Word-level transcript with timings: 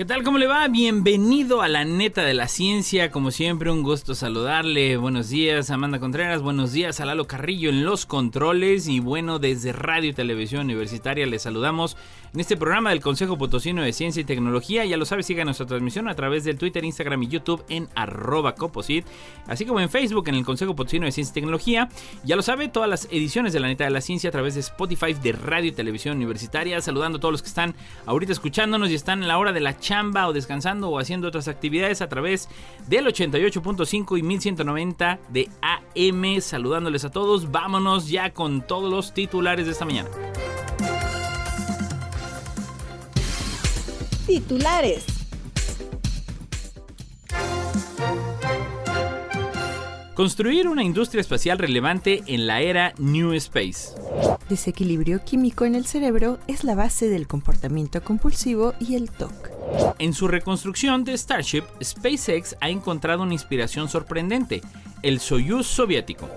¿Qué 0.00 0.06
tal? 0.06 0.22
¿Cómo 0.22 0.38
le 0.38 0.46
va? 0.46 0.66
Bienvenido 0.68 1.60
a 1.60 1.68
la 1.68 1.84
neta 1.84 2.24
de 2.24 2.32
la 2.32 2.48
ciencia. 2.48 3.10
Como 3.10 3.30
siempre, 3.30 3.70
un 3.70 3.82
gusto 3.82 4.14
saludarle. 4.14 4.96
Buenos 4.96 5.28
días, 5.28 5.68
Amanda 5.68 6.00
Contreras. 6.00 6.40
Buenos 6.40 6.72
días 6.72 7.00
a 7.00 7.04
Lalo 7.04 7.26
Carrillo 7.26 7.68
en 7.68 7.84
los 7.84 8.06
controles. 8.06 8.88
Y 8.88 9.00
bueno, 9.00 9.38
desde 9.38 9.74
Radio 9.74 10.08
y 10.08 10.14
Televisión 10.14 10.62
Universitaria 10.62 11.26
les 11.26 11.42
saludamos 11.42 11.98
en 12.32 12.40
este 12.40 12.56
programa 12.56 12.90
del 12.90 13.00
Consejo 13.00 13.36
Potosino 13.36 13.82
de 13.82 13.92
Ciencia 13.92 14.20
y 14.20 14.24
Tecnología. 14.24 14.84
Ya 14.84 14.96
lo 14.96 15.04
sabe, 15.04 15.22
siga 15.22 15.44
nuestra 15.44 15.66
transmisión 15.66 16.08
a 16.08 16.14
través 16.14 16.44
del 16.44 16.58
Twitter, 16.58 16.84
Instagram 16.84 17.22
y 17.24 17.28
YouTube 17.28 17.64
en 17.68 17.88
arroba 17.94 18.54
coposit, 18.54 19.06
así 19.46 19.64
como 19.64 19.80
en 19.80 19.90
Facebook 19.90 20.28
en 20.28 20.36
el 20.36 20.44
Consejo 20.44 20.76
Potosino 20.76 21.06
de 21.06 21.12
Ciencia 21.12 21.32
y 21.32 21.34
Tecnología. 21.34 21.88
Ya 22.24 22.36
lo 22.36 22.42
sabe, 22.42 22.68
todas 22.68 22.88
las 22.88 23.06
ediciones 23.06 23.52
de 23.52 23.60
la 23.60 23.68
neta 23.68 23.84
de 23.84 23.90
la 23.90 24.00
ciencia 24.00 24.28
a 24.28 24.32
través 24.32 24.54
de 24.54 24.60
Spotify 24.60 25.12
de 25.14 25.32
Radio 25.32 25.70
y 25.70 25.72
Televisión 25.72 26.16
Universitaria. 26.16 26.80
Saludando 26.80 27.18
a 27.18 27.20
todos 27.20 27.32
los 27.32 27.42
que 27.42 27.48
están 27.48 27.74
ahorita 28.06 28.32
escuchándonos 28.32 28.90
y 28.90 28.94
están 28.94 29.22
en 29.22 29.28
la 29.28 29.38
hora 29.38 29.52
de 29.52 29.60
la 29.60 29.78
chamba 29.78 30.28
o 30.28 30.32
descansando 30.32 30.88
o 30.88 30.98
haciendo 30.98 31.28
otras 31.28 31.48
actividades 31.48 32.00
a 32.02 32.08
través 32.08 32.48
del 32.86 33.06
88.5 33.06 34.18
y 34.18 34.22
1190 34.22 35.18
de 35.28 35.48
AM. 35.62 36.40
Saludándoles 36.40 37.04
a 37.04 37.10
todos. 37.10 37.50
Vámonos 37.50 38.08
ya 38.08 38.32
con 38.32 38.66
todos 38.66 38.90
los 38.90 39.14
titulares 39.14 39.66
de 39.66 39.72
esta 39.72 39.84
mañana. 39.84 40.08
Titulares. 44.30 45.04
Construir 50.14 50.68
una 50.68 50.84
industria 50.84 51.20
espacial 51.20 51.58
relevante 51.58 52.22
en 52.28 52.46
la 52.46 52.60
era 52.60 52.94
New 52.98 53.32
Space. 53.32 53.88
Desequilibrio 54.48 55.24
químico 55.24 55.64
en 55.64 55.74
el 55.74 55.84
cerebro 55.84 56.38
es 56.46 56.62
la 56.62 56.76
base 56.76 57.08
del 57.08 57.26
comportamiento 57.26 58.04
compulsivo 58.04 58.74
y 58.78 58.94
el 58.94 59.10
TOC. 59.10 59.59
En 59.98 60.14
su 60.14 60.28
reconstrucción 60.28 61.04
de 61.04 61.16
Starship, 61.16 61.64
SpaceX 61.82 62.56
ha 62.60 62.70
encontrado 62.70 63.22
una 63.22 63.34
inspiración 63.34 63.88
sorprendente, 63.88 64.62
el 65.02 65.20
Soyuz 65.20 65.66
soviético. 65.66 66.28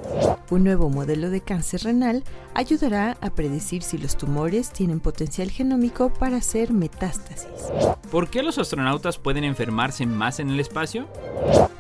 Un 0.50 0.64
nuevo 0.64 0.90
modelo 0.90 1.30
de 1.30 1.42
cáncer 1.42 1.84
renal 1.84 2.24
ayudará 2.54 3.18
a 3.22 3.30
predecir 3.30 3.82
si 3.82 3.98
los 3.98 4.18
tumores 4.18 4.72
tienen 4.72 5.00
potencial 5.00 5.50
genómico 5.50 6.14
para 6.14 6.38
hacer 6.38 6.74
metástasis. 6.74 7.72
¿Por 8.12 8.30
qué 8.30 8.44
los 8.44 8.58
astronautas 8.58 9.18
pueden 9.18 9.44
enfermarse 9.44 10.06
más 10.06 10.40
en 10.40 10.50
el 10.50 10.60
espacio? 10.60 11.08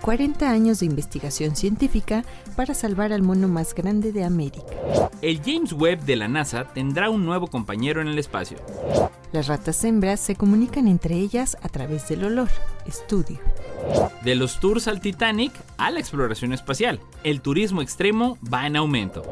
40 0.01 0.49
años 0.49 0.79
de 0.79 0.85
investigación 0.88 1.55
científica 1.55 2.25
para 2.55 2.73
salvar 2.73 3.13
al 3.13 3.21
mono 3.21 3.47
más 3.47 3.73
grande 3.75 4.11
de 4.11 4.23
América. 4.23 4.73
El 5.21 5.41
James 5.41 5.71
Webb 5.71 6.03
de 6.05 6.15
la 6.15 6.27
NASA 6.27 6.65
tendrá 6.73 7.09
un 7.09 7.25
nuevo 7.25 7.47
compañero 7.47 8.01
en 8.01 8.07
el 8.07 8.19
espacio. 8.19 8.57
Las 9.33 9.47
ratas 9.47 9.83
hembras 9.83 10.19
se 10.19 10.35
comunican 10.35 10.87
entre 10.87 11.15
ellas 11.15 11.57
a 11.63 11.67
través 11.67 12.07
del 12.07 12.23
olor. 12.23 12.49
Estudio. 12.85 13.39
De 14.23 14.35
los 14.35 14.59
tours 14.59 14.87
al 14.87 15.01
Titanic 15.01 15.51
a 15.77 15.89
la 15.89 15.99
exploración 15.99 16.53
espacial, 16.53 16.99
el 17.23 17.41
turismo 17.41 17.81
extremo 17.81 18.38
va 18.41 18.67
en 18.67 18.75
aumento. 18.75 19.23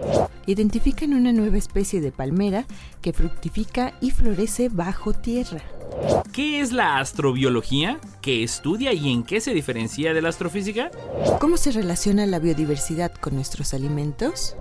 Identifican 0.47 1.13
una 1.13 1.31
nueva 1.31 1.59
especie 1.59 2.01
de 2.01 2.11
palmera 2.11 2.65
que 3.03 3.13
fructifica 3.13 3.93
y 4.01 4.09
florece 4.09 4.69
bajo 4.69 5.13
tierra. 5.13 5.61
¿Qué 6.31 6.61
es 6.61 6.71
la 6.71 6.99
astrobiología? 6.99 7.99
¿Qué 8.21 8.43
estudia 8.43 8.93
y 8.93 9.11
en 9.11 9.23
qué 9.23 9.41
se 9.41 9.53
diferencia 9.53 10.13
de 10.13 10.21
la 10.21 10.29
astrofísica? 10.29 10.89
¿Cómo 11.39 11.57
se 11.57 11.71
relaciona 11.71 12.25
la 12.25 12.39
biodiversidad 12.39 13.11
con 13.13 13.35
nuestros 13.35 13.73
alimentos? 13.73 14.55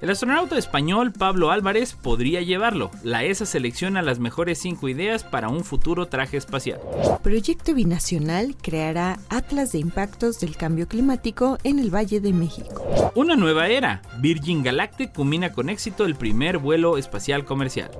El 0.00 0.10
astronauta 0.10 0.58
español 0.58 1.12
Pablo 1.12 1.52
Álvarez 1.52 1.92
podría 1.92 2.40
llevarlo. 2.40 2.90
La 3.04 3.22
ESA 3.22 3.46
selecciona 3.46 4.02
las 4.02 4.18
mejores 4.18 4.58
5 4.58 4.88
ideas 4.88 5.22
para 5.22 5.48
un 5.48 5.62
futuro 5.62 6.06
traje 6.06 6.38
espacial. 6.38 6.80
Proyecto 7.22 7.72
Binacional 7.72 8.56
creará 8.60 9.20
Atlas 9.28 9.70
de 9.70 9.78
Impactos 9.78 10.40
del 10.40 10.56
Cambio 10.56 10.88
Climático 10.88 11.58
en 11.62 11.78
el 11.78 11.94
Valle 11.94 12.20
de 12.20 12.32
México. 12.32 12.82
Una 13.14 13.36
nueva 13.36 13.68
era. 13.68 14.02
Virgin 14.18 14.64
Galactic 14.64 15.12
culmina 15.12 15.52
con 15.52 15.68
éxito 15.68 16.04
el 16.04 16.16
primer 16.16 16.58
vuelo 16.58 16.98
espacial 16.98 17.44
comercial. 17.44 17.90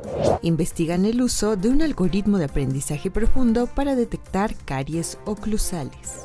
Investigan 0.43 1.05
el 1.05 1.23
uso 1.23 1.55
de 1.55 1.69
un 1.69 1.83
algoritmo 1.83 2.39
de 2.39 2.47
aprendizaje 2.47 2.72
profundo 3.13 3.67
para 3.67 3.95
detectar 3.95 4.55
caries 4.65 5.19
oclusales. 5.25 6.25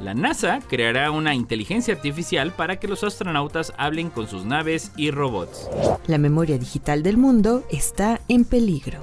La 0.00 0.14
NASA 0.14 0.60
creará 0.68 1.10
una 1.10 1.34
inteligencia 1.34 1.94
artificial 1.94 2.52
para 2.52 2.78
que 2.78 2.88
los 2.88 3.02
astronautas 3.02 3.72
hablen 3.78 4.10
con 4.10 4.28
sus 4.28 4.44
naves 4.44 4.92
y 4.96 5.10
robots. 5.10 5.68
La 6.06 6.18
memoria 6.18 6.58
digital 6.58 7.02
del 7.02 7.16
mundo 7.16 7.64
está 7.70 8.20
en 8.28 8.44
peligro. 8.44 9.00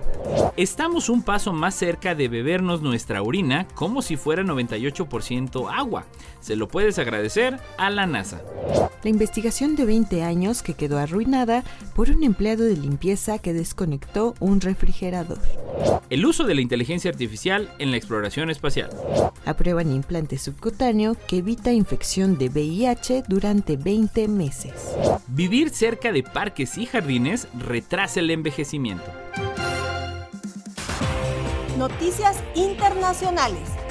Estamos 0.55 1.09
un 1.09 1.23
paso 1.23 1.51
más 1.51 1.75
cerca 1.75 2.15
de 2.15 2.27
bebernos 2.27 2.81
nuestra 2.81 3.21
orina 3.21 3.67
como 3.75 4.01
si 4.01 4.17
fuera 4.17 4.43
98% 4.43 5.69
agua. 5.71 6.05
Se 6.43 6.57
lo 6.57 6.67
puedes 6.67 6.99
agradecer 6.99 7.57
a 7.77 7.89
la 7.89 8.05
NASA. 8.05 8.41
La 9.01 9.09
investigación 9.09 9.77
de 9.77 9.85
20 9.85 10.23
años 10.23 10.61
que 10.61 10.73
quedó 10.73 10.99
arruinada 10.99 11.63
por 11.95 12.09
un 12.09 12.21
empleado 12.21 12.65
de 12.65 12.75
limpieza 12.75 13.39
que 13.39 13.53
desconectó 13.53 14.35
un 14.41 14.59
refrigerador. 14.59 15.39
El 16.09 16.25
uso 16.25 16.43
de 16.43 16.53
la 16.53 16.59
inteligencia 16.59 17.09
artificial 17.09 17.73
en 17.79 17.91
la 17.91 17.97
exploración 17.97 18.49
espacial. 18.49 18.89
Aprueban 19.45 19.89
implante 19.93 20.37
subcutáneo 20.37 21.15
que 21.29 21.37
evita 21.37 21.71
infección 21.71 22.37
de 22.37 22.49
VIH 22.49 23.23
durante 23.29 23.77
20 23.77 24.27
meses. 24.27 24.73
Vivir 25.27 25.69
cerca 25.69 26.11
de 26.11 26.23
parques 26.23 26.77
y 26.77 26.85
jardines 26.85 27.47
retrasa 27.57 28.19
el 28.19 28.29
envejecimiento. 28.31 29.09
Noticias 31.77 32.43
internacionales. 32.53 33.82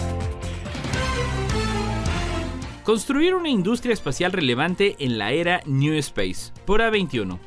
Construir 2.84 3.36
una 3.36 3.48
industria 3.48 3.92
espacial 3.92 4.32
relevante 4.32 4.96
en 4.98 5.16
la 5.16 5.30
era 5.30 5.62
New 5.66 5.94
Space, 5.98 6.52
por 6.66 6.80
A21. 6.80 7.38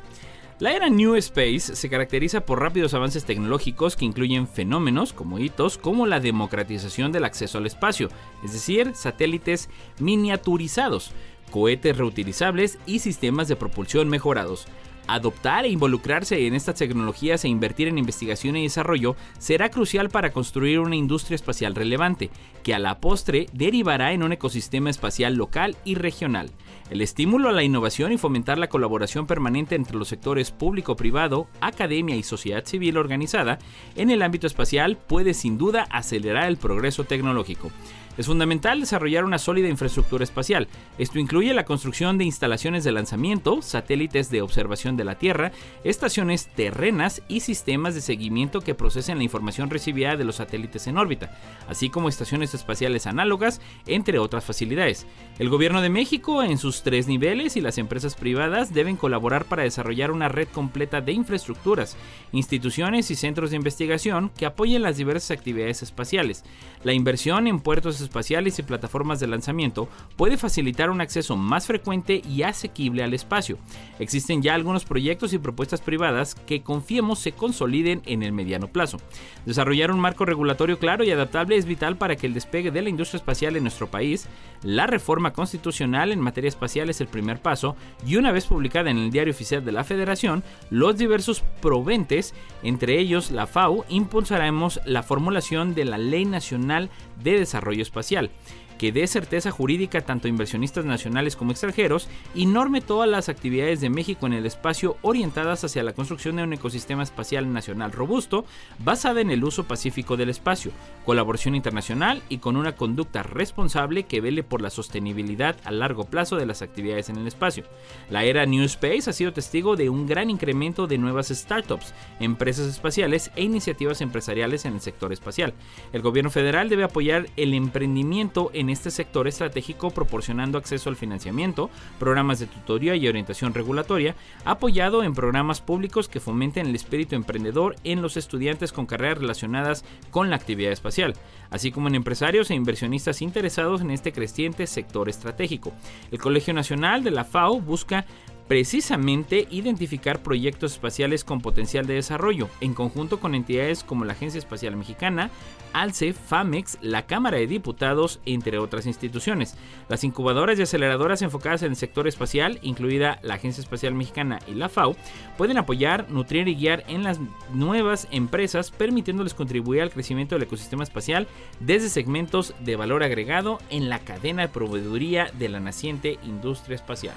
La 0.60 0.72
era 0.72 0.88
New 0.88 1.14
Space 1.16 1.76
se 1.76 1.90
caracteriza 1.90 2.46
por 2.46 2.58
rápidos 2.58 2.94
avances 2.94 3.26
tecnológicos 3.26 3.96
que 3.96 4.06
incluyen 4.06 4.48
fenómenos 4.48 5.12
como 5.12 5.38
hitos 5.38 5.76
como 5.76 6.06
la 6.06 6.20
democratización 6.20 7.12
del 7.12 7.26
acceso 7.26 7.58
al 7.58 7.66
espacio, 7.66 8.08
es 8.42 8.54
decir, 8.54 8.92
satélites 8.94 9.68
miniaturizados, 9.98 11.12
cohetes 11.50 11.98
reutilizables 11.98 12.78
y 12.86 13.00
sistemas 13.00 13.46
de 13.46 13.56
propulsión 13.56 14.08
mejorados. 14.08 14.66
Adoptar 15.06 15.64
e 15.64 15.68
involucrarse 15.68 16.46
en 16.46 16.54
estas 16.54 16.74
tecnologías 16.76 17.44
e 17.44 17.48
invertir 17.48 17.88
en 17.88 17.98
investigación 17.98 18.56
y 18.56 18.64
desarrollo 18.64 19.14
será 19.38 19.70
crucial 19.70 20.08
para 20.08 20.32
construir 20.32 20.80
una 20.80 20.96
industria 20.96 21.36
espacial 21.36 21.74
relevante, 21.74 22.30
que 22.62 22.74
a 22.74 22.78
la 22.78 23.00
postre 23.00 23.46
derivará 23.52 24.12
en 24.12 24.22
un 24.22 24.32
ecosistema 24.32 24.90
espacial 24.90 25.34
local 25.34 25.76
y 25.84 25.94
regional. 25.94 26.50
El 26.90 27.00
estímulo 27.00 27.48
a 27.48 27.52
la 27.52 27.62
innovación 27.62 28.12
y 28.12 28.18
fomentar 28.18 28.58
la 28.58 28.68
colaboración 28.68 29.26
permanente 29.26 29.74
entre 29.74 29.96
los 29.96 30.08
sectores 30.08 30.50
público-privado, 30.50 31.48
academia 31.60 32.16
y 32.16 32.22
sociedad 32.22 32.64
civil 32.64 32.96
organizada 32.96 33.58
en 33.96 34.10
el 34.10 34.22
ámbito 34.22 34.46
espacial 34.46 34.96
puede 34.96 35.34
sin 35.34 35.58
duda 35.58 35.86
acelerar 35.90 36.48
el 36.48 36.56
progreso 36.56 37.04
tecnológico. 37.04 37.70
Es 38.16 38.26
fundamental 38.26 38.80
desarrollar 38.80 39.24
una 39.24 39.38
sólida 39.38 39.68
infraestructura 39.68 40.24
espacial. 40.24 40.68
Esto 40.96 41.18
incluye 41.18 41.52
la 41.52 41.66
construcción 41.66 42.16
de 42.16 42.24
instalaciones 42.24 42.82
de 42.82 42.92
lanzamiento, 42.92 43.60
satélites 43.60 44.30
de 44.30 44.40
observación 44.40 44.96
de 44.96 45.04
la 45.04 45.18
Tierra, 45.18 45.52
estaciones 45.84 46.48
terrenas 46.54 47.22
y 47.28 47.40
sistemas 47.40 47.94
de 47.94 48.00
seguimiento 48.00 48.62
que 48.62 48.74
procesen 48.74 49.18
la 49.18 49.24
información 49.24 49.68
recibida 49.68 50.16
de 50.16 50.24
los 50.24 50.36
satélites 50.36 50.86
en 50.86 50.96
órbita, 50.96 51.38
así 51.68 51.90
como 51.90 52.08
estaciones 52.08 52.54
espaciales 52.54 53.06
análogas, 53.06 53.60
entre 53.86 54.18
otras 54.18 54.44
facilidades. 54.44 55.06
El 55.38 55.50
gobierno 55.50 55.82
de 55.82 55.90
México 55.90 56.42
en 56.42 56.56
sus 56.56 56.82
tres 56.82 57.08
niveles 57.08 57.56
y 57.56 57.60
las 57.60 57.76
empresas 57.76 58.14
privadas 58.14 58.72
deben 58.72 58.96
colaborar 58.96 59.44
para 59.44 59.64
desarrollar 59.64 60.10
una 60.10 60.28
red 60.28 60.48
completa 60.48 61.02
de 61.02 61.12
infraestructuras, 61.12 61.98
instituciones 62.32 63.10
y 63.10 63.14
centros 63.14 63.50
de 63.50 63.56
investigación 63.56 64.30
que 64.30 64.46
apoyen 64.46 64.80
las 64.80 64.96
diversas 64.96 65.32
actividades 65.32 65.82
espaciales. 65.82 66.44
La 66.82 66.94
inversión 66.94 67.46
en 67.46 67.60
puertos 67.60 68.05
espaciales 68.06 68.58
y 68.58 68.62
plataformas 68.62 69.20
de 69.20 69.26
lanzamiento 69.26 69.88
puede 70.16 70.36
facilitar 70.36 70.90
un 70.90 71.00
acceso 71.00 71.36
más 71.36 71.66
frecuente 71.66 72.22
y 72.28 72.42
asequible 72.42 73.02
al 73.02 73.14
espacio. 73.14 73.58
Existen 73.98 74.42
ya 74.42 74.54
algunos 74.54 74.84
proyectos 74.84 75.32
y 75.32 75.38
propuestas 75.38 75.80
privadas 75.80 76.34
que 76.34 76.62
confiemos 76.62 77.18
se 77.18 77.32
consoliden 77.32 78.02
en 78.06 78.22
el 78.22 78.32
mediano 78.32 78.68
plazo. 78.68 78.98
Desarrollar 79.44 79.90
un 79.90 80.00
marco 80.00 80.24
regulatorio 80.24 80.78
claro 80.78 81.04
y 81.04 81.10
adaptable 81.10 81.56
es 81.56 81.66
vital 81.66 81.96
para 81.96 82.16
que 82.16 82.26
el 82.26 82.34
despegue 82.34 82.70
de 82.70 82.82
la 82.82 82.88
industria 82.88 83.18
espacial 83.18 83.56
en 83.56 83.64
nuestro 83.64 83.88
país. 83.88 84.26
La 84.62 84.86
reforma 84.86 85.32
constitucional 85.32 86.12
en 86.12 86.20
materia 86.20 86.48
espacial 86.48 86.90
es 86.90 87.00
el 87.00 87.08
primer 87.08 87.40
paso 87.40 87.76
y 88.06 88.16
una 88.16 88.32
vez 88.32 88.46
publicada 88.46 88.90
en 88.90 88.98
el 88.98 89.10
Diario 89.10 89.32
Oficial 89.32 89.64
de 89.64 89.72
la 89.72 89.84
Federación, 89.84 90.42
los 90.70 90.96
diversos 90.96 91.42
proventes, 91.60 92.34
entre 92.62 92.98
ellos 92.98 93.30
la 93.30 93.46
FAO, 93.46 93.84
impulsaremos 93.88 94.80
la 94.84 95.02
formulación 95.02 95.74
de 95.74 95.84
la 95.84 95.98
Ley 95.98 96.24
Nacional 96.24 96.90
de 97.22 97.38
Desarrollo 97.38 97.82
Espacial 97.82 98.30
que 98.78 98.92
dé 98.92 99.06
certeza 99.06 99.50
jurídica 99.50 100.00
tanto 100.02 100.28
a 100.28 100.30
inversionistas 100.30 100.84
nacionales 100.84 101.36
como 101.36 101.52
extranjeros 101.52 102.08
y 102.34 102.46
norme 102.46 102.80
todas 102.80 103.08
las 103.08 103.28
actividades 103.28 103.80
de 103.80 103.90
México 103.90 104.26
en 104.26 104.32
el 104.32 104.46
espacio 104.46 104.96
orientadas 105.02 105.64
hacia 105.64 105.82
la 105.82 105.92
construcción 105.92 106.36
de 106.36 106.42
un 106.42 106.52
ecosistema 106.52 107.02
espacial 107.02 107.52
nacional 107.52 107.92
robusto 107.92 108.44
basada 108.78 109.20
en 109.20 109.30
el 109.30 109.44
uso 109.44 109.64
pacífico 109.64 110.16
del 110.16 110.30
espacio, 110.30 110.72
colaboración 111.04 111.54
internacional 111.54 112.22
y 112.28 112.38
con 112.38 112.56
una 112.56 112.76
conducta 112.76 113.22
responsable 113.22 114.04
que 114.04 114.20
vele 114.20 114.42
por 114.42 114.62
la 114.62 114.70
sostenibilidad 114.70 115.56
a 115.64 115.70
largo 115.70 116.04
plazo 116.04 116.36
de 116.36 116.46
las 116.46 116.62
actividades 116.62 117.08
en 117.08 117.16
el 117.16 117.26
espacio. 117.26 117.64
La 118.10 118.24
era 118.24 118.46
New 118.46 118.64
Space 118.64 119.08
ha 119.08 119.12
sido 119.12 119.32
testigo 119.32 119.76
de 119.76 119.88
un 119.88 120.06
gran 120.06 120.30
incremento 120.30 120.86
de 120.86 120.98
nuevas 120.98 121.28
startups, 121.28 121.94
empresas 122.20 122.66
espaciales 122.66 123.30
e 123.36 123.42
iniciativas 123.42 124.00
empresariales 124.00 124.64
en 124.64 124.74
el 124.74 124.80
sector 124.80 125.12
espacial. 125.12 125.54
El 125.92 126.02
gobierno 126.02 126.30
federal 126.30 126.68
debe 126.68 126.84
apoyar 126.84 127.26
el 127.36 127.54
emprendimiento 127.54 128.50
en 128.52 128.65
en 128.66 128.70
este 128.70 128.90
sector 128.90 129.28
estratégico 129.28 129.90
proporcionando 129.90 130.58
acceso 130.58 130.90
al 130.90 130.96
financiamiento, 130.96 131.70
programas 132.00 132.40
de 132.40 132.46
tutoría 132.46 132.96
y 132.96 133.06
orientación 133.06 133.54
regulatoria, 133.54 134.16
apoyado 134.44 135.04
en 135.04 135.14
programas 135.14 135.60
públicos 135.60 136.08
que 136.08 136.18
fomenten 136.18 136.66
el 136.66 136.74
espíritu 136.74 137.14
emprendedor 137.14 137.76
en 137.84 138.02
los 138.02 138.16
estudiantes 138.16 138.72
con 138.72 138.86
carreras 138.86 139.18
relacionadas 139.18 139.84
con 140.10 140.30
la 140.30 140.36
actividad 140.36 140.72
espacial, 140.72 141.14
así 141.50 141.70
como 141.70 141.86
en 141.86 141.94
empresarios 141.94 142.50
e 142.50 142.54
inversionistas 142.54 143.22
interesados 143.22 143.80
en 143.80 143.92
este 143.92 144.12
creciente 144.12 144.66
sector 144.66 145.08
estratégico. 145.08 145.72
El 146.10 146.18
Colegio 146.18 146.52
Nacional 146.52 147.04
de 147.04 147.12
la 147.12 147.24
FAO 147.24 147.60
busca 147.60 148.04
precisamente 148.48 149.48
identificar 149.50 150.22
proyectos 150.22 150.72
espaciales 150.72 151.24
con 151.24 151.40
potencial 151.40 151.86
de 151.86 151.94
desarrollo, 151.94 152.48
en 152.60 152.74
conjunto 152.74 153.18
con 153.18 153.34
entidades 153.34 153.82
como 153.82 154.04
la 154.04 154.12
Agencia 154.12 154.38
Espacial 154.38 154.76
Mexicana, 154.76 155.30
ALCE, 155.72 156.14
FAMEX, 156.14 156.78
la 156.80 157.06
Cámara 157.06 157.36
de 157.38 157.46
Diputados, 157.46 158.20
entre 158.24 158.58
otras 158.58 158.86
instituciones. 158.86 159.56
Las 159.88 160.04
incubadoras 160.04 160.58
y 160.58 160.62
aceleradoras 160.62 161.22
enfocadas 161.22 161.62
en 161.62 161.72
el 161.72 161.76
sector 161.76 162.06
espacial, 162.08 162.58
incluida 162.62 163.18
la 163.22 163.34
Agencia 163.34 163.60
Espacial 163.60 163.94
Mexicana 163.94 164.38
y 164.46 164.54
la 164.54 164.68
FAO, 164.68 164.96
pueden 165.36 165.58
apoyar, 165.58 166.10
nutrir 166.10 166.48
y 166.48 166.54
guiar 166.54 166.84
en 166.88 167.02
las 167.02 167.20
nuevas 167.52 168.08
empresas, 168.10 168.70
permitiéndoles 168.70 169.34
contribuir 169.34 169.82
al 169.82 169.90
crecimiento 169.90 170.34
del 170.34 170.44
ecosistema 170.44 170.84
espacial 170.84 171.26
desde 171.60 171.88
segmentos 171.88 172.54
de 172.60 172.76
valor 172.76 173.02
agregado 173.02 173.58
en 173.68 173.88
la 173.88 173.98
cadena 173.98 174.42
de 174.42 174.48
proveeduría 174.48 175.30
de 175.38 175.48
la 175.48 175.60
naciente 175.60 176.18
industria 176.22 176.76
espacial. 176.76 177.14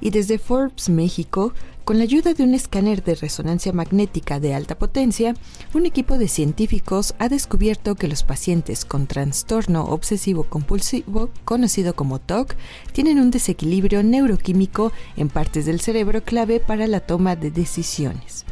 Y 0.00 0.10
desde 0.10 0.38
Forbes 0.38 0.88
México, 0.88 1.52
con 1.84 1.96
la 1.96 2.04
ayuda 2.04 2.34
de 2.34 2.42
un 2.42 2.52
escáner 2.52 3.02
de 3.02 3.14
resonancia 3.14 3.72
magnética 3.72 4.40
de 4.40 4.54
alta 4.54 4.78
potencia, 4.78 5.34
un 5.72 5.86
equipo 5.86 6.18
de 6.18 6.28
científicos 6.28 7.14
ha 7.18 7.30
descubierto 7.30 7.94
que 7.94 8.08
los 8.08 8.24
pacientes 8.24 8.84
con 8.84 9.06
trastorno 9.06 9.84
obsesivo 9.84 10.44
compulsivo, 10.44 11.30
conocido 11.46 11.94
como 11.94 12.18
TOC, 12.18 12.54
tienen 12.92 13.18
un 13.18 13.30
desequilibrio 13.30 14.02
neuroquímico 14.02 14.92
en 15.16 15.30
partes 15.30 15.64
del 15.64 15.80
cerebro 15.80 16.22
clave 16.22 16.60
para 16.60 16.86
la 16.86 17.00
toma 17.00 17.36
de 17.36 17.50
decisiones. 17.50 18.44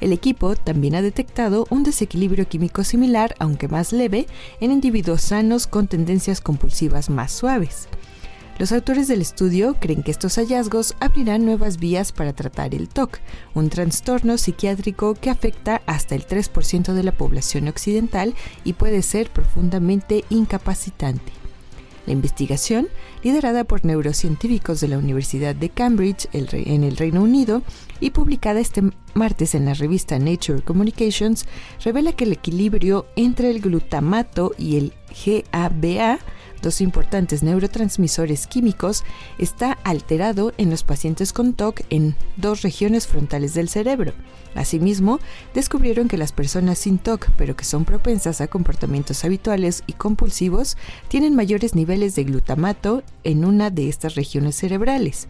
El 0.00 0.14
equipo 0.14 0.56
también 0.56 0.94
ha 0.94 1.02
detectado 1.02 1.66
un 1.68 1.82
desequilibrio 1.82 2.48
químico 2.48 2.84
similar, 2.84 3.34
aunque 3.38 3.68
más 3.68 3.92
leve, 3.92 4.26
en 4.60 4.72
individuos 4.72 5.20
sanos 5.20 5.66
con 5.66 5.86
tendencias 5.86 6.40
compulsivas 6.40 7.10
más 7.10 7.32
suaves. 7.32 7.88
Los 8.60 8.72
autores 8.72 9.08
del 9.08 9.22
estudio 9.22 9.74
creen 9.80 10.02
que 10.02 10.10
estos 10.10 10.36
hallazgos 10.36 10.94
abrirán 11.00 11.46
nuevas 11.46 11.78
vías 11.78 12.12
para 12.12 12.34
tratar 12.34 12.74
el 12.74 12.90
TOC, 12.90 13.18
un 13.54 13.70
trastorno 13.70 14.36
psiquiátrico 14.36 15.14
que 15.14 15.30
afecta 15.30 15.80
hasta 15.86 16.14
el 16.14 16.26
3% 16.26 16.92
de 16.92 17.02
la 17.02 17.12
población 17.12 17.68
occidental 17.68 18.34
y 18.62 18.74
puede 18.74 19.00
ser 19.00 19.30
profundamente 19.30 20.26
incapacitante. 20.28 21.32
La 22.04 22.12
investigación, 22.12 22.88
liderada 23.22 23.64
por 23.64 23.86
neurocientíficos 23.86 24.82
de 24.82 24.88
la 24.88 24.98
Universidad 24.98 25.54
de 25.54 25.70
Cambridge 25.70 26.28
en 26.34 26.84
el 26.84 26.98
Reino 26.98 27.22
Unido 27.22 27.62
y 27.98 28.10
publicada 28.10 28.60
este 28.60 28.82
martes 29.14 29.54
en 29.54 29.64
la 29.64 29.72
revista 29.72 30.18
Nature 30.18 30.60
Communications, 30.60 31.46
revela 31.82 32.12
que 32.12 32.24
el 32.24 32.32
equilibrio 32.32 33.06
entre 33.16 33.50
el 33.50 33.62
glutamato 33.62 34.52
y 34.58 34.76
el 34.76 34.92
GABA 35.24 36.18
dos 36.62 36.80
importantes 36.80 37.42
neurotransmisores 37.42 38.46
químicos, 38.46 39.04
está 39.38 39.72
alterado 39.84 40.52
en 40.58 40.70
los 40.70 40.82
pacientes 40.82 41.32
con 41.32 41.54
TOC 41.54 41.82
en 41.90 42.16
dos 42.36 42.62
regiones 42.62 43.06
frontales 43.06 43.54
del 43.54 43.68
cerebro. 43.68 44.12
Asimismo, 44.54 45.20
descubrieron 45.54 46.08
que 46.08 46.16
las 46.16 46.32
personas 46.32 46.78
sin 46.78 46.98
TOC, 46.98 47.30
pero 47.36 47.56
que 47.56 47.64
son 47.64 47.84
propensas 47.84 48.40
a 48.40 48.48
comportamientos 48.48 49.24
habituales 49.24 49.84
y 49.86 49.92
compulsivos, 49.92 50.76
tienen 51.08 51.36
mayores 51.36 51.74
niveles 51.74 52.14
de 52.14 52.24
glutamato 52.24 53.02
en 53.24 53.44
una 53.44 53.70
de 53.70 53.88
estas 53.88 54.14
regiones 54.14 54.56
cerebrales. 54.56 55.28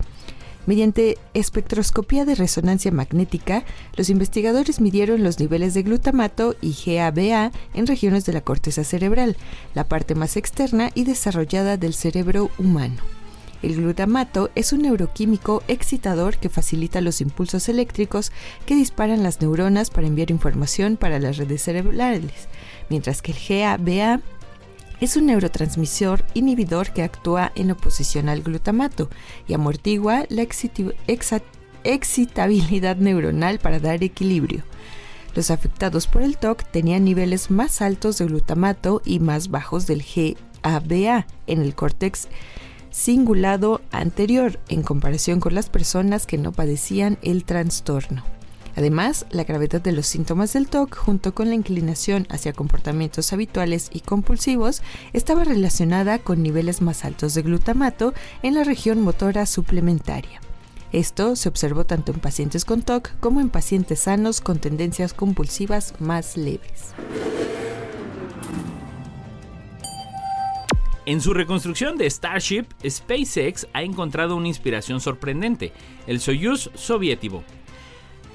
Mediante 0.67 1.17
espectroscopía 1.33 2.25
de 2.25 2.35
resonancia 2.35 2.93
magnética, 2.93 3.65
los 3.97 4.11
investigadores 4.11 4.81
midieron 4.81 5.23
los 5.25 5.41
niveles 5.41 5.75
de 5.75 5.83
glutamato 5.83 6.55
y 6.61 6.75
GABA 6.85 7.51
en 7.75 7.87
regiones 7.87 8.27
de 8.27 8.35
la 8.35 8.43
corteza 8.43 8.85
cerebral, 8.85 9.37
la 9.75 9.85
parte 9.85 10.15
más 10.15 10.37
externa 10.37 10.91
y 10.95 11.05
desarrollada 11.05 11.77
del 11.77 11.95
cerebro 11.95 12.51
humano. 12.59 12.97
El 13.63 13.77
glutamato 13.77 14.51
es 14.55 14.73
un 14.73 14.83
neuroquímico 14.83 15.63
excitador 15.69 16.39
que 16.39 16.49
facilita 16.49 17.03
los 17.03 17.21
impulsos 17.21 17.69
eléctricos 17.69 18.33
que 18.65 18.75
disparan 18.75 19.23
las 19.23 19.41
neuronas 19.41 19.91
para 19.91 20.07
enviar 20.07 20.31
información 20.31 20.97
para 20.97 21.19
las 21.19 21.37
redes 21.37 21.63
cerebrales, 21.63 22.49
mientras 22.89 23.21
que 23.21 23.33
el 23.33 23.39
GABA 23.49 24.21
es 25.01 25.17
un 25.17 25.27
neurotransmisor 25.27 26.25
inhibidor 26.35 26.93
que 26.93 27.03
actúa 27.03 27.53
en 27.55 27.71
oposición 27.71 28.29
al 28.29 28.43
glutamato 28.43 29.09
y 29.49 29.55
amortigua 29.55 30.27
la 30.29 30.47
excitabilidad 31.85 32.97
neuronal 32.97 33.59
para 33.59 33.81
dar 33.81 34.03
equilibrio. 34.05 34.63
Los 35.35 35.51
afectados 35.51 36.07
por 36.07 36.23
el 36.23 36.37
TOC 36.37 36.65
tenían 36.65 37.05
niveles 37.05 37.51
más 37.51 37.83
altos 37.83 38.19
de 38.19 38.27
glutamato 38.27 39.01
y 39.05 39.21
más 39.21 39.49
bajos 39.49 39.87
del 39.87 40.05
GABA 40.05 41.27
en 41.47 41.63
el 41.63 41.75
córtex 41.75 42.29
cingulado 42.93 43.81
anterior 43.93 44.59
en 44.69 44.83
comparación 44.83 45.41
con 45.41 45.55
las 45.55 45.71
personas 45.71 46.27
que 46.27 46.39
no 46.39 46.53
padecían 46.53 47.19
el 47.23 47.45
trastorno. 47.45 48.25
Además, 48.77 49.27
la 49.31 49.45
gravedad 49.45 49.81
de 49.81 49.93
los 49.93 50.07
síntomas 50.07 50.53
del 50.53 50.69
TOC, 50.69 50.97
junto 50.97 51.35
con 51.35 51.49
la 51.49 51.55
inclinación 51.55 52.27
hacia 52.31 52.53
comportamientos 52.53 53.33
habituales 53.33 53.91
y 53.93 54.01
compulsivos, 54.01 54.83
estaba 55.13 55.45
relacionada 55.45 56.19
con 56.19 56.43
niveles 56.43 56.81
más 56.83 57.05
altos 57.05 57.35
de 57.35 57.43
glutamato 57.43 58.15
en 58.43 58.55
la 58.55 58.65
región 58.65 59.01
motora 59.01 59.47
suplementaria. 59.47 60.41
Esto 60.93 61.37
se 61.37 61.49
observó 61.49 61.85
tanto 61.85 62.13
en 62.13 62.19
pacientes 62.19 62.65
con 62.65 62.83
TOC 62.83 63.11
como 63.21 63.41
en 63.41 63.49
pacientes 63.49 64.01
sanos 64.01 64.41
con 64.41 64.59
tendencias 64.59 65.15
compulsivas 65.15 65.95
más 66.01 66.37
leves. 66.37 66.95
En 71.07 71.21
su 71.21 71.33
reconstrucción 71.33 71.97
de 71.97 72.09
Starship, 72.11 72.67
SpaceX 72.89 73.67
ha 73.73 73.83
encontrado 73.83 74.37
una 74.37 74.49
inspiración 74.49 75.01
sorprendente, 75.01 75.73
el 76.07 76.21
Soyuz 76.21 76.71
soviético, 76.75 77.43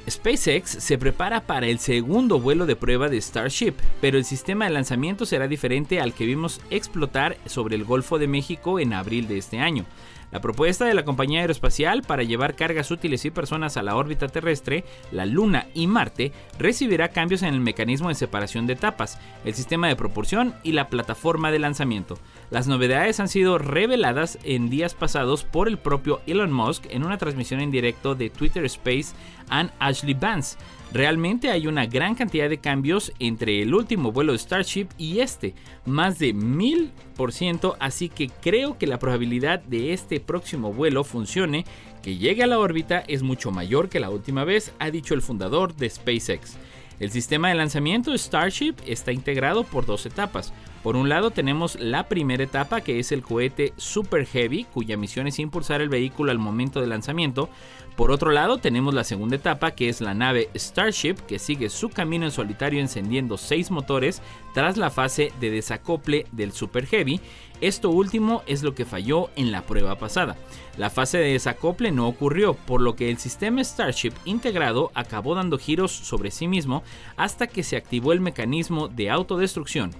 SpaceX 0.09 0.69
se 0.69 0.97
prepara 0.97 1.41
para 1.41 1.67
el 1.67 1.79
segundo 1.79 2.39
vuelo 2.39 2.65
de 2.65 2.75
prueba 2.75 3.09
de 3.09 3.19
Starship, 3.21 3.73
pero 4.01 4.17
el 4.17 4.25
sistema 4.25 4.65
de 4.65 4.71
lanzamiento 4.71 5.25
será 5.25 5.47
diferente 5.47 5.99
al 5.99 6.13
que 6.13 6.25
vimos 6.25 6.61
explotar 6.69 7.37
sobre 7.45 7.75
el 7.75 7.83
Golfo 7.83 8.19
de 8.19 8.27
México 8.27 8.79
en 8.79 8.93
abril 8.93 9.27
de 9.27 9.37
este 9.37 9.59
año. 9.59 9.85
La 10.31 10.41
propuesta 10.41 10.85
de 10.85 10.93
la 10.93 11.05
compañía 11.05 11.41
aeroespacial 11.41 12.01
para 12.01 12.23
llevar 12.23 12.55
cargas 12.55 12.91
útiles 12.91 13.23
y 13.25 13.31
personas 13.31 13.77
a 13.77 13.83
la 13.83 13.95
órbita 13.95 14.27
terrestre, 14.27 14.83
la 15.11 15.25
Luna 15.25 15.67
y 15.73 15.87
Marte 15.87 16.31
recibirá 16.59 17.09
cambios 17.09 17.41
en 17.41 17.53
el 17.53 17.61
mecanismo 17.61 18.09
de 18.09 18.15
separación 18.15 18.67
de 18.67 18.73
etapas, 18.73 19.19
el 19.45 19.53
sistema 19.53 19.87
de 19.87 19.95
propulsión 19.95 20.53
y 20.63 20.73
la 20.73 20.89
plataforma 20.89 21.51
de 21.51 21.59
lanzamiento. 21.59 22.17
Las 22.49 22.67
novedades 22.67 23.19
han 23.19 23.29
sido 23.29 23.57
reveladas 23.57 24.37
en 24.43 24.69
días 24.69 24.93
pasados 24.93 25.43
por 25.43 25.67
el 25.67 25.77
propio 25.77 26.21
Elon 26.27 26.51
Musk 26.51 26.85
en 26.89 27.03
una 27.03 27.17
transmisión 27.17 27.61
en 27.61 27.71
directo 27.71 28.15
de 28.15 28.29
Twitter 28.29 28.65
Space 28.65 29.13
and 29.49 29.71
Ashley 29.79 30.13
Vance 30.13 30.57
Realmente 30.95 31.51
hay 31.51 31.67
una 31.67 31.87
gran 31.87 32.15
cantidad 32.15 32.49
de 32.49 32.59
cambios 32.59 33.11
entre 33.19 33.61
el 33.61 33.75
último 33.75 34.13
vuelo 34.13 34.31
de 34.31 34.37
Starship 34.37 34.87
y 34.97 35.19
este, 35.19 35.53
más 35.85 36.19
de 36.19 36.31
mil 36.31 36.89
por 37.17 37.33
ciento, 37.33 37.75
así 37.81 38.07
que 38.07 38.29
creo 38.29 38.77
que 38.77 38.87
la 38.87 38.97
probabilidad 38.97 39.59
de 39.59 39.91
este 39.91 40.21
próximo 40.21 40.71
vuelo 40.71 41.03
funcione, 41.03 41.65
que 42.01 42.15
llegue 42.15 42.43
a 42.43 42.47
la 42.47 42.59
órbita, 42.59 43.03
es 43.09 43.23
mucho 43.23 43.51
mayor 43.51 43.89
que 43.89 43.99
la 43.99 44.09
última 44.09 44.45
vez, 44.45 44.71
ha 44.79 44.89
dicho 44.89 45.13
el 45.13 45.21
fundador 45.21 45.75
de 45.75 45.89
SpaceX. 45.89 46.55
El 46.97 47.11
sistema 47.11 47.49
de 47.49 47.55
lanzamiento 47.55 48.17
Starship 48.17 48.75
está 48.87 49.11
integrado 49.11 49.65
por 49.65 49.85
dos 49.85 50.05
etapas. 50.05 50.53
Por 50.81 50.95
un 50.95 51.09
lado 51.09 51.31
tenemos 51.31 51.77
la 51.77 52.07
primera 52.07 52.43
etapa 52.43 52.79
que 52.79 52.99
es 52.99 53.11
el 53.11 53.21
cohete 53.21 53.73
Super 53.75 54.25
Heavy, 54.25 54.63
cuya 54.63 54.95
misión 54.95 55.27
es 55.27 55.39
impulsar 55.39 55.81
el 55.81 55.89
vehículo 55.89 56.31
al 56.31 56.39
momento 56.39 56.79
del 56.79 56.91
lanzamiento. 56.91 57.49
Por 57.95 58.11
otro 58.11 58.31
lado 58.31 58.57
tenemos 58.57 58.93
la 58.93 59.05
segunda 59.05 59.37
etapa 59.37 59.71
que 59.71 59.87
es 59.87 60.01
la 60.01 60.13
nave 60.13 60.49
Starship, 60.53 61.15
que 61.27 61.39
sigue 61.39 61.69
su 61.69 61.89
camino 61.89 62.25
en 62.25 62.31
solitario 62.31 62.81
encendiendo 62.81 63.37
seis 63.37 63.71
motores 63.71 64.21
tras 64.53 64.75
la 64.75 64.89
fase 64.89 65.31
de 65.39 65.49
desacople 65.49 66.25
del 66.33 66.51
Super 66.51 66.85
Heavy. 66.87 67.21
Esto 67.61 67.89
último 67.89 68.43
es 68.47 68.63
lo 68.63 68.75
que 68.75 68.83
falló 68.83 69.29
en 69.37 69.53
la 69.53 69.61
prueba 69.61 69.97
pasada. 69.97 70.35
La 70.77 70.89
fase 70.89 71.19
de 71.19 71.31
desacople 71.31 71.91
no 71.91 72.09
ocurrió, 72.09 72.53
por 72.53 72.81
lo 72.81 72.97
que 72.97 73.09
el 73.09 73.17
sistema 73.17 73.63
Starship 73.63 74.11
integrado 74.25 74.91
acabó 74.93 75.33
dando 75.33 75.57
giros 75.57 75.91
sobre 75.93 76.31
sí 76.31 76.47
mismo 76.47 76.83
hasta 77.15 77.47
que 77.47 77.63
se 77.63 77.77
activó 77.77 78.11
el 78.11 78.19
mecanismo 78.19 78.89
de 78.89 79.09
autodestrucción. 79.09 79.91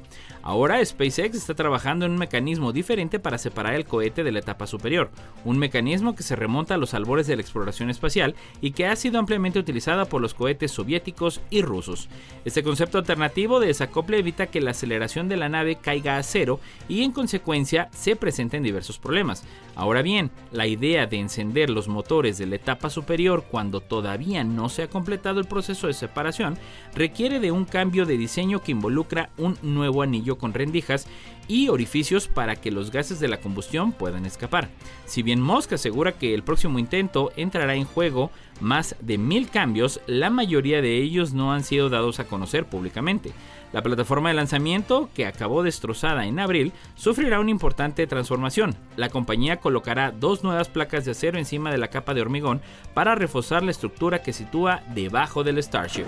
Ahora 0.48 0.86
SpaceX 0.86 1.36
está 1.36 1.56
trabajando 1.56 2.06
en 2.06 2.12
un 2.12 2.20
mecanismo 2.20 2.72
diferente 2.72 3.18
para 3.18 3.40
separar 3.40 3.74
el 3.74 3.86
cohete 3.86 4.24
de 4.24 4.32
la 4.32 4.38
etapa 4.38 4.68
superior, 4.68 5.10
un 5.44 5.58
mecanismo 5.58 6.16
que 6.16 6.22
se 6.22 6.36
remonta 6.36 6.76
a 6.76 6.78
los 6.78 6.94
albores 6.94 7.26
de 7.26 7.36
la 7.36 7.42
exploración 7.42 7.90
espacial 7.90 8.36
y 8.62 8.70
que 8.70 8.86
ha 8.86 8.96
sido 8.96 9.18
ampliamente 9.18 9.58
utilizada 9.58 10.06
por 10.06 10.22
los 10.22 10.36
cohetes 10.36 10.70
soviéticos 10.70 11.42
y 11.50 11.64
rusos. 11.64 12.10
Este 12.46 12.62
concepto 12.62 13.00
alternativo 13.00 13.60
de 13.60 13.68
desacople 13.68 14.20
evita 14.20 14.46
que 14.46 14.62
la 14.62 14.70
aceleración 14.70 15.28
de 15.30 15.38
la 15.38 15.50
nave 15.50 15.78
caiga 15.78 16.20
a 16.20 16.24
cero 16.24 16.60
y 16.88 17.02
en 17.02 17.12
consecuencia 17.12 17.90
se 17.92 18.16
presenten 18.16 18.62
diversos 18.62 19.00
problemas. 19.00 19.44
Ahora 19.76 20.04
bien, 20.04 20.30
la 20.52 20.68
idea 20.68 21.08
de 21.08 21.18
encender 21.18 21.72
los 21.72 21.88
motores 21.88 22.38
de 22.38 22.46
la 22.46 22.58
etapa 22.58 22.92
superior 22.92 23.46
cuando 23.50 23.82
todavía 23.82 24.44
no 24.44 24.70
se 24.70 24.84
ha 24.84 24.90
completado 24.90 25.40
el 25.40 25.48
proceso 25.48 25.88
de 25.88 25.94
separación 25.94 26.60
requiere 26.94 27.40
de 27.40 27.52
un 27.52 27.66
cambio 27.66 28.06
de 28.06 28.16
diseño 28.16 28.62
que 28.62 28.74
involucra 28.74 29.32
un 29.38 29.58
nuevo 29.64 30.04
anillo 30.04 30.35
con 30.38 30.54
rendijas 30.54 31.08
y 31.48 31.70
orificios 31.70 32.28
para 32.28 32.56
que 32.56 32.72
los 32.72 32.92
gases 32.92 33.20
de 33.20 33.28
la 33.28 33.38
combustión 33.38 33.92
puedan 33.92 34.26
escapar. 34.26 34.70
Si 35.06 35.24
bien 35.24 35.42
Musk 35.42 35.74
asegura 35.74 36.14
que 36.14 36.34
el 36.34 36.44
próximo 36.44 36.80
intento 36.80 37.32
entrará 37.36 37.76
en 37.76 37.86
juego 37.86 38.32
más 38.62 38.96
de 39.02 39.18
mil 39.18 39.50
cambios, 39.50 40.00
la 40.08 40.30
mayoría 40.30 40.82
de 40.82 40.98
ellos 40.98 41.34
no 41.34 41.54
han 41.54 41.64
sido 41.64 41.90
dados 41.90 42.20
a 42.20 42.26
conocer 42.26 42.66
públicamente. 42.66 43.32
La 43.74 43.84
plataforma 43.84 44.30
de 44.30 44.36
lanzamiento, 44.36 45.10
que 45.14 45.26
acabó 45.26 45.62
destrozada 45.62 46.26
en 46.26 46.40
abril, 46.40 46.72
sufrirá 46.96 47.42
una 47.42 47.52
importante 47.52 48.08
transformación. 48.08 48.74
La 48.96 49.10
compañía 49.10 49.58
colocará 49.58 50.12
dos 50.12 50.46
nuevas 50.46 50.70
placas 50.70 51.04
de 51.04 51.12
acero 51.12 51.38
encima 51.38 51.72
de 51.72 51.78
la 51.78 51.90
capa 51.90 52.14
de 52.14 52.22
hormigón 52.22 52.62
para 52.94 53.16
reforzar 53.16 53.64
la 53.64 53.72
estructura 53.72 54.22
que 54.22 54.32
sitúa 54.32 54.82
debajo 54.94 55.44
del 55.44 55.62
Starship. 55.62 56.06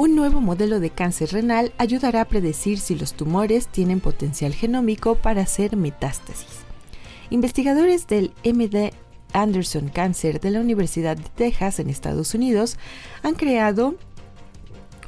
Un 0.00 0.14
nuevo 0.14 0.40
modelo 0.40 0.80
de 0.80 0.88
cáncer 0.88 1.30
renal 1.30 1.74
ayudará 1.76 2.22
a 2.22 2.24
predecir 2.24 2.78
si 2.78 2.94
los 2.94 3.12
tumores 3.12 3.68
tienen 3.68 4.00
potencial 4.00 4.54
genómico 4.54 5.16
para 5.16 5.42
hacer 5.42 5.76
metástasis. 5.76 6.60
Investigadores 7.28 8.06
del 8.06 8.32
MD 8.42 8.94
Anderson 9.34 9.90
Cancer 9.90 10.40
de 10.40 10.52
la 10.52 10.60
Universidad 10.60 11.18
de 11.18 11.28
Texas 11.28 11.80
en 11.80 11.90
Estados 11.90 12.32
Unidos 12.32 12.78
han 13.22 13.34
creado 13.34 13.94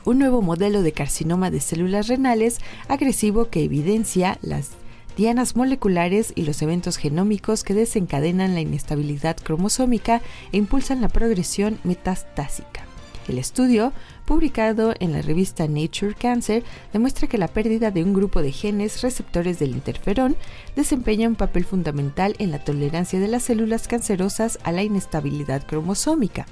un 0.05 0.19
nuevo 0.19 0.43
modelo 0.43 0.83
de 0.83 0.93
carcinoma 0.93 1.51
de 1.51 1.61
células 1.61 2.09
renales 2.09 2.59
agresivo 2.87 3.49
que 3.49 3.65
evidencia 3.65 4.37
las 4.43 4.73
dianas 5.17 5.57
moleculares 5.57 6.35
y 6.37 6.43
los 6.43 6.61
eventos 6.61 6.99
genómicos 6.99 7.65
que 7.65 7.73
desencadenan 7.73 8.53
la 8.53 8.61
inestabilidad 8.61 9.39
cromosómica 9.39 10.21
e 10.53 10.59
impulsan 10.59 11.01
la 11.01 11.09
progresión 11.09 11.79
metastásica. 11.83 12.85
El 13.29 13.39
estudio, 13.39 13.93
publicado 14.25 14.95
en 15.01 15.13
la 15.13 15.23
revista 15.23 15.67
Nature 15.67 16.15
Cancer, 16.15 16.65
demuestra 16.93 17.27
que 17.27 17.39
la 17.39 17.49
pérdida 17.49 17.91
de 17.91 18.03
un 18.03 18.13
grupo 18.13 18.43
de 18.43 18.53
genes 18.53 19.03
receptores 19.03 19.59
del 19.59 19.71
interferón 19.71 20.37
desempeña 20.77 21.29
un 21.29 21.35
papel 21.35 21.65
fundamental 21.65 22.35
en 22.39 22.51
la 22.51 22.65
tolerancia 22.65 23.21
de 23.21 23.29
las 23.29 23.45
células 23.45 23.89
cancerosas 23.89 24.59
a 24.65 24.73
la 24.73 24.83
inestabilidad 24.83 25.67
cromosómica. 25.67 26.47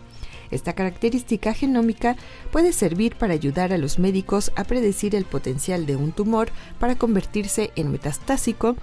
Esta 0.50 0.72
característica 0.72 1.54
genómica 1.54 2.16
puede 2.50 2.72
servir 2.72 3.16
para 3.16 3.34
ayudar 3.34 3.72
a 3.72 3.78
los 3.78 3.98
médicos 3.98 4.50
a 4.56 4.64
predecir 4.64 5.14
el 5.14 5.24
potencial 5.24 5.86
de 5.86 5.96
un 5.96 6.12
tumor 6.12 6.50
para 6.78 6.96
convertirse 6.96 7.70
en 7.76 7.92
metastásico 7.92 8.76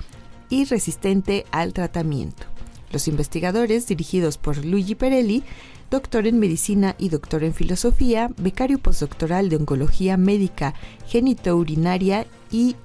y 0.50 0.66
resistente 0.66 1.46
al 1.52 1.74
tratamiento. 1.74 2.46
Los 2.92 3.10
investigadores, 3.10 3.86
dirigidos 3.88 4.38
por 4.38 4.64
Luigi 4.64 4.96
Perelli, 4.96 5.44
doctor 5.90 6.28
en 6.28 6.40
medicina 6.40 6.96
y 6.98 7.10
doctor 7.10 7.44
en 7.44 7.54
filosofía, 7.54 8.30
becario 8.38 8.80
postdoctoral 8.80 9.50
de 9.50 9.56
oncología 9.56 10.18
médica 10.18 10.74
genitourinaria 11.06 12.26
y 12.52 12.76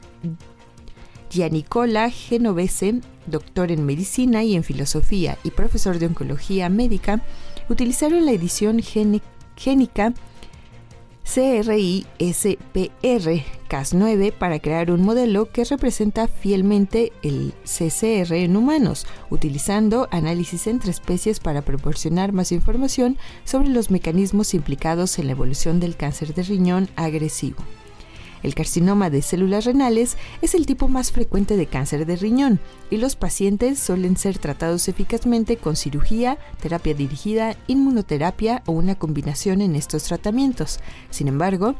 Giannicola 1.30 2.10
Genovese, 2.10 3.00
doctor 3.26 3.72
en 3.72 3.86
medicina 3.86 4.44
y 4.44 4.54
en 4.54 4.64
filosofía 4.64 5.38
y 5.42 5.50
profesor 5.50 5.98
de 5.98 6.06
oncología 6.06 6.68
médica, 6.68 7.22
utilizaron 7.68 8.26
la 8.26 8.32
edición 8.32 8.80
génica 8.82 10.14
CRISPR 11.24 12.56
Cas9 13.68 14.32
para 14.32 14.58
crear 14.58 14.90
un 14.90 15.02
modelo 15.02 15.50
que 15.50 15.64
representa 15.64 16.28
fielmente 16.28 17.12
el 17.22 17.54
CCR 17.64 18.34
en 18.34 18.56
humanos, 18.56 19.06
utilizando 19.30 20.08
análisis 20.10 20.66
entre 20.66 20.90
especies 20.90 21.40
para 21.40 21.62
proporcionar 21.62 22.32
más 22.32 22.52
información 22.52 23.16
sobre 23.44 23.68
los 23.68 23.90
mecanismos 23.90 24.52
implicados 24.54 25.18
en 25.18 25.26
la 25.26 25.32
evolución 25.32 25.80
del 25.80 25.96
cáncer 25.96 26.34
de 26.34 26.42
riñón 26.42 26.88
agresivo. 26.96 27.62
El 28.42 28.54
carcinoma 28.54 29.10
de 29.10 29.22
células 29.22 29.64
renales 29.64 30.16
es 30.40 30.54
el 30.54 30.66
tipo 30.66 30.88
más 30.88 31.12
frecuente 31.12 31.56
de 31.56 31.66
cáncer 31.66 32.06
de 32.06 32.16
riñón 32.16 32.60
y 32.90 32.96
los 32.96 33.16
pacientes 33.16 33.78
suelen 33.78 34.16
ser 34.16 34.38
tratados 34.38 34.88
eficazmente 34.88 35.56
con 35.56 35.76
cirugía, 35.76 36.38
terapia 36.60 36.94
dirigida, 36.94 37.56
inmunoterapia 37.66 38.62
o 38.66 38.72
una 38.72 38.96
combinación 38.96 39.60
en 39.60 39.76
estos 39.76 40.04
tratamientos. 40.04 40.80
Sin 41.10 41.28
embargo, 41.28 41.74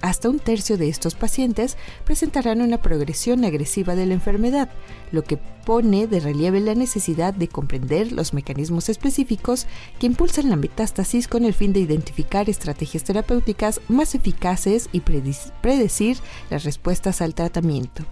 hasta 0.00 0.28
un 0.28 0.38
tercio 0.38 0.76
de 0.76 0.88
estos 0.88 1.14
pacientes 1.14 1.76
presentarán 2.04 2.60
una 2.60 2.82
progresión 2.82 3.44
agresiva 3.44 3.94
de 3.94 4.06
la 4.06 4.14
enfermedad, 4.14 4.70
lo 5.12 5.22
que 5.22 5.36
pone 5.36 6.06
de 6.06 6.18
relieve 6.18 6.60
la 6.60 6.74
necesidad 6.74 7.32
de 7.32 7.46
comprender 7.46 8.10
los 8.10 8.34
mecanismos 8.34 8.88
específicos 8.88 9.66
que 10.00 10.06
impulsan 10.06 10.50
la 10.50 10.56
metástasis 10.56 11.28
con 11.28 11.44
el 11.44 11.54
fin 11.54 11.72
de 11.72 11.80
identificar 11.80 12.50
estrategias 12.50 13.04
terapéuticas 13.04 13.80
más 13.88 14.14
eficaces 14.14 14.88
y 14.90 15.00
predecir 15.00 16.16
las 16.50 16.64
respuestas 16.64 17.20
al 17.22 17.34
tratamiento. 17.34 18.04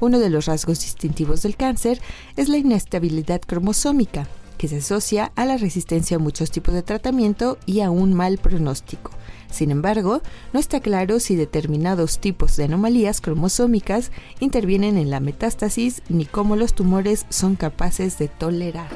Uno 0.00 0.18
de 0.18 0.30
los 0.30 0.46
rasgos 0.46 0.80
distintivos 0.80 1.42
del 1.42 1.56
cáncer 1.56 2.00
es 2.36 2.48
la 2.48 2.56
inestabilidad 2.56 3.40
cromosómica, 3.40 4.28
que 4.56 4.68
se 4.68 4.78
asocia 4.78 5.32
a 5.36 5.44
la 5.44 5.56
resistencia 5.56 6.16
a 6.16 6.20
muchos 6.20 6.50
tipos 6.50 6.74
de 6.74 6.82
tratamiento 6.82 7.58
y 7.66 7.80
a 7.80 7.90
un 7.90 8.14
mal 8.14 8.38
pronóstico. 8.38 9.10
Sin 9.50 9.70
embargo, 9.70 10.22
no 10.52 10.60
está 10.60 10.80
claro 10.80 11.20
si 11.20 11.36
determinados 11.36 12.18
tipos 12.18 12.56
de 12.56 12.64
anomalías 12.64 13.20
cromosómicas 13.20 14.12
intervienen 14.40 14.98
en 14.98 15.10
la 15.10 15.20
metástasis 15.20 16.02
ni 16.08 16.26
cómo 16.26 16.56
los 16.56 16.74
tumores 16.74 17.26
son 17.30 17.56
capaces 17.56 18.18
de 18.18 18.28
tolerar. 18.28 18.88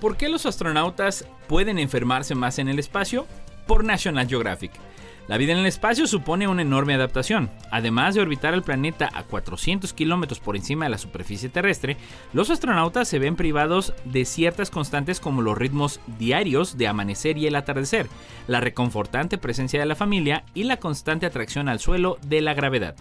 ¿Por 0.00 0.16
qué 0.16 0.28
los 0.28 0.46
astronautas 0.46 1.24
pueden 1.48 1.78
enfermarse 1.78 2.34
más 2.34 2.58
en 2.58 2.68
el 2.68 2.78
espacio? 2.78 3.26
Por 3.66 3.84
National 3.84 4.28
Geographic. 4.28 4.72
La 5.28 5.36
vida 5.36 5.52
en 5.52 5.58
el 5.58 5.66
espacio 5.66 6.06
supone 6.06 6.48
una 6.48 6.62
enorme 6.62 6.94
adaptación. 6.94 7.50
Además 7.70 8.14
de 8.14 8.22
orbitar 8.22 8.54
el 8.54 8.62
planeta 8.62 9.10
a 9.12 9.24
400 9.24 9.92
kilómetros 9.92 10.40
por 10.40 10.56
encima 10.56 10.86
de 10.86 10.90
la 10.90 10.96
superficie 10.96 11.50
terrestre, 11.50 11.98
los 12.32 12.48
astronautas 12.48 13.08
se 13.08 13.18
ven 13.18 13.36
privados 13.36 13.92
de 14.06 14.24
ciertas 14.24 14.70
constantes 14.70 15.20
como 15.20 15.42
los 15.42 15.58
ritmos 15.58 16.00
diarios 16.18 16.78
de 16.78 16.88
amanecer 16.88 17.36
y 17.36 17.46
el 17.46 17.56
atardecer, 17.56 18.08
la 18.46 18.60
reconfortante 18.60 19.36
presencia 19.36 19.78
de 19.78 19.84
la 19.84 19.96
familia 19.96 20.44
y 20.54 20.64
la 20.64 20.78
constante 20.78 21.26
atracción 21.26 21.68
al 21.68 21.78
suelo 21.78 22.16
de 22.26 22.40
la 22.40 22.54
gravedad. 22.54 22.96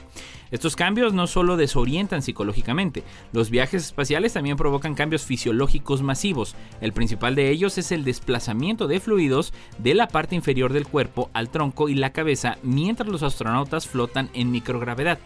Estos 0.51 0.77
cambios 0.77 1.13
no 1.13 1.27
solo 1.27 1.57
desorientan 1.57 2.22
psicológicamente, 2.22 3.03
los 3.34 3.50
viajes 3.50 3.86
espaciales 3.86 4.34
también 4.34 4.55
provocan 4.55 4.96
cambios 4.96 5.24
fisiológicos 5.24 6.01
masivos. 6.01 6.55
El 6.79 6.93
principal 6.93 7.36
de 7.36 7.50
ellos 7.50 7.77
es 7.77 7.91
el 7.91 8.05
desplazamiento 8.05 8.88
de 8.88 9.01
fluidos 9.01 9.53
de 9.77 9.93
la 9.93 10.07
parte 10.07 10.36
inferior 10.36 10.72
del 10.72 10.88
cuerpo 10.88 11.29
al 11.34 11.50
tronco 11.50 11.89
y 11.89 11.96
la 11.96 12.13
cabeza 12.18 12.58
mientras 12.64 13.08
los 13.08 13.22
astronautas 13.22 13.88
flotan 13.88 14.32
en 14.34 14.50
microgravedad. 14.50 15.20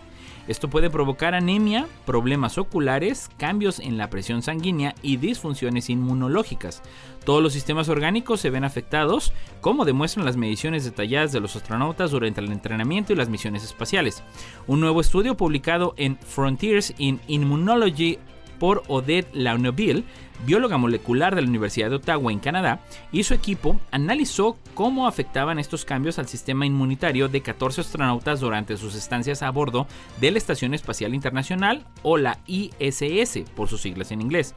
Esto 0.50 0.70
puede 0.70 0.90
provocar 0.90 1.36
anemia, 1.36 1.88
problemas 2.06 2.58
oculares, 2.58 3.30
cambios 3.38 3.80
en 3.80 3.98
la 3.98 4.10
presión 4.10 4.42
sanguínea 4.42 4.94
y 5.02 5.16
disfunciones 5.16 5.90
inmunológicas. 5.90 6.82
Todos 7.24 7.42
los 7.42 7.54
sistemas 7.54 7.88
orgánicos 7.88 8.42
se 8.42 8.50
ven 8.50 8.66
afectados, 8.66 9.32
como 9.62 9.86
demuestran 9.86 10.26
las 10.26 10.36
mediciones 10.36 10.84
detalladas 10.84 11.32
de 11.32 11.40
los 11.40 11.56
astronautas 11.56 12.12
durante 12.12 12.42
el 12.42 12.52
entrenamiento 12.52 13.14
y 13.14 13.16
las 13.16 13.30
misiones 13.30 13.64
espaciales. 13.64 14.22
Un 14.68 14.82
nuevo 14.82 15.00
estudio 15.00 15.38
publicado 15.38 15.94
en 15.96 16.18
Frontiers 16.18 16.94
in 16.98 17.22
Immunology 17.28 18.20
por 18.60 18.84
Odette 18.90 19.34
Launeville 19.34 20.04
bióloga 20.46 20.78
molecular 20.78 21.36
de 21.36 21.42
la 21.42 21.48
Universidad 21.48 21.90
de 21.90 21.98
Ottawa 21.98 22.32
en 22.32 22.40
Canadá, 22.40 22.82
y 23.12 23.24
su 23.24 23.34
equipo 23.34 23.80
analizó 23.92 24.58
cómo 24.74 25.08
afectaban 25.08 25.60
estos 25.60 25.86
cambios 25.86 26.20
al 26.20 26.28
sistema 26.28 26.66
inmunitario 26.66 27.28
de 27.28 27.42
14 27.42 27.82
astronautas 27.82 28.40
durante 28.40 28.78
sus 28.78 28.96
estancias 28.96 29.44
a 29.44 29.52
bordo 29.52 29.88
de 30.20 30.32
la 30.32 30.38
Estación 30.38 30.74
Espacial 30.74 31.14
Internacional 31.14 31.86
o 32.04 32.18
la 32.18 32.40
ISS 32.48 33.44
por 33.56 33.68
sus 33.68 33.82
siglas 33.82 34.12
en 34.12 34.22
inglés. 34.22 34.56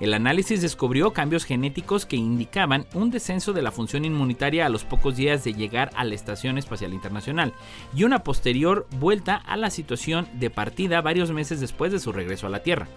El 0.00 0.14
análisis 0.14 0.62
descubrió 0.62 1.12
cambios 1.12 1.44
genéticos 1.44 2.06
que 2.06 2.16
indicaban 2.16 2.86
un 2.94 3.10
descenso 3.10 3.52
de 3.52 3.62
la 3.62 3.72
función 3.72 4.04
inmunitaria 4.04 4.66
a 4.66 4.68
los 4.68 4.84
pocos 4.84 5.16
días 5.16 5.42
de 5.44 5.54
llegar 5.54 5.90
a 5.94 6.04
la 6.04 6.14
Estación 6.14 6.58
Espacial 6.58 6.92
Internacional 6.92 7.54
y 7.94 8.04
una 8.04 8.22
posterior 8.22 8.86
vuelta 8.98 9.36
a 9.36 9.56
la 9.56 9.70
situación 9.70 10.28
de 10.34 10.50
partida 10.50 11.00
varios 11.00 11.32
meses 11.32 11.60
después 11.60 11.92
de 11.92 11.98
su 11.98 12.12
regreso 12.12 12.46
a 12.46 12.50
la 12.50 12.62
Tierra. 12.62 12.88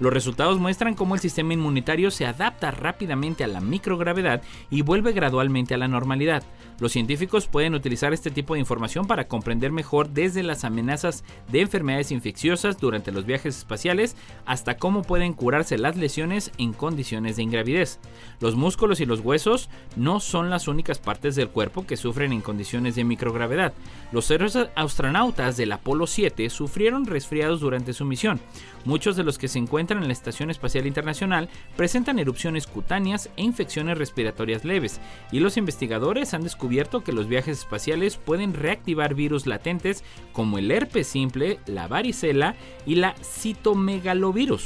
Los 0.00 0.12
resultados 0.12 0.58
muestran 0.58 0.94
cómo 0.94 1.14
el 1.14 1.20
sistema 1.20 1.54
inmunitario 1.54 1.87
se 2.10 2.26
adapta 2.26 2.70
rápidamente 2.70 3.44
a 3.44 3.46
la 3.46 3.62
microgravedad 3.62 4.42
y 4.70 4.82
vuelve 4.82 5.12
gradualmente 5.12 5.72
a 5.72 5.78
la 5.78 5.88
normalidad. 5.88 6.42
Los 6.80 6.92
científicos 6.92 7.46
pueden 7.46 7.74
utilizar 7.74 8.12
este 8.12 8.30
tipo 8.30 8.54
de 8.54 8.60
información 8.60 9.06
para 9.06 9.26
comprender 9.26 9.72
mejor 9.72 10.10
desde 10.10 10.42
las 10.42 10.64
amenazas 10.64 11.24
de 11.50 11.62
enfermedades 11.62 12.12
infecciosas 12.12 12.78
durante 12.78 13.10
los 13.10 13.24
viajes 13.24 13.56
espaciales 13.56 14.16
hasta 14.44 14.76
cómo 14.76 15.02
pueden 15.02 15.32
curarse 15.32 15.78
las 15.78 15.96
lesiones 15.96 16.52
en 16.58 16.74
condiciones 16.74 17.36
de 17.36 17.42
ingravidez. 17.42 18.00
Los 18.38 18.54
músculos 18.54 19.00
y 19.00 19.06
los 19.06 19.20
huesos 19.20 19.70
no 19.96 20.20
son 20.20 20.50
las 20.50 20.68
únicas 20.68 20.98
partes 20.98 21.36
del 21.36 21.48
cuerpo 21.48 21.86
que 21.86 21.96
sufren 21.96 22.32
en 22.32 22.42
condiciones 22.42 22.96
de 22.96 23.04
microgravedad. 23.04 23.72
Los 24.12 24.30
héroes 24.30 24.58
astronautas 24.74 25.56
del 25.56 25.72
Apolo 25.72 26.06
7 26.06 26.50
sufrieron 26.50 27.06
resfriados 27.06 27.60
durante 27.60 27.94
su 27.94 28.04
misión. 28.04 28.40
Muchos 28.88 29.16
de 29.16 29.22
los 29.22 29.36
que 29.36 29.48
se 29.48 29.58
encuentran 29.58 30.00
en 30.00 30.06
la 30.06 30.14
Estación 30.14 30.50
Espacial 30.50 30.86
Internacional 30.86 31.50
presentan 31.76 32.18
erupciones 32.18 32.66
cutáneas 32.66 33.28
e 33.36 33.42
infecciones 33.42 33.98
respiratorias 33.98 34.64
leves, 34.64 34.98
y 35.30 35.40
los 35.40 35.58
investigadores 35.58 36.32
han 36.32 36.42
descubierto 36.42 37.04
que 37.04 37.12
los 37.12 37.28
viajes 37.28 37.58
espaciales 37.58 38.16
pueden 38.16 38.54
reactivar 38.54 39.14
virus 39.14 39.46
latentes 39.46 40.04
como 40.32 40.56
el 40.56 40.70
herpes 40.70 41.06
simple, 41.06 41.60
la 41.66 41.86
varicela 41.86 42.54
y 42.86 42.94
la 42.94 43.14
citomegalovirus. 43.22 44.64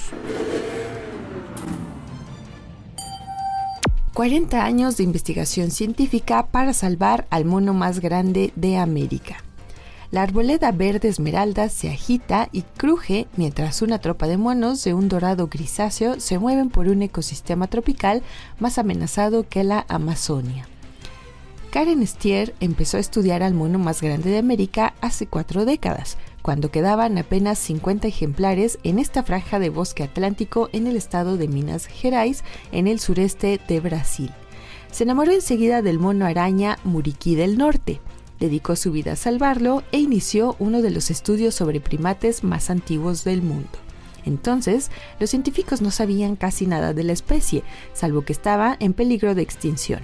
40 4.15 4.65
años 4.65 4.97
de 4.99 5.03
investigación 5.03 5.73
científica 5.73 6.47
para 6.47 6.75
salvar 6.75 7.27
al 7.31 7.45
mono 7.45 7.75
más 7.75 7.99
grande 7.99 8.53
de 8.55 8.77
América. 8.77 9.43
La 10.13 10.21
arboleda 10.21 10.71
verde 10.73 11.09
esmeralda 11.09 11.71
se 11.71 11.89
agita 11.89 12.51
y 12.53 12.63
cruje 12.77 13.29
mientras 13.39 13.81
una 13.81 13.99
tropa 13.99 14.27
de 14.27 14.37
monos 14.37 14.85
de 14.85 14.93
un 14.93 15.09
dorado 15.09 15.49
grisáceo 15.49 16.21
se 16.21 16.39
mueven 16.39 16.69
por 16.69 16.89
un 16.89 17.01
ecosistema 17.01 17.67
tropical 17.67 18.23
más 18.59 18.77
amenazado 18.77 19.49
que 19.49 19.65
la 19.65 19.87
Amazonia. 19.89 20.69
Karen 21.71 22.07
Stier 22.07 22.55
empezó 22.61 22.99
a 22.99 23.01
estudiar 23.01 23.43
al 23.43 23.55
mono 23.55 23.79
más 23.79 24.03
grande 24.03 24.29
de 24.29 24.37
América 24.37 24.93
hace 25.01 25.27
cuatro 25.27 25.65
décadas, 25.65 26.19
cuando 26.43 26.71
quedaban 26.71 27.17
apenas 27.17 27.59
50 27.61 28.07
ejemplares 28.07 28.79
en 28.83 28.99
esta 28.99 29.23
franja 29.23 29.59
de 29.59 29.71
bosque 29.71 30.03
atlántico 30.03 30.69
en 30.75 30.89
el 30.89 30.97
estado 30.97 31.39
de 31.39 31.49
Minas 31.49 31.87
Gerais, 31.87 32.45
en 32.71 32.87
el 32.87 33.01
sureste 33.01 33.63
de 33.67 33.81
Brasil. 33.81 34.31
Se 34.91 35.05
enamoró 35.05 35.33
enseguida 35.33 35.81
del 35.81 35.99
mono 35.99 36.27
araña 36.27 36.77
Muriquí 36.85 37.35
del 37.35 37.57
Norte, 37.57 38.03
dedicó 38.43 38.75
su 38.75 38.91
vida 38.91 39.13
a 39.13 39.17
salvarlo 39.17 39.85
e 39.93 40.01
inició 40.01 40.57
uno 40.59 40.83
de 40.83 40.91
los 40.91 41.13
estudios 41.13 41.55
sobre 41.55 41.81
primates 41.81 42.43
más 42.43 42.71
antiguos 42.71 43.23
del 43.23 43.41
mundo. 43.41 43.71
Entonces, 44.25 44.91
los 45.21 45.31
científicos 45.31 45.81
no 45.81 45.93
sabían 45.93 46.35
casi 46.35 46.67
nada 46.67 46.93
de 46.93 47.05
la 47.05 47.13
especie, 47.13 47.63
salvo 47.93 48.23
que 48.23 48.33
estaba 48.33 48.77
en 48.81 48.95
peligro 48.95 49.37
de 49.37 49.43
extinción. 49.43 50.01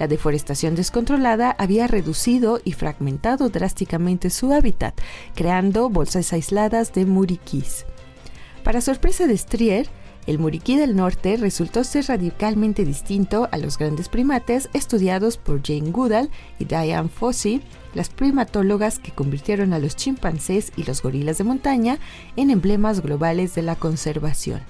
La 0.00 0.08
deforestación 0.08 0.74
descontrolada 0.74 1.54
había 1.58 1.86
reducido 1.86 2.60
y 2.64 2.72
fragmentado 2.72 3.50
drásticamente 3.50 4.30
su 4.30 4.52
hábitat, 4.52 5.00
creando 5.36 5.88
bolsas 5.88 6.32
aisladas 6.32 6.92
de 6.92 7.06
muriquís. 7.06 7.86
Para 8.64 8.80
sorpresa 8.80 9.28
de 9.28 9.38
Strier, 9.38 9.88
el 10.26 10.38
muriquí 10.38 10.76
del 10.76 10.96
norte 10.96 11.36
resultó 11.36 11.84
ser 11.84 12.06
radicalmente 12.06 12.84
distinto 12.84 13.48
a 13.52 13.58
los 13.58 13.78
grandes 13.78 14.08
primates 14.08 14.68
estudiados 14.72 15.36
por 15.36 15.62
Jane 15.64 15.90
Goodall 15.90 16.30
y 16.58 16.64
Diane 16.64 17.08
Fossey, 17.08 17.62
las 17.94 18.08
primatólogas 18.08 18.98
que 18.98 19.12
convirtieron 19.12 19.72
a 19.72 19.78
los 19.78 19.94
chimpancés 19.94 20.72
y 20.76 20.82
los 20.82 21.00
gorilas 21.00 21.38
de 21.38 21.44
montaña 21.44 21.98
en 22.36 22.50
emblemas 22.50 23.02
globales 23.02 23.54
de 23.54 23.62
la 23.62 23.76
conservación. 23.76 24.60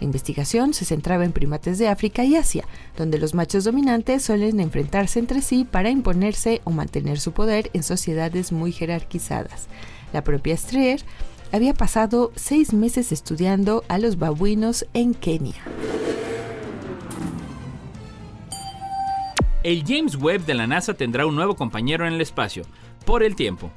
La 0.00 0.04
investigación 0.04 0.74
se 0.74 0.84
centraba 0.84 1.24
en 1.24 1.32
primates 1.32 1.78
de 1.78 1.88
África 1.88 2.22
y 2.22 2.36
Asia, 2.36 2.64
donde 2.98 3.18
los 3.18 3.32
machos 3.32 3.64
dominantes 3.64 4.22
suelen 4.22 4.60
enfrentarse 4.60 5.18
entre 5.18 5.40
sí 5.40 5.64
para 5.64 5.88
imponerse 5.88 6.60
o 6.64 6.70
mantener 6.70 7.18
su 7.18 7.32
poder 7.32 7.70
en 7.72 7.82
sociedades 7.82 8.52
muy 8.52 8.72
jerarquizadas. 8.72 9.68
La 10.12 10.22
propia 10.22 10.56
Streer 10.56 11.00
había 11.52 11.74
pasado 11.74 12.32
seis 12.36 12.72
meses 12.72 13.12
estudiando 13.12 13.84
a 13.88 13.98
los 13.98 14.18
babuinos 14.18 14.86
en 14.94 15.14
Kenia. 15.14 15.62
El 19.62 19.82
James 19.84 20.16
Webb 20.16 20.44
de 20.46 20.54
la 20.54 20.66
NASA 20.66 20.94
tendrá 20.94 21.26
un 21.26 21.34
nuevo 21.34 21.56
compañero 21.56 22.06
en 22.06 22.14
el 22.14 22.20
espacio, 22.20 22.64
por 23.04 23.22
el 23.22 23.34
tiempo. 23.34 23.70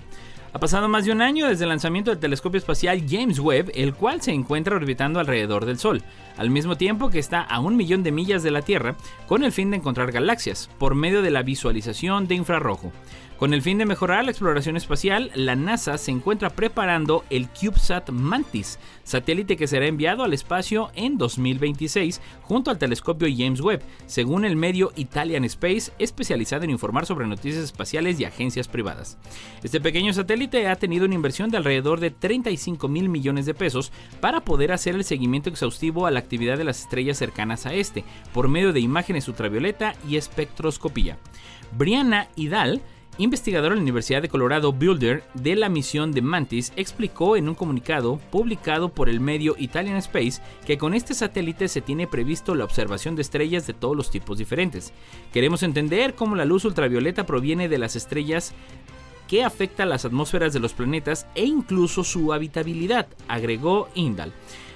Ha 0.51 0.59
pasado 0.59 0.89
más 0.89 1.05
de 1.05 1.11
un 1.11 1.21
año 1.21 1.47
desde 1.47 1.65
el 1.65 1.69
lanzamiento 1.69 2.09
del 2.09 2.19
telescopio 2.19 2.57
espacial 2.57 3.05
James 3.07 3.39
Webb, 3.39 3.71
el 3.75 3.93
cual 3.93 4.21
se 4.21 4.31
encuentra 4.31 4.75
orbitando 4.75 5.19
alrededor 5.19 5.65
del 5.65 5.77
Sol, 5.77 6.01
al 6.37 6.49
mismo 6.49 6.75
tiempo 6.75 7.09
que 7.09 7.19
está 7.19 7.41
a 7.41 7.59
un 7.59 7.75
millón 7.75 8.01
de 8.01 8.11
millas 8.11 8.41
de 8.41 8.49
la 8.49 8.63
Tierra, 8.63 8.97
con 9.27 9.43
el 9.43 9.51
fin 9.51 9.69
de 9.69 9.77
encontrar 9.77 10.11
galaxias, 10.11 10.69
por 10.79 10.95
medio 10.95 11.21
de 11.21 11.29
la 11.29 11.43
visualización 11.43 12.27
de 12.27 12.35
infrarrojo. 12.35 12.91
Con 13.39 13.53
el 13.53 13.61
fin 13.61 13.77
de 13.77 13.85
mejorar 13.85 14.25
la 14.25 14.31
exploración 14.31 14.75
espacial, 14.75 15.31
la 15.33 15.55
NASA 15.55 15.97
se 15.97 16.11
encuentra 16.11 16.49
preparando 16.49 17.23
el 17.29 17.47
CubeSat 17.47 18.09
Mantis, 18.09 18.79
satélite 19.05 19.55
que 19.55 19.65
será 19.65 19.87
enviado 19.87 20.25
al 20.25 20.33
espacio 20.33 20.91
en 20.93 21.17
2026 21.17 22.19
junto 22.41 22.69
al 22.69 22.77
telescopio 22.77 23.29
James 23.33 23.61
Webb, 23.61 23.81
según 24.07 24.43
el 24.43 24.57
medio 24.57 24.91
Italian 24.97 25.45
Space, 25.45 25.93
especializado 25.99 26.65
en 26.65 26.71
informar 26.71 27.05
sobre 27.05 27.27
noticias 27.27 27.63
espaciales 27.63 28.19
y 28.19 28.25
agencias 28.25 28.67
privadas. 28.67 29.17
Este 29.63 29.79
pequeño 29.79 30.11
satélite 30.11 30.67
ha 30.67 30.75
tenido 30.75 31.05
una 31.05 31.15
inversión 31.15 31.49
de 31.49 31.55
alrededor 31.55 32.01
de 32.01 32.11
35 32.11 32.89
mil 32.89 33.07
millones 33.07 33.45
de 33.45 33.53
pesos 33.53 33.93
para 34.19 34.41
poder 34.41 34.73
hacer 34.73 34.95
el 34.95 35.05
seguimiento 35.05 35.49
exhaustivo 35.49 36.05
a 36.05 36.11
la 36.11 36.19
actividad 36.19 36.57
de 36.57 36.65
las 36.65 36.81
estrellas 36.81 37.17
cercanas 37.17 37.65
a 37.65 37.73
este, 37.73 38.03
por 38.33 38.49
medio 38.49 38.73
de 38.73 38.81
imágenes 38.81 39.29
ultravioleta 39.29 39.95
y 40.09 40.17
espectroscopía. 40.17 41.17
Brianna 41.71 42.27
Hidal 42.35 42.81
investigador 43.19 43.71
de 43.71 43.75
la 43.75 43.81
Universidad 43.81 44.21
de 44.21 44.29
Colorado 44.29 44.71
Builder 44.71 45.23
de 45.33 45.55
la 45.55 45.69
misión 45.69 46.13
de 46.13 46.21
Mantis, 46.21 46.71
explicó 46.77 47.35
en 47.35 47.49
un 47.49 47.53
comunicado 47.53 48.17
publicado 48.31 48.89
por 48.89 49.09
el 49.09 49.19
medio 49.19 49.55
Italian 49.59 49.97
Space 49.97 50.41
que 50.65 50.77
con 50.77 50.93
este 50.93 51.13
satélite 51.13 51.67
se 51.67 51.81
tiene 51.81 52.07
previsto 52.07 52.55
la 52.55 52.63
observación 52.63 53.15
de 53.15 53.21
estrellas 53.21 53.67
de 53.67 53.73
todos 53.73 53.95
los 53.95 54.09
tipos 54.09 54.37
diferentes. 54.37 54.93
Queremos 55.33 55.63
entender 55.63 56.15
cómo 56.15 56.35
la 56.35 56.45
luz 56.45 56.63
ultravioleta 56.63 57.25
proviene 57.25 57.67
de 57.67 57.77
las 57.77 57.97
estrellas 57.97 58.53
que 59.27 59.43
afecta 59.43 59.85
las 59.85 60.05
atmósferas 60.05 60.53
de 60.53 60.59
los 60.59 60.73
planetas 60.73 61.27
e 61.35 61.45
incluso 61.45 62.03
su 62.03 62.33
habitabilidad, 62.33 63.07
agregó 63.27 63.89
Indal. 63.93 64.33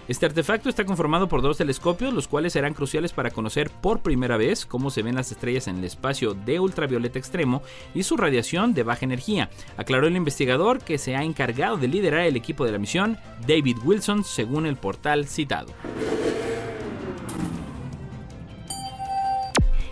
Este 0.09 0.25
artefacto 0.25 0.67
está 0.67 0.83
conformado 0.83 1.29
por 1.29 1.41
dos 1.41 1.57
telescopios, 1.57 2.13
los 2.13 2.27
cuales 2.27 2.51
serán 2.51 2.73
cruciales 2.73 3.13
para 3.13 3.31
conocer 3.31 3.69
por 3.69 4.01
primera 4.01 4.35
vez 4.35 4.65
cómo 4.65 4.89
se 4.89 5.01
ven 5.01 5.15
las 5.15 5.31
estrellas 5.31 5.69
en 5.69 5.77
el 5.77 5.85
espacio 5.85 6.33
de 6.33 6.59
ultravioleta 6.59 7.19
extremo 7.19 7.61
y 7.95 8.03
su 8.03 8.17
radiación 8.17 8.73
de 8.73 8.83
baja 8.83 9.05
energía, 9.05 9.49
aclaró 9.77 10.07
el 10.07 10.17
investigador 10.17 10.79
que 10.79 10.97
se 10.97 11.15
ha 11.15 11.23
encargado 11.23 11.77
de 11.77 11.87
liderar 11.87 12.25
el 12.25 12.35
equipo 12.35 12.65
de 12.65 12.73
la 12.73 12.79
misión, 12.79 13.17
David 13.47 13.77
Wilson, 13.85 14.25
según 14.25 14.65
el 14.65 14.75
portal 14.75 15.25
citado. 15.25 15.71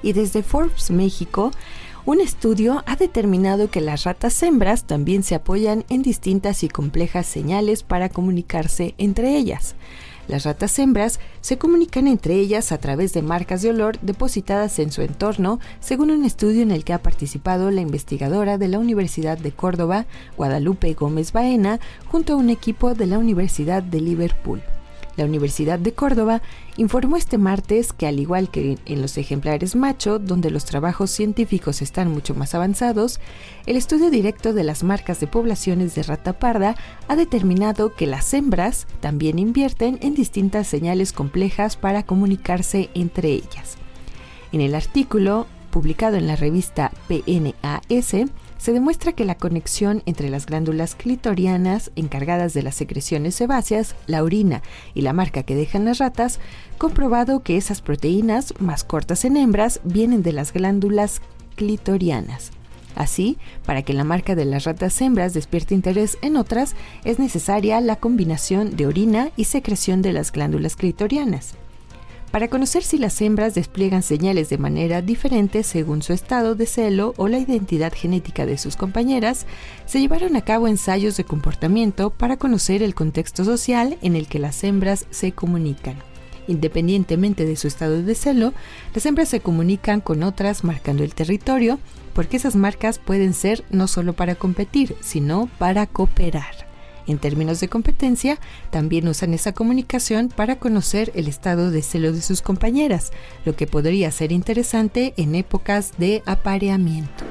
Y 0.04 0.12
desde 0.12 0.44
Forbes 0.44 0.92
México, 0.92 1.52
un 2.06 2.20
estudio 2.20 2.84
ha 2.88 2.96
determinado 2.96 3.70
que 3.70 3.82
las 3.82 4.06
ratas 4.06 4.42
hembras 4.42 4.86
también 4.86 5.24
se 5.24 5.36
apoyan 5.36 5.86
en 5.90 6.02
distintas 6.02 6.64
y 6.64 6.70
complejas 6.70 7.28
señales 7.28 7.84
para 7.84 8.10
comunicarse 8.10 8.96
entre 8.98 9.38
ellas. 9.38 9.76
Las 10.28 10.46
ratas 10.46 10.78
hembras 10.80 11.20
se 11.42 11.58
comunican 11.58 12.08
entre 12.08 12.36
ellas 12.36 12.72
a 12.72 12.78
través 12.78 13.14
de 13.14 13.22
marcas 13.22 13.62
de 13.62 13.70
olor 13.70 14.00
depositadas 14.02 14.80
en 14.80 14.92
su 14.92 15.02
entorno, 15.02 15.60
según 15.80 16.10
un 16.10 16.26
estudio 16.26 16.62
en 16.62 16.72
el 16.72 16.84
que 16.84 16.94
ha 16.94 17.04
participado 17.04 17.70
la 17.70 17.82
investigadora 17.82 18.58
de 18.58 18.68
la 18.68 18.80
Universidad 18.80 19.38
de 19.38 19.52
Córdoba, 19.52 20.06
Guadalupe 20.38 20.94
Gómez 20.94 21.34
Baena, 21.34 21.80
junto 22.08 22.34
a 22.34 22.38
un 22.38 22.50
equipo 22.50 22.94
de 22.94 23.08
la 23.08 23.20
Universidad 23.20 23.84
de 23.84 24.02
Liverpool. 24.02 24.62
La 25.18 25.26
Universidad 25.26 25.78
de 25.78 25.94
Córdoba 25.94 26.42
informó 26.78 27.18
este 27.18 27.38
martes 27.38 27.92
que 27.94 28.08
al 28.08 28.20
igual 28.20 28.50
que 28.50 28.78
en 28.86 29.02
los 29.02 29.18
ejemplares 29.18 29.76
macho, 29.76 30.20
donde 30.20 30.52
los 30.52 30.66
trabajos 30.66 31.12
científicos 31.12 31.82
están 31.82 32.12
mucho 32.12 32.34
más 32.34 32.56
avanzados, 32.56 33.20
el 33.66 33.76
estudio 33.76 34.10
directo 34.10 34.54
de 34.54 34.64
las 34.64 34.84
marcas 34.84 35.20
de 35.20 35.28
poblaciones 35.28 35.96
de 35.96 36.04
rata 36.04 36.34
parda 36.34 36.76
ha 37.08 37.16
determinado 37.16 37.94
que 37.94 38.08
las 38.08 38.34
hembras 38.34 38.88
también 39.02 39.38
invierten 39.38 40.00
en 40.02 40.16
distintas 40.16 40.68
señales 40.68 41.12
complejas 41.12 41.76
para 41.76 42.04
comunicarse 42.04 42.90
entre 42.94 43.30
ellas. 43.30 43.78
En 44.52 44.62
el 44.62 44.76
artículo, 44.76 45.48
publicado 45.72 46.18
en 46.18 46.28
la 46.28 46.36
revista 46.36 46.92
PNAS, 47.08 48.28
se 48.62 48.74
demuestra 48.74 49.14
que 49.14 49.26
la 49.26 49.34
conexión 49.34 50.04
entre 50.06 50.30
las 50.30 50.46
glándulas 50.46 50.94
clitorianas 50.94 51.90
encargadas 51.96 52.54
de 52.54 52.62
las 52.62 52.76
secreciones 52.76 53.34
sebáceas, 53.34 53.96
la 54.06 54.22
orina 54.22 54.62
y 54.94 55.02
la 55.02 55.14
marca 55.14 55.42
que 55.42 55.56
dejan 55.56 55.84
las 55.84 55.98
ratas, 55.98 56.40
comprobado 56.78 57.40
que 57.40 57.58
esas 57.58 57.82
proteínas 57.82 58.54
más 58.60 58.84
cortas 58.84 59.26
en 59.26 59.38
hembras 59.38 59.82
vienen 59.84 60.22
de 60.22 60.34
las 60.34 60.54
glándulas 60.54 61.24
clitorianas. 61.56 62.52
Así, 62.94 63.40
para 63.66 63.82
que 63.82 63.96
la 63.96 64.04
marca 64.04 64.36
de 64.36 64.46
las 64.46 64.66
ratas 64.66 65.02
hembras 65.02 65.34
despierte 65.34 65.74
interés 65.74 66.20
en 66.22 66.38
otras, 66.38 66.76
es 67.04 67.18
necesaria 67.18 67.82
la 67.82 67.96
combinación 67.96 68.76
de 68.76 68.86
orina 68.86 69.32
y 69.38 69.46
secreción 69.46 70.04
de 70.04 70.14
las 70.14 70.32
glándulas 70.32 70.76
clitorianas. 70.76 71.56
Para 72.32 72.48
conocer 72.48 72.82
si 72.84 72.98
las 72.98 73.22
hembras 73.22 73.56
despliegan 73.56 74.04
señales 74.04 74.48
de 74.48 74.58
manera 74.58 75.02
diferente 75.02 75.64
según 75.64 76.02
su 76.02 76.14
estado 76.14 76.56
de 76.56 76.66
celo 76.66 77.14
o 77.18 77.28
la 77.28 77.40
identidad 77.40 77.92
genética 77.94 78.46
de 78.46 78.58
sus 78.58 78.78
compañeras, 78.78 79.46
se 79.86 80.00
llevaron 80.00 80.38
a 80.38 80.42
cabo 80.42 80.70
ensayos 80.70 81.18
de 81.18 81.26
comportamiento 81.26 82.10
para 82.10 82.38
conocer 82.38 82.84
el 82.84 82.96
contexto 82.96 83.44
social 83.44 83.98
en 84.02 84.16
el 84.16 84.28
que 84.28 84.40
las 84.40 84.64
hembras 84.64 85.08
se 85.10 85.34
comunican. 85.34 85.98
Independientemente 86.48 87.46
de 87.46 87.58
su 87.58 87.68
estado 87.68 88.02
de 88.02 88.16
celo, 88.16 88.54
las 88.96 89.06
hembras 89.06 89.28
se 89.28 89.42
comunican 89.42 90.00
con 90.00 90.24
otras 90.24 90.64
marcando 90.64 91.04
el 91.04 91.14
territorio, 91.14 91.80
porque 92.14 92.38
esas 92.38 92.56
marcas 92.56 92.98
pueden 92.98 93.34
ser 93.34 93.66
no 93.72 93.88
solo 93.88 94.14
para 94.14 94.36
competir, 94.36 94.96
sino 95.02 95.50
para 95.60 95.86
cooperar. 95.86 96.71
En 97.08 97.18
términos 97.18 97.60
de 97.60 97.68
competencia, 97.68 98.40
también 98.70 99.08
usan 99.08 99.34
esa 99.34 99.54
comunicación 99.54 100.30
para 100.30 100.58
conocer 100.58 101.12
el 101.16 101.28
estado 101.28 101.72
de 101.72 101.82
celo 101.82 102.12
de 102.12 102.22
sus 102.22 102.42
compañeras, 102.42 103.12
lo 103.46 103.56
que 103.56 103.68
podría 103.68 104.12
ser 104.12 104.32
interesante 104.32 105.14
en 105.18 105.36
épocas 105.36 105.94
de 105.98 106.24
apareamiento. 106.26 107.24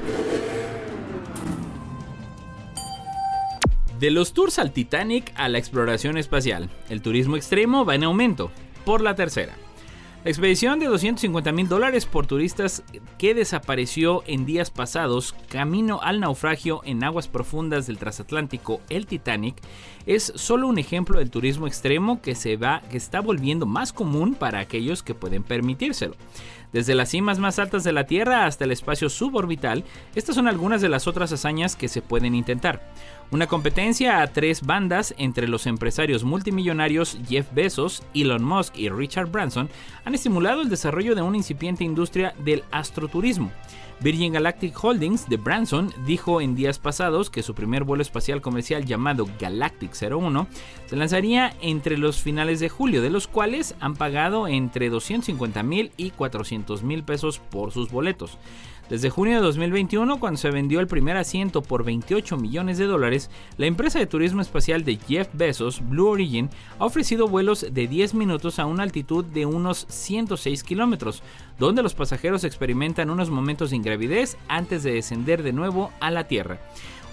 De 3.99 4.09
los 4.09 4.33
tours 4.33 4.57
al 4.57 4.71
Titanic 4.71 5.31
a 5.35 5.47
la 5.47 5.59
exploración 5.59 6.17
espacial, 6.17 6.69
el 6.89 7.03
turismo 7.03 7.37
extremo 7.37 7.85
va 7.85 7.93
en 7.93 8.03
aumento, 8.03 8.49
por 8.83 9.01
la 9.01 9.13
tercera. 9.13 9.53
La 10.23 10.29
expedición 10.29 10.77
de 10.77 10.85
250 10.85 11.51
mil 11.51 11.67
dólares 11.67 12.05
por 12.05 12.27
turistas 12.27 12.83
que 13.17 13.33
desapareció 13.33 14.23
en 14.27 14.45
días 14.45 14.69
pasados 14.69 15.33
camino 15.49 15.99
al 16.03 16.19
naufragio 16.19 16.81
en 16.83 17.03
aguas 17.03 17.27
profundas 17.27 17.87
del 17.87 17.97
transatlántico 17.97 18.81
el 18.89 19.07
Titanic 19.07 19.55
es 20.05 20.31
solo 20.35 20.67
un 20.67 20.77
ejemplo 20.77 21.17
del 21.17 21.31
turismo 21.31 21.65
extremo 21.65 22.21
que 22.21 22.35
se 22.35 22.55
va 22.55 22.83
que 22.91 22.97
está 22.97 23.19
volviendo 23.19 23.65
más 23.65 23.93
común 23.93 24.35
para 24.35 24.59
aquellos 24.59 25.01
que 25.01 25.15
pueden 25.15 25.41
permitírselo. 25.41 26.15
Desde 26.71 26.93
las 26.93 27.09
cimas 27.09 27.39
más 27.39 27.57
altas 27.57 27.83
de 27.83 27.91
la 27.91 28.05
Tierra 28.05 28.45
hasta 28.45 28.65
el 28.65 28.71
espacio 28.71 29.09
suborbital, 29.09 29.83
estas 30.13 30.35
son 30.35 30.47
algunas 30.47 30.81
de 30.81 30.89
las 30.89 31.07
otras 31.07 31.31
hazañas 31.31 31.75
que 31.75 31.87
se 31.87 32.03
pueden 32.03 32.35
intentar. 32.35 32.93
Una 33.31 33.47
competencia 33.47 34.21
a 34.21 34.27
tres 34.27 34.61
bandas 34.61 35.15
entre 35.17 35.47
los 35.47 35.65
empresarios 35.65 36.25
multimillonarios 36.25 37.17
Jeff 37.29 37.47
Bezos, 37.53 38.03
Elon 38.13 38.43
Musk 38.43 38.77
y 38.77 38.89
Richard 38.89 39.31
Branson 39.31 39.69
han 40.03 40.13
estimulado 40.13 40.61
el 40.61 40.67
desarrollo 40.67 41.15
de 41.15 41.21
una 41.21 41.37
incipiente 41.37 41.85
industria 41.85 42.33
del 42.43 42.65
astroturismo. 42.71 43.49
Virgin 44.01 44.33
Galactic 44.33 44.83
Holdings 44.83 45.29
de 45.29 45.37
Branson 45.37 45.93
dijo 46.05 46.41
en 46.41 46.55
días 46.55 46.77
pasados 46.77 47.29
que 47.29 47.41
su 47.41 47.55
primer 47.55 47.85
vuelo 47.85 48.01
espacial 48.01 48.41
comercial 48.41 48.83
llamado 48.83 49.29
Galactic 49.39 49.91
01 49.93 50.47
se 50.87 50.95
lanzaría 50.97 51.53
entre 51.61 51.97
los 51.97 52.17
finales 52.21 52.59
de 52.59 52.67
julio, 52.67 53.01
de 53.01 53.11
los 53.11 53.27
cuales 53.27 53.75
han 53.79 53.95
pagado 53.95 54.49
entre 54.49 54.89
250 54.89 55.63
mil 55.63 55.91
y 55.95 56.09
400 56.09 56.83
mil 56.83 57.03
pesos 57.03 57.39
por 57.39 57.71
sus 57.71 57.91
boletos. 57.91 58.37
Desde 58.91 59.09
junio 59.09 59.35
de 59.35 59.41
2021, 59.41 60.19
cuando 60.19 60.37
se 60.37 60.51
vendió 60.51 60.81
el 60.81 60.87
primer 60.87 61.15
asiento 61.15 61.61
por 61.61 61.85
28 61.85 62.35
millones 62.35 62.77
de 62.77 62.87
dólares, 62.87 63.29
la 63.55 63.65
empresa 63.65 63.99
de 63.99 64.05
turismo 64.05 64.41
espacial 64.41 64.83
de 64.83 64.97
Jeff 64.97 65.29
Bezos, 65.31 65.81
Blue 65.87 66.09
Origin, 66.09 66.49
ha 66.77 66.83
ofrecido 66.83 67.29
vuelos 67.29 67.65
de 67.71 67.87
10 67.87 68.15
minutos 68.15 68.59
a 68.59 68.65
una 68.65 68.83
altitud 68.83 69.23
de 69.23 69.45
unos 69.45 69.85
106 69.87 70.65
kilómetros, 70.65 71.23
donde 71.57 71.83
los 71.83 71.93
pasajeros 71.93 72.43
experimentan 72.43 73.09
unos 73.09 73.29
momentos 73.29 73.69
de 73.69 73.77
ingravidez 73.77 74.35
antes 74.49 74.83
de 74.83 74.91
descender 74.91 75.41
de 75.41 75.53
nuevo 75.53 75.93
a 76.01 76.11
la 76.11 76.27
Tierra. 76.27 76.59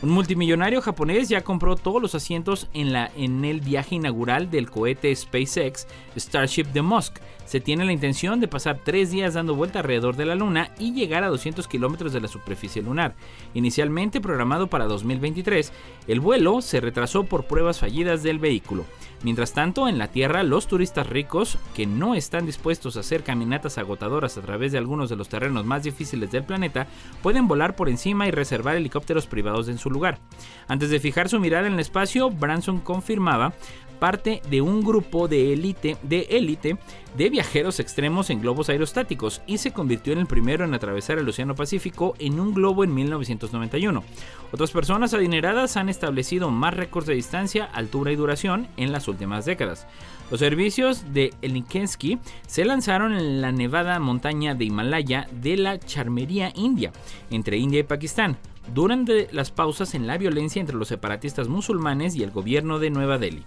Un 0.03 0.11
multimillonario 0.11 0.81
japonés 0.81 1.29
ya 1.29 1.43
compró 1.43 1.77
todos 1.77 2.03
los 2.03 2.17
asientos 2.17 2.67
en, 2.75 2.93
la, 2.93 3.13
en 3.17 3.45
el 3.45 3.61
viaje 3.61 3.95
inaugural 3.95 4.51
del 4.51 4.69
cohete 4.69 5.15
SpaceX 5.15 5.87
Starship 6.17 6.67
de 6.73 6.83
Musk. 6.83 7.19
Se 7.49 7.61
tiene 7.61 7.87
la 7.87 7.93
intención 7.93 8.41
de 8.41 8.47
pasar 8.47 8.81
tres 8.85 9.11
días 9.11 9.33
dando 9.33 9.55
vuelta 9.55 9.79
alrededor 9.79 10.17
de 10.17 10.27
la 10.27 10.35
Luna 10.35 10.71
y 10.79 10.93
llegar 10.93 11.25
a 11.25 11.29
200 11.29 11.67
kilómetros 11.67 12.13
de 12.13 12.21
la 12.21 12.29
superficie 12.29 12.83
lunar. 12.83 13.15
Inicialmente 13.55 14.21
programado 14.21 14.67
para 14.67 14.85
2023, 14.85 15.73
el 16.09 16.21
vuelo 16.21 16.61
se 16.61 16.83
retrasó 16.83 17.25
por 17.25 17.47
pruebas 17.47 17.79
fallidas 17.79 18.23
del 18.23 18.39
vehículo. 18.39 18.85
Mientras 19.23 19.55
tanto, 19.55 19.89
en 19.89 19.97
la 19.97 20.09
Tierra, 20.09 20.43
los 20.43 20.67
turistas 20.67 21.07
ricos, 21.07 21.57
que 21.75 21.87
no 21.87 22.15
están 22.15 22.45
dispuestos 22.45 22.99
a 22.99 23.01
hacer 23.01 23.23
caminatas 23.23 23.79
agotadoras 23.79 24.37
a 24.37 24.43
través 24.43 24.73
de 24.73 24.79
algunos 24.79 25.09
de 25.09 25.17
los 25.17 25.31
terrenos 25.31 25.65
más 25.65 25.85
difíciles 25.85 26.31
del 26.31 26.45
planeta, 26.45 26.87
pueden 27.23 27.49
volar 27.49 27.77
por 27.77 27.89
encima 27.89 28.29
y 28.29 28.31
reservar 28.31 28.77
helicópteros 28.77 29.27
privados 29.27 29.69
en 29.69 29.79
su 29.79 29.91
lugar. 29.91 30.19
Antes 30.69 30.91
de 30.91 31.01
fijar 31.01 31.31
su 31.31 31.41
mirada 31.41 31.67
en 31.67 31.73
el 31.73 31.81
espacio, 31.81 32.29
Branson 32.29 32.81
confirmaba 32.81 33.55
parte 33.99 34.41
de 34.49 34.61
un 34.61 34.83
grupo 34.83 35.29
de 35.29 35.53
élite 35.53 35.97
de, 36.03 36.27
élite 36.31 36.79
de 37.19 37.31
viajeros 37.31 37.81
extremos 37.81 38.31
en 38.31 38.41
globos 38.41 38.69
aerostáticos 38.69 39.43
y 39.45 39.59
se 39.59 39.73
convirtió 39.73 40.13
en 40.13 40.21
el 40.21 40.27
primero 40.27 40.65
en 40.65 40.73
atravesar 40.73 41.19
el 41.19 41.29
Océano 41.29 41.57
Pacífico 41.57 42.15
en 42.21 42.39
un 42.39 42.55
globo 42.55 42.85
en 42.85 42.95
1991. 42.95 44.05
Otras 44.53 44.71
personas 44.71 45.13
adineradas 45.15 45.77
han 45.77 45.89
establecido 45.89 46.53
más 46.53 46.75
récords 46.75 47.09
de 47.09 47.17
distancia, 47.17 47.65
altura 47.65 48.13
y 48.13 48.17
duración 48.17 48.69
en 48.77 48.93
las 48.93 49.09
últimas 49.09 49.45
décadas. 49.45 49.89
Los 50.31 50.39
servicios 50.39 51.13
de 51.13 51.35
Elikensky 51.43 52.21
se 52.47 52.65
lanzaron 52.65 53.13
en 53.13 53.41
la 53.41 53.51
nevada 53.51 53.99
montaña 53.99 54.55
de 54.55 54.67
Himalaya 54.67 55.27
de 55.33 55.57
la 55.57 55.81
Charmería 55.81 56.53
India, 56.55 56.93
entre 57.31 57.57
India 57.57 57.81
y 57.81 57.83
Pakistán, 57.83 58.39
durante 58.73 59.27
las 59.33 59.51
pausas 59.51 59.95
en 59.95 60.07
la 60.07 60.19
violencia 60.19 60.61
entre 60.61 60.77
los 60.77 60.87
separatistas 60.87 61.49
musulmanes 61.49 62.15
y 62.15 62.23
el 62.23 62.31
gobierno 62.31 62.79
de 62.79 62.91
Nueva 62.91 63.19
Delhi. 63.19 63.45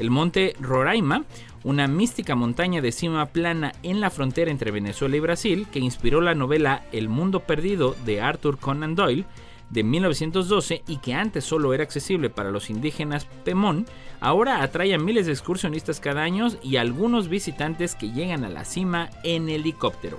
El 0.00 0.08
monte 0.08 0.56
Roraima, 0.58 1.24
una 1.62 1.86
mística 1.86 2.34
montaña 2.34 2.80
de 2.80 2.90
cima 2.90 3.26
plana 3.26 3.74
en 3.82 4.00
la 4.00 4.08
frontera 4.08 4.50
entre 4.50 4.70
Venezuela 4.70 5.14
y 5.14 5.20
Brasil, 5.20 5.66
que 5.70 5.78
inspiró 5.78 6.22
la 6.22 6.34
novela 6.34 6.86
El 6.90 7.10
Mundo 7.10 7.40
Perdido 7.40 7.94
de 8.06 8.22
Arthur 8.22 8.58
Conan 8.58 8.94
Doyle, 8.94 9.26
de 9.68 9.84
1912 9.84 10.84
y 10.88 10.96
que 10.96 11.12
antes 11.12 11.44
solo 11.44 11.74
era 11.74 11.84
accesible 11.84 12.30
para 12.30 12.50
los 12.50 12.70
indígenas 12.70 13.26
Pemón, 13.44 13.84
ahora 14.20 14.62
atrae 14.62 14.94
a 14.94 14.98
miles 14.98 15.26
de 15.26 15.32
excursionistas 15.32 16.00
cada 16.00 16.22
año 16.22 16.48
y 16.62 16.76
algunos 16.76 17.28
visitantes 17.28 17.94
que 17.94 18.10
llegan 18.10 18.42
a 18.44 18.48
la 18.48 18.64
cima 18.64 19.10
en 19.22 19.50
helicóptero. 19.50 20.18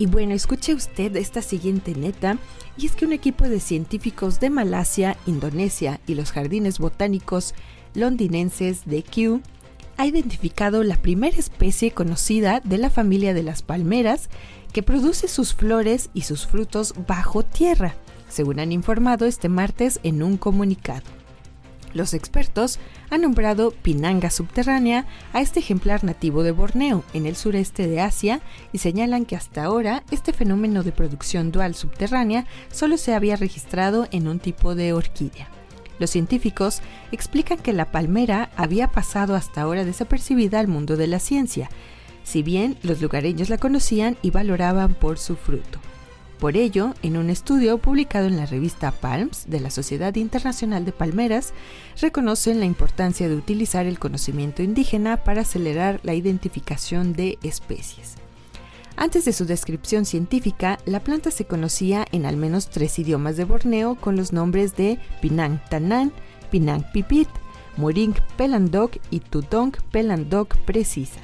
Y 0.00 0.06
bueno, 0.06 0.34
escuche 0.34 0.74
usted 0.74 1.14
esta 1.14 1.42
siguiente 1.42 1.94
neta, 1.94 2.38
y 2.76 2.86
es 2.86 2.92
que 2.92 3.04
un 3.04 3.12
equipo 3.12 3.48
de 3.48 3.60
científicos 3.60 4.40
de 4.40 4.50
Malasia, 4.50 5.16
Indonesia 5.26 6.00
y 6.06 6.14
los 6.14 6.32
jardines 6.32 6.78
botánicos 6.78 7.54
londinenses 7.94 8.84
de 8.86 9.02
Kew 9.02 9.42
ha 9.96 10.06
identificado 10.06 10.82
la 10.82 10.96
primera 10.96 11.36
especie 11.36 11.90
conocida 11.90 12.60
de 12.64 12.78
la 12.78 12.88
familia 12.88 13.34
de 13.34 13.42
las 13.42 13.62
palmeras 13.62 14.30
que 14.72 14.82
produce 14.82 15.28
sus 15.28 15.54
flores 15.54 16.10
y 16.14 16.22
sus 16.22 16.46
frutos 16.46 16.94
bajo 17.06 17.42
tierra, 17.42 17.94
según 18.28 18.60
han 18.60 18.72
informado 18.72 19.26
este 19.26 19.48
martes 19.48 20.00
en 20.02 20.22
un 20.22 20.36
comunicado. 20.36 21.04
Los 21.92 22.14
expertos 22.14 22.78
han 23.10 23.22
nombrado 23.22 23.72
pinanga 23.72 24.30
subterránea 24.30 25.06
a 25.32 25.40
este 25.40 25.58
ejemplar 25.60 26.04
nativo 26.04 26.42
de 26.42 26.52
Borneo, 26.52 27.04
en 27.12 27.26
el 27.26 27.36
sureste 27.36 27.88
de 27.88 28.00
Asia, 28.00 28.40
y 28.72 28.78
señalan 28.78 29.26
que 29.26 29.36
hasta 29.36 29.64
ahora 29.64 30.04
este 30.10 30.32
fenómeno 30.32 30.82
de 30.82 30.92
producción 30.92 31.50
dual 31.52 31.74
subterránea 31.74 32.46
solo 32.70 32.96
se 32.96 33.14
había 33.14 33.36
registrado 33.36 34.06
en 34.12 34.28
un 34.28 34.38
tipo 34.38 34.74
de 34.74 34.92
orquídea. 34.92 35.48
Los 35.98 36.10
científicos 36.10 36.80
explican 37.12 37.58
que 37.58 37.74
la 37.74 37.90
palmera 37.90 38.50
había 38.56 38.88
pasado 38.88 39.34
hasta 39.34 39.60
ahora 39.60 39.84
desapercibida 39.84 40.58
al 40.58 40.68
mundo 40.68 40.96
de 40.96 41.08
la 41.08 41.18
ciencia, 41.18 41.68
si 42.22 42.42
bien 42.42 42.78
los 42.82 43.02
lugareños 43.02 43.50
la 43.50 43.58
conocían 43.58 44.16
y 44.22 44.30
valoraban 44.30 44.94
por 44.94 45.18
su 45.18 45.36
fruto. 45.36 45.80
Por 46.40 46.56
ello, 46.56 46.94
en 47.02 47.18
un 47.18 47.28
estudio 47.28 47.76
publicado 47.76 48.26
en 48.26 48.38
la 48.38 48.46
revista 48.46 48.92
Palms 48.92 49.44
de 49.50 49.60
la 49.60 49.68
Sociedad 49.68 50.14
Internacional 50.14 50.86
de 50.86 50.92
Palmeras, 50.92 51.52
reconocen 52.00 52.60
la 52.60 52.64
importancia 52.64 53.28
de 53.28 53.36
utilizar 53.36 53.84
el 53.84 53.98
conocimiento 53.98 54.62
indígena 54.62 55.18
para 55.18 55.42
acelerar 55.42 56.00
la 56.02 56.14
identificación 56.14 57.12
de 57.12 57.38
especies. 57.42 58.14
Antes 58.96 59.26
de 59.26 59.34
su 59.34 59.44
descripción 59.44 60.06
científica, 60.06 60.78
la 60.86 61.00
planta 61.00 61.30
se 61.30 61.44
conocía 61.44 62.06
en 62.10 62.24
al 62.24 62.38
menos 62.38 62.70
tres 62.70 62.98
idiomas 62.98 63.36
de 63.36 63.44
Borneo 63.44 63.96
con 63.96 64.16
los 64.16 64.32
nombres 64.32 64.74
de 64.76 64.98
Pinang 65.20 65.60
Tanan, 65.68 66.10
Pinang 66.50 66.90
Pipit, 66.90 67.28
Muring 67.76 68.14
Pelandok 68.38 68.96
y 69.10 69.20
Tutong 69.20 69.72
Pelandok 69.92 70.56
Precisa. 70.64 71.20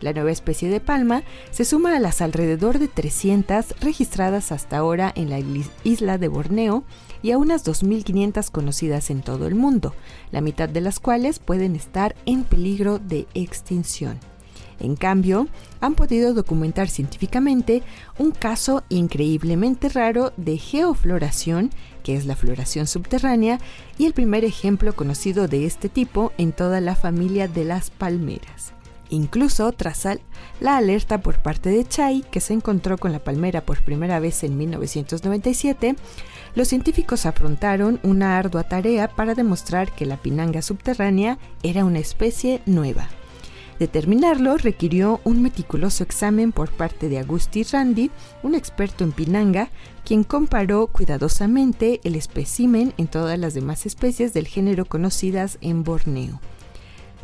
La 0.00 0.12
nueva 0.12 0.30
especie 0.30 0.70
de 0.70 0.80
palma 0.80 1.22
se 1.50 1.64
suma 1.64 1.96
a 1.96 2.00
las 2.00 2.22
alrededor 2.22 2.78
de 2.78 2.88
300 2.88 3.74
registradas 3.80 4.50
hasta 4.50 4.78
ahora 4.78 5.12
en 5.14 5.28
la 5.28 5.40
isla 5.84 6.16
de 6.16 6.28
Borneo 6.28 6.84
y 7.22 7.32
a 7.32 7.38
unas 7.38 7.66
2.500 7.66 8.50
conocidas 8.50 9.10
en 9.10 9.20
todo 9.20 9.46
el 9.46 9.54
mundo, 9.54 9.94
la 10.30 10.40
mitad 10.40 10.68
de 10.68 10.80
las 10.80 11.00
cuales 11.00 11.38
pueden 11.38 11.76
estar 11.76 12.16
en 12.24 12.44
peligro 12.44 12.98
de 12.98 13.26
extinción. 13.34 14.18
En 14.80 14.96
cambio, 14.96 15.46
han 15.80 15.94
podido 15.94 16.32
documentar 16.32 16.88
científicamente 16.88 17.82
un 18.18 18.30
caso 18.30 18.82
increíblemente 18.88 19.90
raro 19.90 20.32
de 20.38 20.56
geofloración, 20.56 21.68
que 22.02 22.16
es 22.16 22.24
la 22.24 22.34
floración 22.34 22.86
subterránea, 22.86 23.58
y 23.98 24.06
el 24.06 24.14
primer 24.14 24.46
ejemplo 24.46 24.94
conocido 24.94 25.48
de 25.48 25.66
este 25.66 25.90
tipo 25.90 26.32
en 26.38 26.52
toda 26.52 26.80
la 26.80 26.96
familia 26.96 27.46
de 27.46 27.66
las 27.66 27.90
palmeras. 27.90 28.72
Incluso 29.10 29.70
tras 29.72 30.06
la 30.60 30.76
alerta 30.76 31.20
por 31.20 31.42
parte 31.42 31.68
de 31.68 31.84
Chai, 31.84 32.24
que 32.30 32.40
se 32.40 32.54
encontró 32.54 32.96
con 32.96 33.10
la 33.10 33.18
palmera 33.18 33.60
por 33.60 33.82
primera 33.82 34.20
vez 34.20 34.44
en 34.44 34.56
1997, 34.56 35.96
los 36.54 36.68
científicos 36.68 37.26
afrontaron 37.26 37.98
una 38.04 38.38
ardua 38.38 38.64
tarea 38.64 39.08
para 39.08 39.34
demostrar 39.34 39.92
que 39.92 40.06
la 40.06 40.16
pinanga 40.16 40.62
subterránea 40.62 41.38
era 41.64 41.84
una 41.84 41.98
especie 41.98 42.62
nueva. 42.66 43.08
Determinarlo 43.80 44.58
requirió 44.58 45.20
un 45.24 45.42
meticuloso 45.42 46.04
examen 46.04 46.52
por 46.52 46.70
parte 46.70 47.08
de 47.08 47.18
Agusti 47.18 47.64
Randi, 47.64 48.10
un 48.42 48.54
experto 48.54 49.04
en 49.04 49.12
pinanga, 49.12 49.70
quien 50.04 50.22
comparó 50.22 50.86
cuidadosamente 50.86 52.00
el 52.04 52.14
espécimen 52.14 52.92
en 52.98 53.08
todas 53.08 53.38
las 53.38 53.54
demás 53.54 53.86
especies 53.86 54.34
del 54.34 54.46
género 54.46 54.84
conocidas 54.84 55.56
en 55.62 55.82
Borneo. 55.82 56.40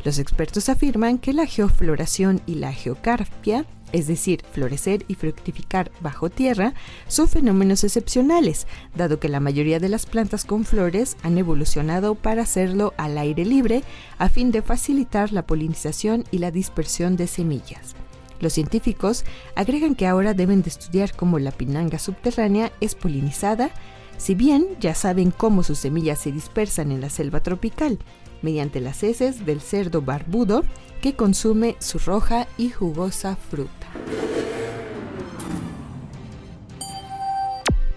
Los 0.07 0.19
expertos 0.19 0.69
afirman 0.69 1.17
que 1.17 1.33
la 1.33 1.45
geofloración 1.45 2.39
y 2.45 2.55
la 2.55 2.71
geocarpia, 2.71 3.65
es 3.91 4.07
decir, 4.07 4.41
florecer 4.53 5.03
y 5.09 5.15
fructificar 5.15 5.91
bajo 5.99 6.29
tierra, 6.29 6.73
son 7.09 7.27
fenómenos 7.27 7.83
excepcionales, 7.83 8.67
dado 8.95 9.19
que 9.19 9.27
la 9.27 9.41
mayoría 9.41 9.81
de 9.81 9.89
las 9.89 10.05
plantas 10.05 10.45
con 10.45 10.63
flores 10.63 11.17
han 11.23 11.37
evolucionado 11.37 12.15
para 12.15 12.43
hacerlo 12.43 12.93
al 12.95 13.17
aire 13.17 13.43
libre 13.43 13.83
a 14.17 14.29
fin 14.29 14.49
de 14.51 14.61
facilitar 14.61 15.33
la 15.33 15.45
polinización 15.45 16.23
y 16.31 16.37
la 16.37 16.51
dispersión 16.51 17.17
de 17.17 17.27
semillas. 17.27 17.93
Los 18.39 18.53
científicos 18.53 19.25
agregan 19.57 19.93
que 19.93 20.07
ahora 20.07 20.33
deben 20.33 20.61
de 20.61 20.69
estudiar 20.69 21.17
cómo 21.17 21.37
la 21.37 21.51
pinanga 21.51 21.99
subterránea 21.99 22.71
es 22.79 22.95
polinizada, 22.95 23.71
si 24.17 24.35
bien 24.35 24.67
ya 24.79 24.95
saben 24.95 25.31
cómo 25.31 25.63
sus 25.63 25.79
semillas 25.79 26.19
se 26.19 26.31
dispersan 26.31 26.93
en 26.93 27.01
la 27.01 27.09
selva 27.09 27.43
tropical, 27.43 27.99
mediante 28.41 28.81
las 28.81 29.03
heces 29.03 29.45
del 29.45 29.61
cerdo 29.61 30.01
barbudo 30.01 30.63
que 31.01 31.13
consume 31.13 31.75
su 31.79 31.99
roja 31.99 32.47
y 32.57 32.69
jugosa 32.69 33.35
fruta. 33.35 33.87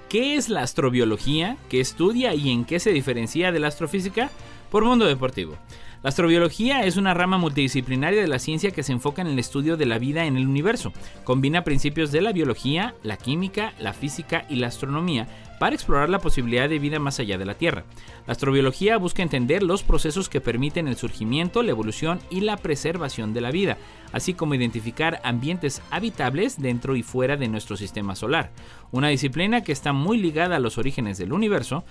¿Qué 0.08 0.34
es 0.34 0.48
la 0.48 0.62
astrobiología? 0.62 1.56
¿Qué 1.68 1.80
estudia 1.80 2.34
y 2.34 2.50
en 2.50 2.64
qué 2.64 2.80
se 2.80 2.90
diferencia 2.90 3.52
de 3.52 3.60
la 3.60 3.68
astrofísica? 3.68 4.30
Por 4.70 4.84
Mundo 4.84 5.06
Deportivo. 5.06 5.56
La 6.02 6.08
astrobiología 6.08 6.86
es 6.86 6.96
una 6.96 7.12
rama 7.12 7.36
multidisciplinaria 7.36 8.22
de 8.22 8.26
la 8.26 8.38
ciencia 8.38 8.70
que 8.70 8.82
se 8.82 8.92
enfoca 8.92 9.20
en 9.20 9.28
el 9.28 9.38
estudio 9.38 9.76
de 9.76 9.84
la 9.84 9.98
vida 9.98 10.24
en 10.24 10.38
el 10.38 10.48
universo. 10.48 10.94
Combina 11.24 11.62
principios 11.62 12.10
de 12.10 12.22
la 12.22 12.32
biología, 12.32 12.94
la 13.02 13.18
química, 13.18 13.74
la 13.78 13.92
física 13.92 14.46
y 14.48 14.56
la 14.56 14.68
astronomía 14.68 15.28
para 15.60 15.74
explorar 15.74 16.08
la 16.08 16.18
posibilidad 16.18 16.70
de 16.70 16.78
vida 16.78 16.98
más 16.98 17.20
allá 17.20 17.36
de 17.36 17.44
la 17.44 17.52
Tierra. 17.52 17.84
La 18.26 18.32
astrobiología 18.32 18.96
busca 18.96 19.22
entender 19.22 19.62
los 19.62 19.82
procesos 19.82 20.30
que 20.30 20.40
permiten 20.40 20.88
el 20.88 20.96
surgimiento, 20.96 21.62
la 21.62 21.72
evolución 21.72 22.18
y 22.30 22.40
la 22.40 22.56
preservación 22.56 23.34
de 23.34 23.42
la 23.42 23.50
vida, 23.50 23.76
así 24.10 24.32
como 24.32 24.54
identificar 24.54 25.20
ambientes 25.22 25.82
habitables 25.90 26.58
dentro 26.62 26.96
y 26.96 27.02
fuera 27.02 27.36
de 27.36 27.48
nuestro 27.48 27.76
sistema 27.76 28.16
solar. 28.16 28.52
Una 28.90 29.08
disciplina 29.08 29.62
que 29.62 29.72
está 29.72 29.92
muy 29.92 30.16
ligada 30.16 30.56
a 30.56 30.60
los 30.60 30.78
orígenes 30.78 31.18
del 31.18 31.34
universo, 31.34 31.84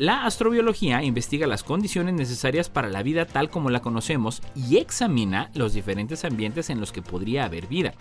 la 0.00 0.24
astrobiología 0.24 1.02
investiga 1.02 1.46
las 1.46 1.62
condiciones 1.62 2.14
necesarias 2.14 2.70
para 2.70 2.88
la 2.88 3.02
vida 3.02 3.26
tal 3.26 3.50
como 3.50 3.68
la 3.68 3.82
conocemos 3.82 4.40
y 4.56 4.78
examina 4.78 5.50
los 5.52 5.74
diferentes 5.74 6.24
ambientes 6.24 6.70
en 6.70 6.80
los 6.80 6.90
que 6.90 7.02
podría 7.02 7.44
haber 7.44 7.66
vida. 7.66 7.92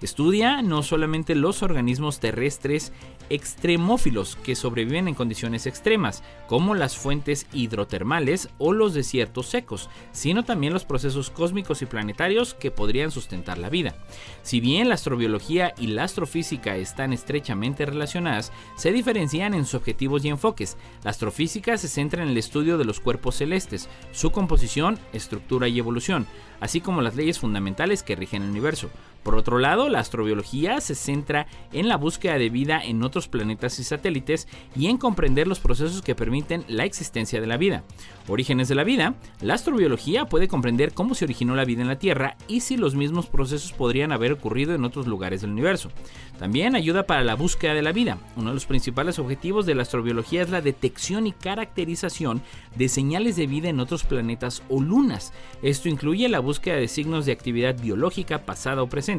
Estudia 0.00 0.62
no 0.62 0.82
solamente 0.82 1.34
los 1.34 1.62
organismos 1.62 2.20
terrestres 2.20 2.92
extremófilos 3.30 4.36
que 4.36 4.54
sobreviven 4.54 5.08
en 5.08 5.14
condiciones 5.14 5.66
extremas, 5.66 6.22
como 6.46 6.74
las 6.74 6.96
fuentes 6.96 7.46
hidrotermales 7.52 8.48
o 8.58 8.72
los 8.72 8.94
desiertos 8.94 9.46
secos, 9.46 9.90
sino 10.12 10.44
también 10.44 10.72
los 10.72 10.84
procesos 10.84 11.30
cósmicos 11.30 11.82
y 11.82 11.86
planetarios 11.86 12.54
que 12.54 12.70
podrían 12.70 13.10
sustentar 13.10 13.58
la 13.58 13.70
vida. 13.70 13.96
Si 14.42 14.60
bien 14.60 14.88
la 14.88 14.94
astrobiología 14.94 15.74
y 15.78 15.88
la 15.88 16.04
astrofísica 16.04 16.76
están 16.76 17.12
estrechamente 17.12 17.86
relacionadas, 17.86 18.52
se 18.76 18.92
diferencian 18.92 19.54
en 19.54 19.64
sus 19.64 19.74
objetivos 19.74 20.24
y 20.24 20.28
enfoques. 20.28 20.76
La 21.02 21.10
astrofísica 21.10 21.76
se 21.78 21.88
centra 21.88 22.22
en 22.22 22.28
el 22.28 22.38
estudio 22.38 22.78
de 22.78 22.84
los 22.84 23.00
cuerpos 23.00 23.36
celestes, 23.36 23.88
su 24.12 24.30
composición, 24.30 24.98
estructura 25.12 25.68
y 25.68 25.78
evolución, 25.78 26.26
así 26.60 26.80
como 26.80 27.02
las 27.02 27.16
leyes 27.16 27.38
fundamentales 27.38 28.02
que 28.02 28.16
rigen 28.16 28.42
el 28.42 28.50
universo. 28.50 28.90
Por 29.26 29.34
otro 29.34 29.58
lado, 29.58 29.88
la 29.88 29.98
astrobiología 29.98 30.80
se 30.80 30.94
centra 30.94 31.48
en 31.72 31.88
la 31.88 31.96
búsqueda 31.96 32.38
de 32.38 32.48
vida 32.48 32.80
en 32.80 33.02
otros 33.02 33.26
planetas 33.26 33.80
y 33.80 33.82
satélites 33.82 34.46
y 34.76 34.86
en 34.86 34.98
comprender 34.98 35.48
los 35.48 35.58
procesos 35.58 36.00
que 36.00 36.14
permiten 36.14 36.64
la 36.68 36.84
existencia 36.84 37.40
de 37.40 37.48
la 37.48 37.56
vida. 37.56 37.82
Orígenes 38.28 38.68
de 38.68 38.76
la 38.76 38.84
vida, 38.84 39.14
la 39.40 39.54
astrobiología 39.54 40.26
puede 40.26 40.46
comprender 40.46 40.94
cómo 40.94 41.16
se 41.16 41.24
originó 41.24 41.56
la 41.56 41.64
vida 41.64 41.82
en 41.82 41.88
la 41.88 41.98
Tierra 41.98 42.36
y 42.46 42.60
si 42.60 42.76
los 42.76 42.94
mismos 42.94 43.26
procesos 43.26 43.72
podrían 43.72 44.12
haber 44.12 44.30
ocurrido 44.30 44.76
en 44.76 44.84
otros 44.84 45.08
lugares 45.08 45.40
del 45.40 45.50
universo. 45.50 45.90
También 46.38 46.76
ayuda 46.76 47.06
para 47.06 47.24
la 47.24 47.34
búsqueda 47.34 47.74
de 47.74 47.82
la 47.82 47.92
vida. 47.92 48.18
Uno 48.36 48.50
de 48.50 48.54
los 48.54 48.66
principales 48.66 49.18
objetivos 49.18 49.66
de 49.66 49.74
la 49.74 49.82
astrobiología 49.82 50.42
es 50.42 50.50
la 50.50 50.60
detección 50.60 51.26
y 51.26 51.32
caracterización 51.32 52.42
de 52.76 52.88
señales 52.88 53.34
de 53.34 53.48
vida 53.48 53.70
en 53.70 53.80
otros 53.80 54.04
planetas 54.04 54.62
o 54.68 54.80
lunas. 54.80 55.32
Esto 55.62 55.88
incluye 55.88 56.28
la 56.28 56.38
búsqueda 56.38 56.76
de 56.76 56.86
signos 56.86 57.26
de 57.26 57.32
actividad 57.32 57.80
biológica 57.80 58.44
pasada 58.44 58.82
o 58.82 58.88
presente 58.88 59.15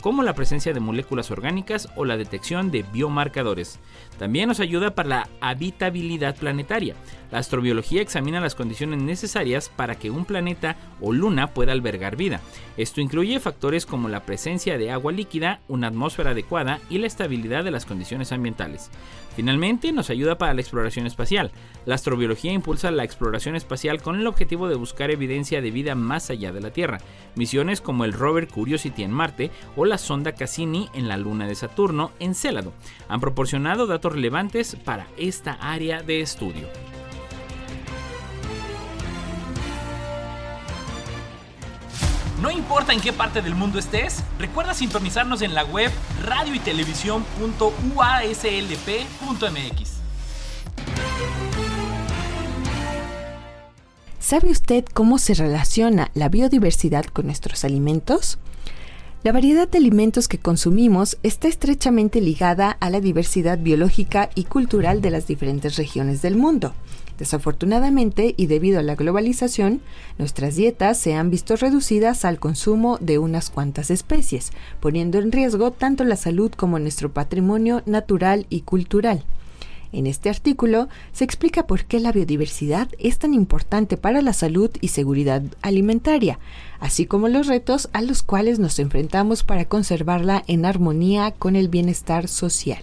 como 0.00 0.22
la 0.22 0.34
presencia 0.34 0.72
de 0.72 0.80
moléculas 0.80 1.30
orgánicas 1.30 1.88
o 1.96 2.04
la 2.04 2.16
detección 2.16 2.70
de 2.70 2.84
biomarcadores. 2.92 3.78
También 4.18 4.48
nos 4.48 4.60
ayuda 4.60 4.94
para 4.94 5.08
la 5.08 5.28
habitabilidad 5.40 6.36
planetaria. 6.36 6.94
La 7.30 7.38
astrobiología 7.38 8.02
examina 8.02 8.40
las 8.40 8.54
condiciones 8.54 9.00
necesarias 9.00 9.68
para 9.68 9.94
que 9.94 10.10
un 10.10 10.24
planeta 10.24 10.76
o 11.00 11.12
luna 11.12 11.48
pueda 11.54 11.72
albergar 11.72 12.16
vida. 12.16 12.40
Esto 12.76 13.00
incluye 13.00 13.38
factores 13.40 13.86
como 13.86 14.08
la 14.08 14.24
presencia 14.24 14.78
de 14.78 14.90
agua 14.90 15.12
líquida, 15.12 15.60
una 15.68 15.88
atmósfera 15.88 16.30
adecuada 16.30 16.80
y 16.90 16.98
la 16.98 17.06
estabilidad 17.06 17.62
de 17.62 17.70
las 17.70 17.86
condiciones 17.86 18.32
ambientales. 18.32 18.90
Finalmente, 19.36 19.92
nos 19.92 20.10
ayuda 20.10 20.38
para 20.38 20.54
la 20.54 20.60
exploración 20.60 21.06
espacial. 21.06 21.52
La 21.86 21.94
astrobiología 21.94 22.52
impulsa 22.52 22.90
la 22.90 23.04
exploración 23.04 23.54
espacial 23.54 24.02
con 24.02 24.18
el 24.18 24.26
objetivo 24.26 24.68
de 24.68 24.74
buscar 24.74 25.10
evidencia 25.10 25.62
de 25.62 25.70
vida 25.70 25.94
más 25.94 26.30
allá 26.30 26.52
de 26.52 26.60
la 26.60 26.72
Tierra. 26.72 26.98
Misiones 27.36 27.80
como 27.80 28.04
el 28.04 28.12
rover 28.12 28.48
Curiosity 28.48 29.04
en 29.04 29.12
Marte 29.12 29.50
o 29.76 29.84
la 29.84 29.98
sonda 29.98 30.32
Cassini 30.32 30.88
en 30.94 31.08
la 31.08 31.16
luna 31.16 31.46
de 31.46 31.54
Saturno, 31.54 32.10
en 32.18 32.34
Célado, 32.34 32.72
han 33.08 33.20
proporcionado 33.20 33.86
datos 33.86 34.12
relevantes 34.12 34.76
para 34.76 35.06
esta 35.16 35.52
área 35.52 36.02
de 36.02 36.20
estudio. 36.20 36.66
No 42.40 42.50
importa 42.50 42.94
en 42.94 43.00
qué 43.00 43.12
parte 43.12 43.42
del 43.42 43.54
mundo 43.54 43.78
estés, 43.78 44.22
recuerda 44.38 44.72
sintonizarnos 44.72 45.42
en 45.42 45.54
la 45.54 45.62
web 45.62 45.90
radio 46.24 46.54
y 46.54 46.60
¿Sabe 54.18 54.50
usted 54.50 54.84
cómo 54.94 55.18
se 55.18 55.34
relaciona 55.34 56.10
la 56.14 56.30
biodiversidad 56.30 57.04
con 57.04 57.26
nuestros 57.26 57.64
alimentos? 57.64 58.38
La 59.22 59.32
variedad 59.32 59.68
de 59.68 59.76
alimentos 59.76 60.26
que 60.26 60.38
consumimos 60.38 61.18
está 61.22 61.46
estrechamente 61.46 62.22
ligada 62.22 62.70
a 62.70 62.88
la 62.88 63.00
diversidad 63.00 63.58
biológica 63.58 64.30
y 64.34 64.44
cultural 64.44 65.02
de 65.02 65.10
las 65.10 65.26
diferentes 65.26 65.76
regiones 65.76 66.22
del 66.22 66.36
mundo. 66.36 66.72
Desafortunadamente, 67.20 68.34
y 68.38 68.46
debido 68.46 68.80
a 68.80 68.82
la 68.82 68.94
globalización, 68.94 69.82
nuestras 70.16 70.56
dietas 70.56 70.96
se 70.96 71.12
han 71.12 71.28
visto 71.28 71.54
reducidas 71.54 72.24
al 72.24 72.40
consumo 72.40 72.96
de 72.98 73.18
unas 73.18 73.50
cuantas 73.50 73.90
especies, 73.90 74.52
poniendo 74.80 75.18
en 75.18 75.30
riesgo 75.30 75.70
tanto 75.70 76.04
la 76.04 76.16
salud 76.16 76.50
como 76.50 76.78
nuestro 76.78 77.12
patrimonio 77.12 77.82
natural 77.84 78.46
y 78.48 78.62
cultural. 78.62 79.22
En 79.92 80.06
este 80.06 80.30
artículo 80.30 80.88
se 81.12 81.24
explica 81.24 81.66
por 81.66 81.84
qué 81.84 82.00
la 82.00 82.10
biodiversidad 82.10 82.88
es 82.98 83.18
tan 83.18 83.34
importante 83.34 83.98
para 83.98 84.22
la 84.22 84.32
salud 84.32 84.70
y 84.80 84.88
seguridad 84.88 85.42
alimentaria, 85.60 86.38
así 86.78 87.04
como 87.04 87.28
los 87.28 87.48
retos 87.48 87.90
a 87.92 88.00
los 88.00 88.22
cuales 88.22 88.58
nos 88.58 88.78
enfrentamos 88.78 89.44
para 89.44 89.66
conservarla 89.66 90.42
en 90.46 90.64
armonía 90.64 91.32
con 91.32 91.54
el 91.54 91.68
bienestar 91.68 92.28
social. 92.28 92.82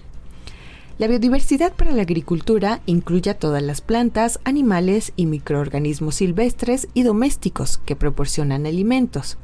La 0.99 1.05
biodiversidad 1.05 1.73
para 1.73 1.91
la 1.91 2.01
agricultura 2.01 2.81
incluye 2.87 3.29
a 3.29 3.37
todas 3.37 3.61
las 3.61 3.81
plantas, 3.81 4.39
animales 4.45 5.13
y 5.15 5.27
microorganismos 5.27 6.15
silvestres 6.15 6.87
y 6.95 7.03
domésticos 7.03 7.77
que 7.77 7.95
proporcionan 7.95 8.65
alimentos, 8.65 9.37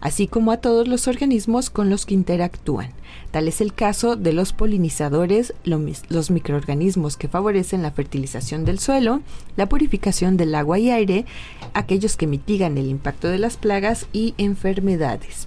así 0.00 0.26
como 0.26 0.50
a 0.50 0.56
todos 0.56 0.88
los 0.88 1.06
organismos 1.06 1.70
con 1.70 1.88
los 1.88 2.04
que 2.04 2.14
interactúan. 2.14 2.90
Tal 3.30 3.46
es 3.46 3.60
el 3.60 3.74
caso 3.74 4.16
de 4.16 4.32
los 4.32 4.52
polinizadores, 4.52 5.54
los 5.64 6.32
microorganismos 6.32 7.16
que 7.16 7.28
favorecen 7.28 7.82
la 7.82 7.92
fertilización 7.92 8.64
del 8.64 8.80
suelo, 8.80 9.20
la 9.56 9.68
purificación 9.68 10.36
del 10.36 10.52
agua 10.56 10.80
y 10.80 10.90
aire, 10.90 11.26
aquellos 11.74 12.16
que 12.16 12.26
mitigan 12.26 12.76
el 12.76 12.88
impacto 12.88 13.28
de 13.28 13.38
las 13.38 13.56
plagas 13.56 14.08
y 14.12 14.34
enfermedades. 14.36 15.46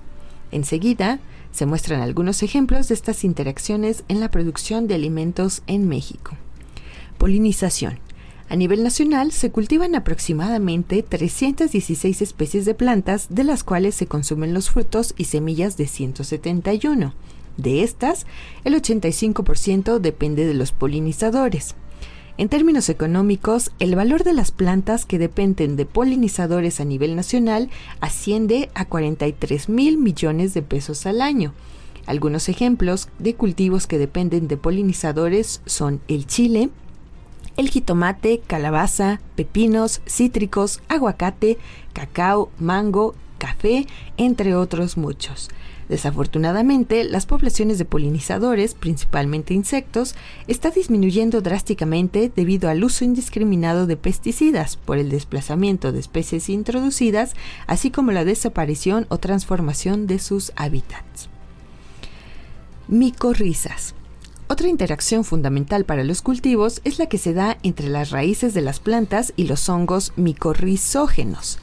Enseguida, 0.54 1.20
se 1.52 1.66
muestran 1.66 2.02
algunos 2.02 2.44
ejemplos 2.44 2.88
de 2.88 2.96
estas 2.96 3.24
interacciones 3.24 4.04
en 4.08 4.20
la 4.20 4.32
producción 4.32 4.88
de 4.88 4.96
alimentos 4.96 5.64
en 5.68 5.88
México. 5.88 6.36
Polinización. 7.18 8.00
A 8.50 8.56
nivel 8.56 8.84
nacional 8.84 9.32
se 9.32 9.50
cultivan 9.50 9.96
aproximadamente 9.96 11.04
316 11.04 12.22
especies 12.22 12.66
de 12.66 12.74
plantas, 12.74 13.28
de 13.30 13.46
las 13.46 13.64
cuales 13.64 13.96
se 13.96 14.08
consumen 14.08 14.54
los 14.54 14.70
frutos 14.70 15.14
y 15.18 15.26
semillas 15.26 15.78
de 15.78 15.88
171. 15.88 17.14
De 17.56 17.84
estas, 17.84 18.26
el 18.66 18.76
85% 18.76 20.00
depende 20.00 20.46
de 20.46 20.54
los 20.54 20.72
polinizadores. 20.72 21.76
En 22.42 22.50
términos 22.50 22.90
económicos, 22.90 23.70
el 23.78 23.96
valor 23.96 24.24
de 24.24 24.34
las 24.34 24.50
plantas 24.50 25.06
que 25.06 25.20
dependen 25.20 25.76
de 25.76 25.86
polinizadores 25.86 26.80
a 26.80 26.86
nivel 26.86 27.16
nacional 27.16 27.70
asciende 28.00 28.72
a 28.74 28.86
43 28.86 29.70
mil 29.70 30.00
millones 30.00 30.56
de 30.56 30.64
pesos 30.64 31.06
al 31.06 31.22
año. 31.22 31.54
Algunos 32.08 32.50
ejemplos 32.50 33.10
de 33.20 33.36
cultivos 33.36 33.86
que 33.86 34.00
dependen 34.00 34.48
de 34.48 34.58
polinizadores 34.58 35.62
son 35.68 36.02
el 36.08 36.26
chile, 36.26 36.72
el 37.58 37.70
jitomate, 37.70 38.42
calabaza, 38.48 39.22
pepinos, 39.36 40.02
cítricos, 40.08 40.82
aguacate, 40.90 41.60
cacao, 41.94 42.50
mango, 42.58 43.14
café, 43.38 43.86
entre 44.18 44.56
otros 44.56 44.98
muchos. 44.98 45.50
Desafortunadamente, 45.92 47.04
las 47.04 47.26
poblaciones 47.26 47.78
de 47.78 47.84
polinizadores, 47.84 48.76
principalmente 48.76 49.54
insectos, 49.54 50.16
está 50.48 50.70
disminuyendo 50.70 51.42
drásticamente 51.42 52.32
debido 52.34 52.70
al 52.70 52.86
uso 52.86 53.04
indiscriminado 53.04 53.88
de 53.88 53.98
pesticidas 53.98 54.78
por 54.78 55.00
el 55.00 55.10
desplazamiento 55.10 55.92
de 55.92 56.00
especies 56.00 56.48
introducidas, 56.48 57.34
así 57.68 57.92
como 57.92 58.14
la 58.14 58.24
desaparición 58.24 59.06
o 59.10 59.18
transformación 59.18 60.08
de 60.08 60.20
sus 60.20 60.54
hábitats. 60.56 61.28
Micorrizas. 62.88 63.94
Otra 64.48 64.70
interacción 64.70 65.26
fundamental 65.26 65.84
para 65.84 66.06
los 66.06 66.22
cultivos 66.22 66.80
es 66.86 67.00
la 67.00 67.08
que 67.08 67.18
se 67.18 67.34
da 67.34 67.58
entre 67.64 67.90
las 67.90 68.12
raíces 68.12 68.54
de 68.54 68.62
las 68.62 68.80
plantas 68.80 69.34
y 69.36 69.44
los 69.44 69.68
hongos 69.68 70.14
micorrizógenos. 70.16 71.60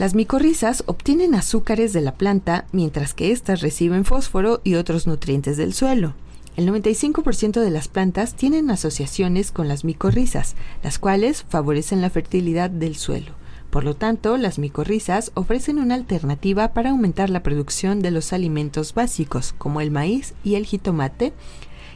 Las 0.00 0.14
micorrizas 0.14 0.82
obtienen 0.86 1.34
azúcares 1.34 1.92
de 1.92 2.00
la 2.00 2.14
planta 2.14 2.64
mientras 2.72 3.12
que 3.12 3.32
éstas 3.32 3.60
reciben 3.60 4.06
fósforo 4.06 4.62
y 4.64 4.76
otros 4.76 5.06
nutrientes 5.06 5.58
del 5.58 5.74
suelo. 5.74 6.14
El 6.56 6.66
95% 6.70 7.60
de 7.60 7.68
las 7.68 7.88
plantas 7.88 8.34
tienen 8.34 8.70
asociaciones 8.70 9.52
con 9.52 9.68
las 9.68 9.84
micorrizas, 9.84 10.54
las 10.82 10.98
cuales 10.98 11.44
favorecen 11.46 12.00
la 12.00 12.08
fertilidad 12.08 12.70
del 12.70 12.96
suelo. 12.96 13.32
Por 13.68 13.84
lo 13.84 13.94
tanto, 13.94 14.38
las 14.38 14.58
micorrizas 14.58 15.32
ofrecen 15.34 15.78
una 15.78 15.96
alternativa 15.96 16.72
para 16.72 16.92
aumentar 16.92 17.28
la 17.28 17.42
producción 17.42 18.00
de 18.00 18.10
los 18.10 18.32
alimentos 18.32 18.94
básicos, 18.94 19.54
como 19.58 19.82
el 19.82 19.90
maíz 19.90 20.32
y 20.42 20.54
el 20.54 20.64
jitomate, 20.64 21.34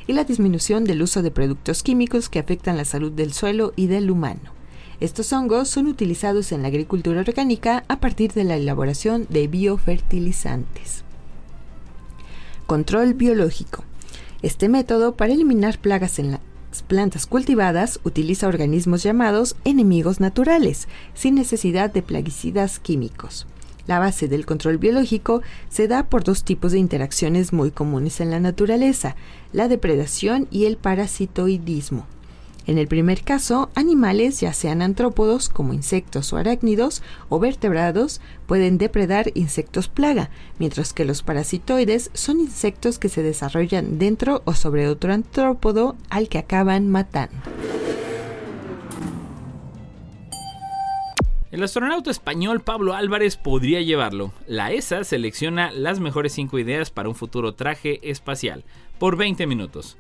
y 0.06 0.12
la 0.12 0.24
disminución 0.24 0.84
del 0.84 1.00
uso 1.00 1.22
de 1.22 1.30
productos 1.30 1.82
químicos 1.82 2.28
que 2.28 2.38
afectan 2.38 2.76
la 2.76 2.84
salud 2.84 3.12
del 3.12 3.32
suelo 3.32 3.72
y 3.76 3.86
del 3.86 4.10
humano. 4.10 4.52
Estos 5.00 5.32
hongos 5.32 5.68
son 5.68 5.86
utilizados 5.86 6.52
en 6.52 6.62
la 6.62 6.68
agricultura 6.68 7.20
orgánica 7.20 7.84
a 7.88 8.00
partir 8.00 8.32
de 8.32 8.44
la 8.44 8.56
elaboración 8.56 9.26
de 9.28 9.48
biofertilizantes. 9.48 11.02
Control 12.66 13.14
biológico. 13.14 13.84
Este 14.42 14.68
método 14.68 15.16
para 15.16 15.32
eliminar 15.32 15.78
plagas 15.78 16.18
en 16.18 16.32
las 16.32 16.40
plantas 16.86 17.26
cultivadas 17.26 18.00
utiliza 18.04 18.48
organismos 18.48 19.02
llamados 19.02 19.56
enemigos 19.64 20.20
naturales, 20.20 20.88
sin 21.14 21.34
necesidad 21.34 21.92
de 21.92 22.02
plaguicidas 22.02 22.78
químicos. 22.78 23.46
La 23.86 23.98
base 23.98 24.28
del 24.28 24.46
control 24.46 24.78
biológico 24.78 25.42
se 25.68 25.88
da 25.88 26.06
por 26.06 26.24
dos 26.24 26.44
tipos 26.44 26.72
de 26.72 26.78
interacciones 26.78 27.52
muy 27.52 27.70
comunes 27.70 28.20
en 28.20 28.30
la 28.30 28.40
naturaleza, 28.40 29.14
la 29.52 29.68
depredación 29.68 30.48
y 30.50 30.64
el 30.64 30.78
parasitoidismo. 30.78 32.06
En 32.66 32.78
el 32.78 32.88
primer 32.88 33.22
caso, 33.22 33.70
animales, 33.74 34.40
ya 34.40 34.54
sean 34.54 34.80
antrópodos 34.80 35.50
como 35.50 35.74
insectos 35.74 36.32
o 36.32 36.38
arácnidos 36.38 37.02
o 37.28 37.38
vertebrados, 37.38 38.22
pueden 38.46 38.78
depredar 38.78 39.30
insectos 39.34 39.88
plaga, 39.88 40.30
mientras 40.58 40.94
que 40.94 41.04
los 41.04 41.22
parasitoides 41.22 42.10
son 42.14 42.40
insectos 42.40 42.98
que 42.98 43.10
se 43.10 43.22
desarrollan 43.22 43.98
dentro 43.98 44.40
o 44.46 44.54
sobre 44.54 44.88
otro 44.88 45.12
antrópodo 45.12 45.96
al 46.08 46.28
que 46.28 46.38
acaban 46.38 46.88
matando. 46.88 47.36
El 51.54 51.62
astronauta 51.62 52.10
español 52.10 52.62
Pablo 52.62 52.94
Álvarez 52.94 53.36
podría 53.36 53.80
llevarlo. 53.80 54.32
La 54.48 54.72
ESA 54.72 55.04
selecciona 55.04 55.70
las 55.70 56.00
mejores 56.00 56.32
5 56.32 56.58
ideas 56.58 56.90
para 56.90 57.08
un 57.08 57.14
futuro 57.14 57.54
traje 57.54 58.00
espacial 58.10 58.64
por 58.98 59.16
20 59.16 59.46
minutos. 59.46 59.96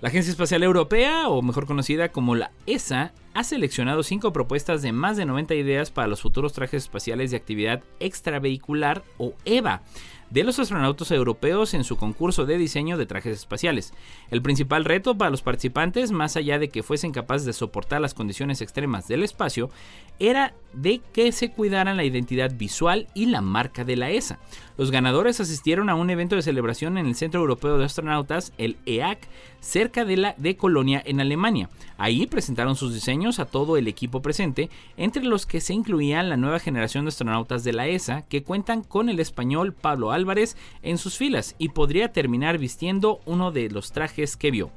La 0.00 0.10
Agencia 0.10 0.30
Espacial 0.30 0.62
Europea, 0.62 1.28
o 1.28 1.42
mejor 1.42 1.66
conocida 1.66 2.10
como 2.10 2.36
la 2.36 2.52
ESA, 2.66 3.12
ha 3.34 3.42
seleccionado 3.42 4.04
cinco 4.04 4.32
propuestas 4.32 4.80
de 4.80 4.92
más 4.92 5.16
de 5.16 5.26
90 5.26 5.56
ideas 5.56 5.90
para 5.90 6.06
los 6.06 6.22
futuros 6.22 6.52
trajes 6.52 6.84
espaciales 6.84 7.32
de 7.32 7.36
actividad 7.36 7.82
extravehicular 7.98 9.02
o 9.18 9.34
EVA 9.44 9.82
de 10.30 10.44
los 10.44 10.58
astronautas 10.58 11.10
europeos 11.10 11.74
en 11.74 11.84
su 11.84 11.96
concurso 11.96 12.46
de 12.46 12.58
diseño 12.58 12.98
de 12.98 13.06
trajes 13.06 13.38
espaciales. 13.38 13.94
El 14.30 14.42
principal 14.42 14.84
reto 14.84 15.16
para 15.16 15.30
los 15.30 15.42
participantes, 15.42 16.10
más 16.10 16.36
allá 16.36 16.58
de 16.58 16.68
que 16.68 16.82
fuesen 16.82 17.12
capaces 17.12 17.46
de 17.46 17.52
soportar 17.52 18.00
las 18.00 18.14
condiciones 18.14 18.60
extremas 18.60 19.08
del 19.08 19.22
espacio, 19.22 19.70
era 20.18 20.54
de 20.72 21.00
que 21.12 21.32
se 21.32 21.50
cuidaran 21.50 21.96
la 21.96 22.04
identidad 22.04 22.52
visual 22.54 23.06
y 23.14 23.26
la 23.26 23.40
marca 23.40 23.84
de 23.84 23.96
la 23.96 24.10
ESA. 24.10 24.38
Los 24.76 24.90
ganadores 24.90 25.40
asistieron 25.40 25.88
a 25.88 25.94
un 25.94 26.10
evento 26.10 26.36
de 26.36 26.42
celebración 26.42 26.98
en 26.98 27.06
el 27.06 27.14
Centro 27.14 27.40
Europeo 27.40 27.78
de 27.78 27.84
Astronautas, 27.84 28.52
el 28.58 28.76
EAC, 28.86 29.26
cerca 29.60 30.04
de 30.04 30.16
la 30.16 30.34
de 30.38 30.56
Colonia 30.56 31.02
en 31.04 31.20
Alemania. 31.20 31.68
Ahí 31.96 32.26
presentaron 32.26 32.76
sus 32.76 32.94
diseños 32.94 33.40
a 33.40 33.46
todo 33.46 33.76
el 33.76 33.88
equipo 33.88 34.22
presente, 34.22 34.70
entre 34.96 35.24
los 35.24 35.46
que 35.46 35.60
se 35.60 35.74
incluían 35.74 36.28
la 36.28 36.36
nueva 36.36 36.60
generación 36.60 37.04
de 37.04 37.08
astronautas 37.08 37.64
de 37.64 37.72
la 37.72 37.88
ESA, 37.88 38.22
que 38.22 38.44
cuentan 38.44 38.82
con 38.82 39.08
el 39.08 39.18
español 39.18 39.72
Pablo 39.72 40.12
Álvarez 40.18 40.56
en 40.82 40.98
sus 40.98 41.16
filas 41.16 41.54
y 41.58 41.70
podría 41.70 42.12
terminar 42.12 42.58
vistiendo 42.58 43.20
uno 43.24 43.50
de 43.50 43.70
los 43.70 43.92
trajes 43.92 44.36
que 44.36 44.50
vio. 44.50 44.70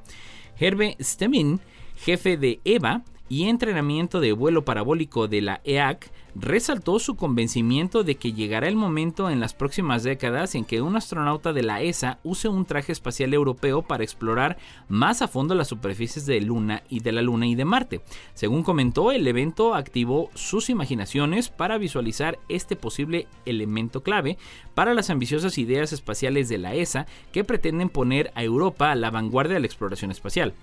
Herbe 0.58 0.96
Stemin, 1.02 1.60
jefe 1.98 2.38
de 2.38 2.62
EVA, 2.64 3.04
y 3.32 3.48
entrenamiento 3.48 4.20
de 4.20 4.34
vuelo 4.34 4.66
parabólico 4.66 5.30
de 5.30 5.40
la 5.40 5.62
EAC, 5.64 6.12
resaltó 6.36 7.00
su 7.00 7.16
convencimiento 7.16 8.04
de 8.04 8.16
que 8.16 8.34
llegará 8.34 8.68
el 8.68 8.76
momento 8.76 9.30
en 9.30 9.40
las 9.40 9.54
próximas 9.54 10.04
décadas 10.04 10.54
en 10.54 10.66
que 10.66 10.82
un 10.82 10.98
astronauta 10.98 11.54
de 11.54 11.64
la 11.64 11.82
ESA 11.82 12.20
use 12.24 12.50
un 12.50 12.66
traje 12.66 12.92
espacial 12.92 13.34
europeo 13.34 13.84
para 13.84 14.04
explorar 14.04 14.58
más 14.90 15.22
a 15.22 15.30
fondo 15.30 15.56
las 15.56 15.70
superficies 15.70 16.26
de 16.26 16.42
Luna 16.42 16.84
y 16.90 17.00
de 17.00 17.14
la 17.14 17.22
Luna 17.22 17.48
y 17.48 17.56
de 17.56 17.64
Marte. 17.64 18.02
Según 18.34 18.64
comentó, 18.64 19.14
el 19.14 19.26
evento 19.26 19.76
activó 19.76 20.30
sus 20.34 20.70
imaginaciones 20.70 21.48
para 21.48 21.78
visualizar 21.78 22.38
este 22.50 22.76
posible 22.76 23.28
elemento 23.46 24.04
clave 24.04 24.38
para 24.74 24.94
las 24.94 25.10
ambiciosas 25.10 25.58
ideas 25.58 25.94
espaciales 25.94 26.50
de 26.50 26.58
la 26.58 26.76
ESA 26.76 27.08
que 27.32 27.46
pretenden 27.46 27.88
poner 27.88 28.32
a 28.36 28.44
Europa 28.44 28.92
a 28.92 28.96
la 28.96 29.10
vanguardia 29.10 29.54
de 29.54 29.62
la 29.62 29.68
exploración 29.68 30.12
espacial. 30.12 30.54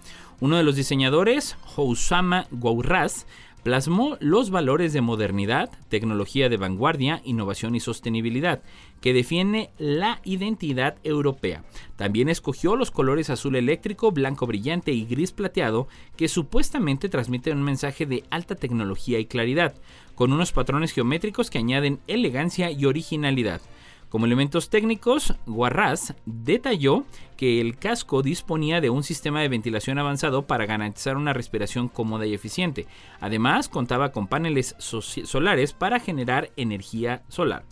Uno 0.40 0.56
de 0.56 0.62
los 0.62 0.76
diseñadores, 0.76 1.56
Housama 1.74 2.46
Gouras, 2.52 3.26
plasmó 3.64 4.16
los 4.20 4.50
valores 4.50 4.92
de 4.92 5.00
modernidad, 5.00 5.68
tecnología 5.88 6.48
de 6.48 6.56
vanguardia, 6.56 7.20
innovación 7.24 7.74
y 7.74 7.80
sostenibilidad, 7.80 8.62
que 9.00 9.12
defiende 9.12 9.70
la 9.78 10.20
identidad 10.24 10.96
europea. 11.02 11.64
También 11.96 12.28
escogió 12.28 12.76
los 12.76 12.92
colores 12.92 13.30
azul 13.30 13.56
eléctrico, 13.56 14.12
blanco 14.12 14.46
brillante 14.46 14.92
y 14.92 15.06
gris 15.06 15.32
plateado, 15.32 15.88
que 16.16 16.28
supuestamente 16.28 17.08
transmiten 17.08 17.58
un 17.58 17.64
mensaje 17.64 18.06
de 18.06 18.22
alta 18.30 18.54
tecnología 18.54 19.18
y 19.18 19.26
claridad, 19.26 19.74
con 20.14 20.32
unos 20.32 20.52
patrones 20.52 20.92
geométricos 20.92 21.50
que 21.50 21.58
añaden 21.58 21.98
elegancia 22.06 22.70
y 22.70 22.84
originalidad. 22.84 23.60
Como 24.08 24.24
elementos 24.24 24.70
técnicos, 24.70 25.34
Guarraz 25.44 26.14
detalló 26.24 27.04
que 27.36 27.60
el 27.60 27.76
casco 27.76 28.22
disponía 28.22 28.80
de 28.80 28.88
un 28.88 29.02
sistema 29.02 29.42
de 29.42 29.48
ventilación 29.48 29.98
avanzado 29.98 30.46
para 30.46 30.64
garantizar 30.64 31.16
una 31.16 31.34
respiración 31.34 31.88
cómoda 31.88 32.26
y 32.26 32.32
eficiente. 32.32 32.86
Además, 33.20 33.68
contaba 33.68 34.10
con 34.10 34.26
paneles 34.26 34.74
solares 34.78 35.74
para 35.74 36.00
generar 36.00 36.50
energía 36.56 37.22
solar 37.28 37.64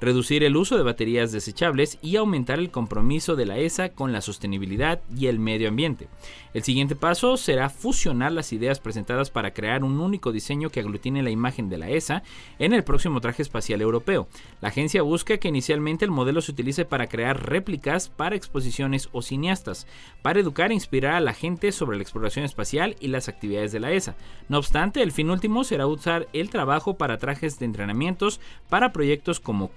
reducir 0.00 0.44
el 0.44 0.56
uso 0.56 0.76
de 0.76 0.82
baterías 0.82 1.32
desechables 1.32 1.98
y 2.02 2.16
aumentar 2.16 2.58
el 2.58 2.70
compromiso 2.70 3.36
de 3.36 3.46
la 3.46 3.58
ESA 3.58 3.90
con 3.90 4.12
la 4.12 4.20
sostenibilidad 4.20 5.00
y 5.16 5.26
el 5.26 5.38
medio 5.38 5.68
ambiente. 5.68 6.08
El 6.56 6.62
siguiente 6.62 6.96
paso 6.96 7.36
será 7.36 7.68
fusionar 7.68 8.32
las 8.32 8.50
ideas 8.50 8.80
presentadas 8.80 9.30
para 9.30 9.52
crear 9.52 9.84
un 9.84 10.00
único 10.00 10.32
diseño 10.32 10.70
que 10.70 10.80
aglutine 10.80 11.22
la 11.22 11.28
imagen 11.28 11.68
de 11.68 11.76
la 11.76 11.90
ESA 11.90 12.22
en 12.58 12.72
el 12.72 12.82
próximo 12.82 13.20
traje 13.20 13.42
espacial 13.42 13.82
europeo. 13.82 14.26
La 14.62 14.68
agencia 14.68 15.02
busca 15.02 15.36
que 15.36 15.48
inicialmente 15.48 16.06
el 16.06 16.10
modelo 16.10 16.40
se 16.40 16.52
utilice 16.52 16.86
para 16.86 17.08
crear 17.08 17.46
réplicas 17.50 18.08
para 18.08 18.36
exposiciones 18.36 19.10
o 19.12 19.20
cineastas, 19.20 19.86
para 20.22 20.40
educar 20.40 20.70
e 20.70 20.74
inspirar 20.74 21.12
a 21.16 21.20
la 21.20 21.34
gente 21.34 21.72
sobre 21.72 21.98
la 21.98 22.02
exploración 22.02 22.46
espacial 22.46 22.96
y 23.00 23.08
las 23.08 23.28
actividades 23.28 23.72
de 23.72 23.80
la 23.80 23.92
ESA. 23.92 24.16
No 24.48 24.56
obstante, 24.56 25.02
el 25.02 25.12
fin 25.12 25.28
último 25.28 25.62
será 25.62 25.86
usar 25.86 26.26
el 26.32 26.48
trabajo 26.48 26.96
para 26.96 27.18
trajes 27.18 27.58
de 27.58 27.66
entrenamientos 27.66 28.40
para 28.70 28.94
proyectos 28.94 29.40
como 29.40 29.72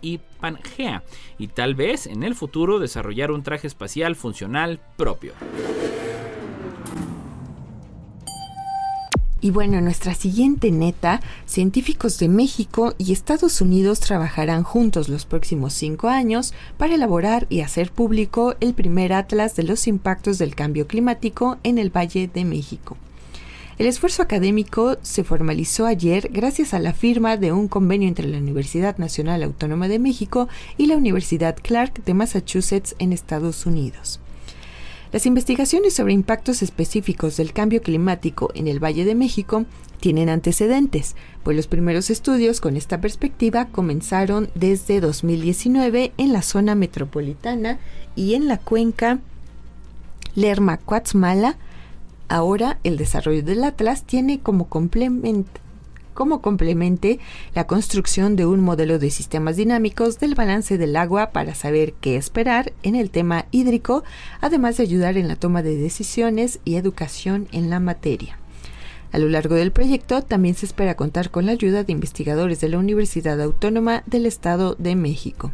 y 0.00 0.18
Pangea, 0.40 1.02
y 1.36 1.48
tal 1.48 1.74
vez 1.74 2.06
en 2.06 2.22
el 2.22 2.34
futuro 2.34 2.78
desarrollar 2.78 3.32
un 3.32 3.42
traje 3.42 3.66
espacial 3.66 4.16
funcional 4.16 4.80
propio. 4.96 5.34
Y 9.44 9.50
bueno, 9.50 9.78
en 9.78 9.84
nuestra 9.84 10.14
siguiente 10.14 10.70
neta, 10.70 11.20
científicos 11.46 12.16
de 12.20 12.28
México 12.28 12.94
y 12.96 13.12
Estados 13.12 13.60
Unidos 13.60 13.98
trabajarán 13.98 14.62
juntos 14.62 15.08
los 15.08 15.26
próximos 15.26 15.72
cinco 15.72 16.08
años 16.08 16.54
para 16.76 16.94
elaborar 16.94 17.48
y 17.50 17.60
hacer 17.60 17.90
público 17.90 18.54
el 18.60 18.72
primer 18.72 19.12
atlas 19.12 19.56
de 19.56 19.64
los 19.64 19.88
impactos 19.88 20.38
del 20.38 20.54
cambio 20.54 20.86
climático 20.86 21.58
en 21.64 21.78
el 21.78 21.90
Valle 21.90 22.30
de 22.32 22.44
México. 22.44 22.96
El 23.78 23.86
esfuerzo 23.86 24.22
académico 24.22 24.96
se 25.02 25.24
formalizó 25.24 25.86
ayer 25.86 26.30
gracias 26.32 26.72
a 26.72 26.78
la 26.78 26.92
firma 26.92 27.36
de 27.36 27.50
un 27.50 27.66
convenio 27.66 28.06
entre 28.06 28.28
la 28.28 28.38
Universidad 28.38 28.96
Nacional 28.98 29.42
Autónoma 29.42 29.88
de 29.88 29.98
México 29.98 30.46
y 30.76 30.86
la 30.86 30.96
Universidad 30.96 31.56
Clark 31.60 32.04
de 32.04 32.14
Massachusetts 32.14 32.94
en 33.00 33.12
Estados 33.12 33.66
Unidos. 33.66 34.21
Las 35.12 35.26
investigaciones 35.26 35.94
sobre 35.94 36.14
impactos 36.14 36.62
específicos 36.62 37.36
del 37.36 37.52
cambio 37.52 37.82
climático 37.82 38.50
en 38.54 38.66
el 38.66 38.82
Valle 38.82 39.04
de 39.04 39.14
México 39.14 39.66
tienen 40.00 40.28
antecedentes, 40.28 41.16
pues 41.44 41.56
los 41.56 41.66
primeros 41.66 42.10
estudios 42.10 42.60
con 42.60 42.76
esta 42.76 43.00
perspectiva 43.00 43.66
comenzaron 43.66 44.48
desde 44.54 45.00
2019 45.00 46.12
en 46.16 46.32
la 46.32 46.42
zona 46.42 46.74
metropolitana 46.74 47.78
y 48.16 48.34
en 48.34 48.48
la 48.48 48.58
cuenca 48.58 49.20
Lerma-Cuatzmala, 50.34 51.56
Ahora 52.32 52.78
el 52.82 52.96
desarrollo 52.96 53.42
del 53.42 53.62
Atlas 53.62 54.04
tiene 54.04 54.40
como 54.40 54.70
complemento 54.70 55.61
como 56.14 56.40
complemente 56.40 57.18
la 57.54 57.66
construcción 57.66 58.36
de 58.36 58.46
un 58.46 58.60
modelo 58.60 58.98
de 58.98 59.10
sistemas 59.10 59.56
dinámicos 59.56 60.18
del 60.18 60.34
balance 60.34 60.78
del 60.78 60.96
agua 60.96 61.30
para 61.30 61.54
saber 61.54 61.92
qué 61.94 62.16
esperar 62.16 62.72
en 62.82 62.94
el 62.94 63.10
tema 63.10 63.46
hídrico, 63.50 64.04
además 64.40 64.76
de 64.76 64.84
ayudar 64.84 65.16
en 65.16 65.28
la 65.28 65.36
toma 65.36 65.62
de 65.62 65.76
decisiones 65.76 66.60
y 66.64 66.76
educación 66.76 67.48
en 67.52 67.70
la 67.70 67.80
materia. 67.80 68.38
A 69.12 69.18
lo 69.18 69.28
largo 69.28 69.54
del 69.54 69.72
proyecto 69.72 70.22
también 70.22 70.54
se 70.54 70.66
espera 70.66 70.96
contar 70.96 71.30
con 71.30 71.44
la 71.46 71.52
ayuda 71.52 71.84
de 71.84 71.92
investigadores 71.92 72.60
de 72.60 72.70
la 72.70 72.78
Universidad 72.78 73.40
Autónoma 73.40 74.02
del 74.06 74.24
Estado 74.24 74.74
de 74.78 74.96
México. 74.96 75.52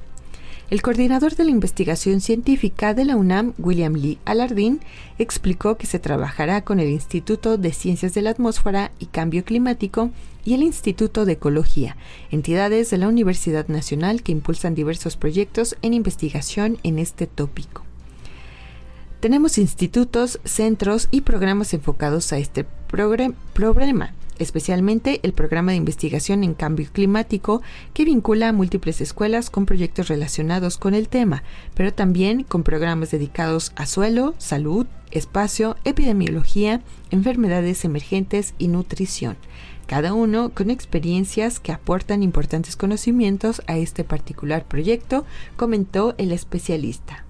El 0.71 0.83
coordinador 0.83 1.35
de 1.35 1.45
la 1.45 1.51
investigación 1.51 2.21
científica 2.21 2.93
de 2.93 3.07
la 3.07 3.17
UNAM, 3.17 3.55
William 3.57 3.95
Lee 3.95 4.19
Alardín, 4.27 4.81
explicó 5.19 5.79
que 5.79 5.87
se 5.87 5.99
trabajará 5.99 6.63
con 6.63 6.79
el 6.79 6.91
Instituto 6.91 7.57
de 7.57 7.73
Ciencias 7.73 8.13
de 8.13 8.21
la 8.21 8.31
Atmósfera 8.31 8.93
y 8.99 9.07
Cambio 9.07 9.47
Climático 9.47 10.11
y 10.45 10.53
el 10.53 10.63
Instituto 10.63 11.25
de 11.25 11.33
Ecología, 11.33 11.97
entidades 12.31 12.91
de 12.91 12.99
la 12.99 13.09
Universidad 13.09 13.67
Nacional 13.69 14.23
que 14.23 14.33
impulsan 14.33 14.75
diversos 14.75 15.17
proyectos 15.17 15.75
en 15.81 15.95
investigación 15.95 16.77
en 16.83 16.99
este 16.99 17.27
tópico. 17.27 17.85
Tenemos 19.21 19.57
institutos, 19.57 20.39
centros 20.45 21.09
y 21.11 21.23
programas 21.23 21.73
enfocados 21.73 22.31
a 22.35 22.39
este 22.39 22.67
problema 22.89 24.13
especialmente 24.39 25.21
el 25.23 25.33
programa 25.33 25.73
de 25.73 25.79
investigación 25.79 26.45
en 26.45 26.55
cambio 26.55 26.89
climático 26.93 27.63
que 27.95 28.05
vincula 28.05 28.49
a 28.49 28.53
múltiples 28.53 29.01
escuelas 29.01 29.51
con 29.51 29.67
proyectos 29.67 30.09
relacionados 30.09 30.79
con 30.79 30.95
el 30.95 31.09
tema, 31.09 31.43
pero 31.75 31.93
también 31.93 32.43
con 32.45 32.63
programas 32.63 33.11
dedicados 33.11 33.73
a 33.77 33.87
suelo, 33.87 34.35
salud, 34.39 34.87
espacio, 35.11 35.77
epidemiología, 35.85 36.83
enfermedades 37.11 37.85
emergentes 37.85 38.55
y 38.59 38.69
nutrición, 38.69 39.37
cada 39.87 40.13
uno 40.13 40.51
con 40.51 40.69
experiencias 40.69 41.61
que 41.61 41.73
aportan 41.73 42.23
importantes 42.23 42.77
conocimientos 42.77 43.63
a 43.67 43.79
este 43.79 44.05
particular 44.05 44.67
proyecto, 44.67 45.25
comentó 45.57 46.15
el 46.19 46.31
especialista. 46.31 47.25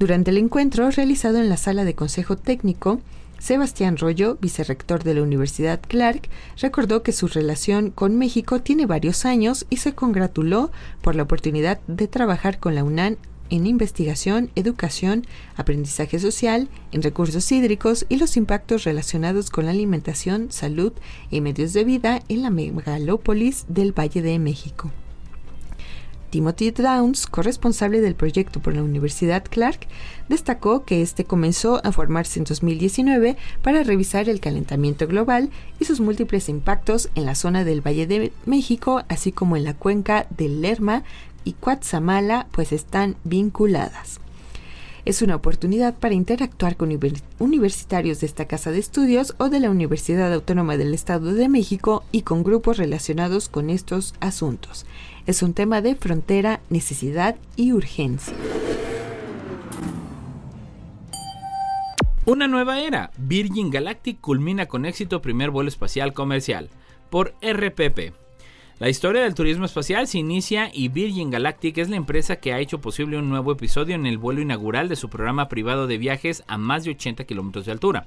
Durante 0.00 0.30
el 0.32 0.38
encuentro 0.38 0.90
realizado 0.90 1.38
en 1.38 1.48
la 1.48 1.56
sala 1.56 1.84
de 1.84 1.94
consejo 1.94 2.36
técnico, 2.36 3.00
Sebastián 3.38 3.96
Rollo, 3.96 4.36
vicerrector 4.40 5.04
de 5.04 5.14
la 5.14 5.22
Universidad 5.22 5.80
Clark, 5.80 6.28
recordó 6.60 7.02
que 7.02 7.12
su 7.12 7.28
relación 7.28 7.90
con 7.90 8.18
México 8.18 8.60
tiene 8.60 8.86
varios 8.86 9.24
años 9.24 9.64
y 9.70 9.76
se 9.76 9.94
congratuló 9.94 10.70
por 11.02 11.14
la 11.14 11.22
oportunidad 11.22 11.80
de 11.86 12.08
trabajar 12.08 12.58
con 12.58 12.74
la 12.74 12.84
UNAM 12.84 13.16
en 13.50 13.66
investigación, 13.66 14.50
educación, 14.56 15.24
aprendizaje 15.56 16.18
social, 16.18 16.68
en 16.92 17.02
recursos 17.02 17.50
hídricos 17.50 18.06
y 18.08 18.16
los 18.16 18.36
impactos 18.36 18.84
relacionados 18.84 19.50
con 19.50 19.64
la 19.64 19.70
alimentación, 19.70 20.50
salud 20.50 20.92
y 21.30 21.40
medios 21.40 21.72
de 21.72 21.84
vida 21.84 22.22
en 22.28 22.42
la 22.42 22.50
megalópolis 22.50 23.64
del 23.68 23.98
Valle 23.98 24.20
de 24.20 24.38
México. 24.38 24.90
Timothy 26.30 26.70
Downs, 26.70 27.26
corresponsable 27.26 28.00
del 28.00 28.14
proyecto 28.14 28.60
por 28.60 28.74
la 28.74 28.82
Universidad 28.82 29.44
Clark, 29.48 29.86
destacó 30.28 30.84
que 30.84 31.02
este 31.02 31.24
comenzó 31.24 31.80
a 31.84 31.92
formarse 31.92 32.38
en 32.38 32.44
2019 32.44 33.36
para 33.62 33.82
revisar 33.82 34.28
el 34.28 34.40
calentamiento 34.40 35.06
global 35.06 35.50
y 35.80 35.84
sus 35.84 36.00
múltiples 36.00 36.48
impactos 36.48 37.10
en 37.14 37.26
la 37.26 37.34
zona 37.34 37.64
del 37.64 37.86
Valle 37.86 38.06
de 38.06 38.32
México, 38.46 39.02
así 39.08 39.32
como 39.32 39.56
en 39.56 39.64
la 39.64 39.74
cuenca 39.74 40.26
del 40.36 40.60
Lerma 40.60 41.04
y 41.44 41.54
Cuatzamala, 41.54 42.46
pues 42.52 42.72
están 42.72 43.16
vinculadas. 43.24 44.20
Es 45.08 45.22
una 45.22 45.36
oportunidad 45.36 45.94
para 45.94 46.14
interactuar 46.14 46.76
con 46.76 46.90
universitarios 47.38 48.20
de 48.20 48.26
esta 48.26 48.44
casa 48.44 48.70
de 48.72 48.78
estudios 48.78 49.34
o 49.38 49.48
de 49.48 49.58
la 49.58 49.70
Universidad 49.70 50.30
Autónoma 50.34 50.76
del 50.76 50.92
Estado 50.92 51.32
de 51.32 51.48
México 51.48 52.04
y 52.12 52.22
con 52.22 52.42
grupos 52.44 52.76
relacionados 52.76 53.48
con 53.48 53.70
estos 53.70 54.14
asuntos. 54.20 54.84
Es 55.28 55.42
un 55.42 55.52
tema 55.52 55.82
de 55.82 55.94
frontera, 55.94 56.60
necesidad 56.70 57.36
y 57.54 57.72
urgencia. 57.72 58.34
Una 62.24 62.48
nueva 62.48 62.80
era. 62.80 63.10
Virgin 63.18 63.68
Galactic 63.68 64.22
culmina 64.22 64.64
con 64.64 64.86
éxito 64.86 65.20
primer 65.20 65.50
vuelo 65.50 65.68
espacial 65.68 66.14
comercial. 66.14 66.70
Por 67.10 67.34
RPP. 67.42 68.14
La 68.78 68.88
historia 68.88 69.20
del 69.20 69.34
turismo 69.34 69.66
espacial 69.66 70.06
se 70.06 70.16
inicia 70.16 70.70
y 70.72 70.88
Virgin 70.88 71.30
Galactic 71.30 71.76
es 71.76 71.90
la 71.90 71.96
empresa 71.96 72.36
que 72.36 72.54
ha 72.54 72.60
hecho 72.60 72.80
posible 72.80 73.18
un 73.18 73.28
nuevo 73.28 73.52
episodio 73.52 73.96
en 73.96 74.06
el 74.06 74.16
vuelo 74.16 74.40
inaugural 74.40 74.88
de 74.88 74.96
su 74.96 75.10
programa 75.10 75.50
privado 75.50 75.86
de 75.86 75.98
viajes 75.98 76.42
a 76.46 76.56
más 76.56 76.84
de 76.84 76.92
80 76.92 77.24
kilómetros 77.24 77.66
de 77.66 77.72
altura. 77.72 78.06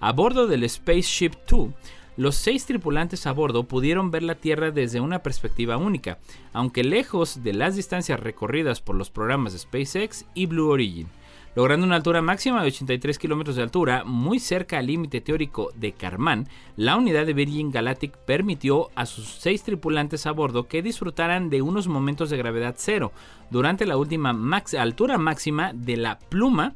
A 0.00 0.12
bordo 0.12 0.46
del 0.46 0.66
Spaceship 0.66 1.32
2, 1.46 1.68
los 2.16 2.34
seis 2.34 2.66
tripulantes 2.66 3.26
a 3.26 3.32
bordo 3.32 3.64
pudieron 3.64 4.10
ver 4.10 4.22
la 4.22 4.34
Tierra 4.34 4.70
desde 4.70 5.00
una 5.00 5.22
perspectiva 5.22 5.76
única, 5.78 6.18
aunque 6.52 6.84
lejos 6.84 7.42
de 7.42 7.54
las 7.54 7.76
distancias 7.76 8.20
recorridas 8.20 8.80
por 8.80 8.96
los 8.96 9.10
programas 9.10 9.52
de 9.52 9.58
SpaceX 9.60 10.26
y 10.34 10.46
Blue 10.46 10.68
Origin, 10.68 11.08
logrando 11.54 11.86
una 11.86 11.96
altura 11.96 12.22
máxima 12.22 12.60
de 12.62 12.68
83 12.68 13.18
kilómetros 13.18 13.56
de 13.56 13.62
altura, 13.62 14.04
muy 14.04 14.38
cerca 14.40 14.78
al 14.78 14.86
límite 14.86 15.20
teórico 15.20 15.70
de 15.74 15.92
Karman. 15.92 16.48
La 16.76 16.96
unidad 16.96 17.26
de 17.26 17.34
Virgin 17.34 17.70
Galactic 17.70 18.16
permitió 18.18 18.90
a 18.94 19.06
sus 19.06 19.28
seis 19.28 19.62
tripulantes 19.62 20.26
a 20.26 20.32
bordo 20.32 20.68
que 20.68 20.82
disfrutaran 20.82 21.50
de 21.50 21.62
unos 21.62 21.88
momentos 21.88 22.30
de 22.30 22.36
gravedad 22.36 22.74
cero 22.78 23.12
durante 23.50 23.86
la 23.86 23.96
última 23.96 24.34
altura 24.78 25.18
máxima 25.18 25.72
de 25.74 25.96
la 25.96 26.18
pluma 26.18 26.74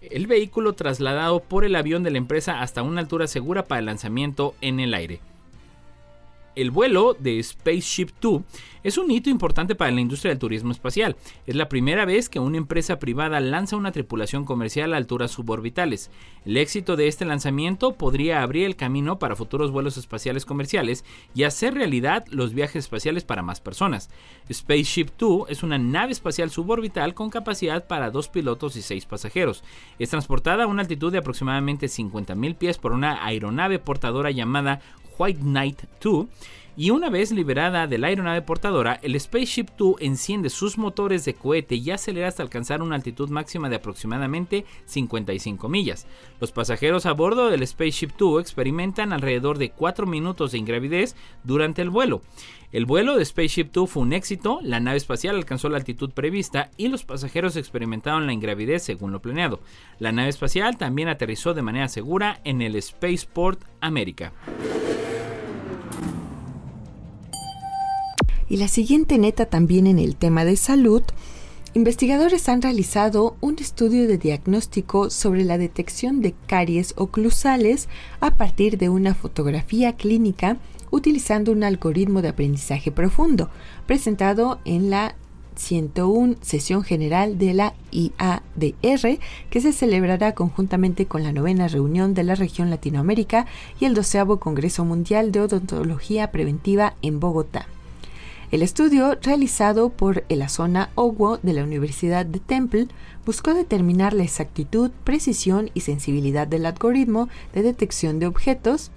el 0.00 0.26
vehículo 0.26 0.72
trasladado 0.74 1.40
por 1.40 1.64
el 1.64 1.76
avión 1.76 2.02
de 2.02 2.10
la 2.10 2.18
empresa 2.18 2.60
hasta 2.60 2.82
una 2.82 3.00
altura 3.00 3.26
segura 3.26 3.64
para 3.64 3.80
el 3.80 3.86
lanzamiento 3.86 4.54
en 4.60 4.80
el 4.80 4.94
aire. 4.94 5.20
El 6.58 6.72
vuelo 6.72 7.16
de 7.16 7.40
Spaceship 7.40 8.08
Two 8.18 8.42
es 8.82 8.98
un 8.98 9.12
hito 9.12 9.30
importante 9.30 9.76
para 9.76 9.92
la 9.92 10.00
industria 10.00 10.30
del 10.30 10.40
turismo 10.40 10.72
espacial. 10.72 11.14
Es 11.46 11.54
la 11.54 11.68
primera 11.68 12.04
vez 12.04 12.28
que 12.28 12.40
una 12.40 12.56
empresa 12.56 12.98
privada 12.98 13.38
lanza 13.38 13.76
una 13.76 13.92
tripulación 13.92 14.44
comercial 14.44 14.92
a 14.92 14.96
alturas 14.96 15.30
suborbitales. 15.30 16.10
El 16.44 16.56
éxito 16.56 16.96
de 16.96 17.06
este 17.06 17.24
lanzamiento 17.24 17.92
podría 17.94 18.42
abrir 18.42 18.64
el 18.66 18.74
camino 18.74 19.20
para 19.20 19.36
futuros 19.36 19.70
vuelos 19.70 19.98
espaciales 19.98 20.44
comerciales 20.44 21.04
y 21.32 21.44
hacer 21.44 21.74
realidad 21.74 22.24
los 22.28 22.54
viajes 22.54 22.86
espaciales 22.86 23.22
para 23.22 23.42
más 23.42 23.60
personas. 23.60 24.10
Spaceship 24.52 25.10
Two 25.16 25.46
es 25.48 25.62
una 25.62 25.78
nave 25.78 26.10
espacial 26.10 26.50
suborbital 26.50 27.14
con 27.14 27.30
capacidad 27.30 27.86
para 27.86 28.10
dos 28.10 28.28
pilotos 28.28 28.74
y 28.74 28.82
seis 28.82 29.06
pasajeros. 29.06 29.62
Es 30.00 30.10
transportada 30.10 30.64
a 30.64 30.66
una 30.66 30.82
altitud 30.82 31.12
de 31.12 31.18
aproximadamente 31.18 31.86
50.000 31.86 32.56
pies 32.56 32.78
por 32.78 32.90
una 32.90 33.24
aeronave 33.24 33.78
portadora 33.78 34.32
llamada 34.32 34.80
White 35.18 35.42
Knight 35.42 35.82
2 36.00 36.28
y 36.78 36.90
una 36.90 37.10
vez 37.10 37.32
liberada 37.32 37.88
de 37.88 37.98
la 37.98 38.06
aeronave 38.06 38.40
portadora, 38.40 39.00
el 39.02 39.18
Spaceship 39.18 39.66
2 39.76 39.96
enciende 39.98 40.48
sus 40.48 40.78
motores 40.78 41.24
de 41.24 41.34
cohete 41.34 41.74
y 41.74 41.90
acelera 41.90 42.28
hasta 42.28 42.44
alcanzar 42.44 42.82
una 42.82 42.94
altitud 42.94 43.30
máxima 43.30 43.68
de 43.68 43.74
aproximadamente 43.74 44.64
55 44.84 45.68
millas. 45.68 46.06
Los 46.40 46.52
pasajeros 46.52 47.04
a 47.04 47.14
bordo 47.14 47.50
del 47.50 47.66
Spaceship 47.66 48.10
2 48.16 48.40
experimentan 48.40 49.12
alrededor 49.12 49.58
de 49.58 49.70
4 49.70 50.06
minutos 50.06 50.52
de 50.52 50.58
ingravidez 50.58 51.16
durante 51.42 51.82
el 51.82 51.90
vuelo. 51.90 52.22
El 52.70 52.86
vuelo 52.86 53.16
de 53.16 53.24
Spaceship 53.24 53.72
2 53.72 53.90
fue 53.90 54.04
un 54.04 54.12
éxito, 54.12 54.60
la 54.62 54.78
nave 54.78 54.98
espacial 54.98 55.34
alcanzó 55.34 55.68
la 55.68 55.78
altitud 55.78 56.12
prevista 56.12 56.70
y 56.76 56.86
los 56.86 57.02
pasajeros 57.02 57.56
experimentaron 57.56 58.24
la 58.28 58.32
ingravidez 58.32 58.84
según 58.84 59.10
lo 59.10 59.20
planeado. 59.20 59.58
La 59.98 60.12
nave 60.12 60.28
espacial 60.28 60.78
también 60.78 61.08
aterrizó 61.08 61.54
de 61.54 61.62
manera 61.62 61.88
segura 61.88 62.40
en 62.44 62.62
el 62.62 62.80
Spaceport 62.80 63.64
América. 63.80 64.32
Y 68.48 68.56
la 68.56 68.68
siguiente 68.68 69.18
neta 69.18 69.46
también 69.46 69.86
en 69.86 69.98
el 69.98 70.16
tema 70.16 70.44
de 70.44 70.56
salud. 70.56 71.02
Investigadores 71.74 72.48
han 72.48 72.62
realizado 72.62 73.36
un 73.40 73.58
estudio 73.58 74.08
de 74.08 74.16
diagnóstico 74.16 75.10
sobre 75.10 75.44
la 75.44 75.58
detección 75.58 76.22
de 76.22 76.34
caries 76.46 76.94
oclusales 76.96 77.88
a 78.20 78.32
partir 78.32 78.78
de 78.78 78.88
una 78.88 79.14
fotografía 79.14 79.92
clínica 79.94 80.56
utilizando 80.90 81.52
un 81.52 81.64
algoritmo 81.64 82.22
de 82.22 82.28
aprendizaje 82.28 82.90
profundo, 82.90 83.50
presentado 83.86 84.60
en 84.64 84.88
la 84.88 85.14
101 85.56 86.36
sesión 86.40 86.84
general 86.84 87.36
de 87.36 87.52
la 87.52 87.74
IADR, 87.90 89.18
que 89.50 89.60
se 89.60 89.72
celebrará 89.72 90.34
conjuntamente 90.34 91.06
con 91.06 91.22
la 91.22 91.32
novena 91.32 91.68
reunión 91.68 92.14
de 92.14 92.22
la 92.22 92.34
región 92.34 92.70
Latinoamérica 92.70 93.46
y 93.78 93.84
el 93.84 93.94
doceavo 93.94 94.40
Congreso 94.40 94.84
Mundial 94.84 95.32
de 95.32 95.40
Odontología 95.40 96.30
Preventiva 96.30 96.94
en 97.02 97.20
Bogotá. 97.20 97.66
El 98.50 98.62
estudio, 98.62 99.14
realizado 99.20 99.90
por 99.90 100.24
el 100.30 100.40
Azona 100.40 100.88
Owo 100.94 101.36
de 101.42 101.52
la 101.52 101.64
Universidad 101.64 102.24
de 102.24 102.40
Temple, 102.40 102.88
buscó 103.26 103.52
determinar 103.52 104.14
la 104.14 104.22
exactitud, 104.22 104.90
precisión 105.04 105.70
y 105.74 105.80
sensibilidad 105.80 106.46
del 106.46 106.64
algoritmo 106.64 107.28
de 107.52 107.62
detección 107.62 108.18
de 108.18 108.26
objetos 108.26 108.90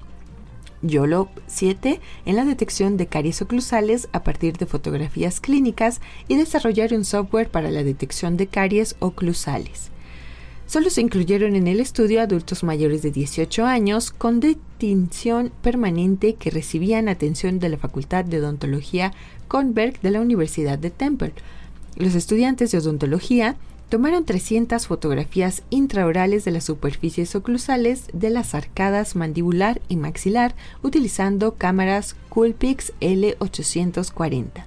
YOLO 0.81 1.29
7 1.47 1.99
en 2.25 2.35
la 2.37 2.45
detección 2.45 2.95
de 2.95 3.07
caries 3.07 3.41
oclusales 3.41 4.07
a 4.13 4.23
partir 4.23 4.57
de 4.57 4.65
fotografías 4.65 5.41
clínicas 5.41 5.99
y 6.29 6.37
desarrollar 6.37 6.93
un 6.93 7.03
software 7.03 7.49
para 7.49 7.71
la 7.71 7.83
detección 7.83 8.37
de 8.37 8.47
caries 8.47 8.95
oclusales. 8.99 9.91
Solo 10.71 10.89
se 10.89 11.01
incluyeron 11.01 11.57
en 11.57 11.67
el 11.67 11.81
estudio 11.81 12.21
adultos 12.21 12.63
mayores 12.63 13.01
de 13.01 13.11
18 13.11 13.65
años 13.65 14.09
con 14.09 14.39
distinción 14.39 15.51
permanente 15.61 16.35
que 16.35 16.49
recibían 16.49 17.09
atención 17.09 17.59
de 17.59 17.67
la 17.67 17.75
Facultad 17.75 18.23
de 18.23 18.39
Odontología 18.39 19.11
Conberg 19.49 19.99
de 19.99 20.11
la 20.11 20.21
Universidad 20.21 20.79
de 20.79 20.89
Temple. 20.89 21.33
Los 21.97 22.15
estudiantes 22.15 22.71
de 22.71 22.77
odontología 22.77 23.57
tomaron 23.89 24.23
300 24.23 24.87
fotografías 24.87 25.63
intraorales 25.71 26.45
de 26.45 26.51
las 26.51 26.63
superficies 26.63 27.35
oclusales 27.35 28.05
de 28.13 28.29
las 28.29 28.55
arcadas 28.55 29.17
mandibular 29.17 29.81
y 29.89 29.97
maxilar 29.97 30.55
utilizando 30.83 31.55
cámaras 31.55 32.15
Coolpix 32.29 32.93
L840. 33.01 34.63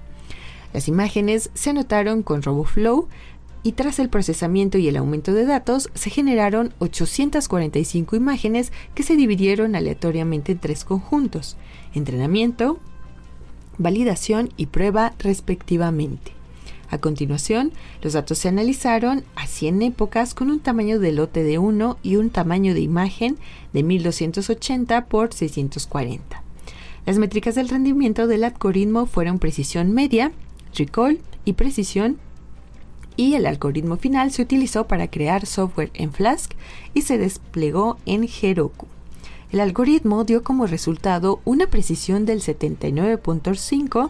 Las 0.71 0.87
imágenes 0.87 1.49
se 1.53 1.69
anotaron 1.69 2.21
con 2.21 2.43
RoboFlow 2.43 3.07
y 3.65 3.71
tras 3.71 3.97
el 3.97 4.09
procesamiento 4.09 4.77
y 4.77 4.87
el 4.87 4.95
aumento 4.95 5.33
de 5.33 5.43
datos 5.43 5.89
se 5.95 6.11
generaron 6.11 6.71
845 6.77 8.15
imágenes 8.15 8.71
que 8.93 9.01
se 9.01 9.15
dividieron 9.15 9.75
aleatoriamente 9.75 10.51
en 10.51 10.59
tres 10.59 10.85
conjuntos, 10.85 11.57
entrenamiento, 11.95 12.79
validación 13.79 14.51
y 14.55 14.67
prueba 14.67 15.15
respectivamente. 15.17 16.31
A 16.91 16.99
continuación, 16.99 17.71
los 18.03 18.13
datos 18.13 18.37
se 18.37 18.49
analizaron 18.49 19.23
a 19.35 19.47
100 19.47 19.81
épocas 19.81 20.35
con 20.35 20.51
un 20.51 20.59
tamaño 20.59 20.99
de 20.99 21.11
lote 21.11 21.43
de 21.43 21.57
1 21.57 21.97
y 22.03 22.17
un 22.17 22.29
tamaño 22.29 22.75
de 22.75 22.81
imagen 22.81 23.35
de 23.73 23.81
1280 23.81 25.05
por 25.07 25.33
640. 25.33 26.43
Las 27.07 27.17
métricas 27.17 27.55
del 27.55 27.69
rendimiento 27.69 28.27
del 28.27 28.43
algoritmo 28.43 29.07
fueron 29.07 29.39
precisión 29.39 29.91
media, 29.91 30.31
recall 30.75 31.19
y 31.45 31.53
precisión 31.53 32.19
y 33.17 33.35
el 33.35 33.45
algoritmo 33.45 33.97
final 33.97 34.31
se 34.31 34.41
utilizó 34.41 34.87
para 34.87 35.09
crear 35.09 35.45
software 35.45 35.91
en 35.93 36.11
Flask 36.11 36.51
y 36.93 37.01
se 37.01 37.17
desplegó 37.17 37.97
en 38.05 38.27
Heroku. 38.41 38.87
El 39.51 39.59
algoritmo 39.59 40.23
dio 40.23 40.43
como 40.43 40.67
resultado 40.67 41.39
una 41.45 41.67
precisión 41.67 42.25
del 42.25 42.41
79.5, 42.41 44.09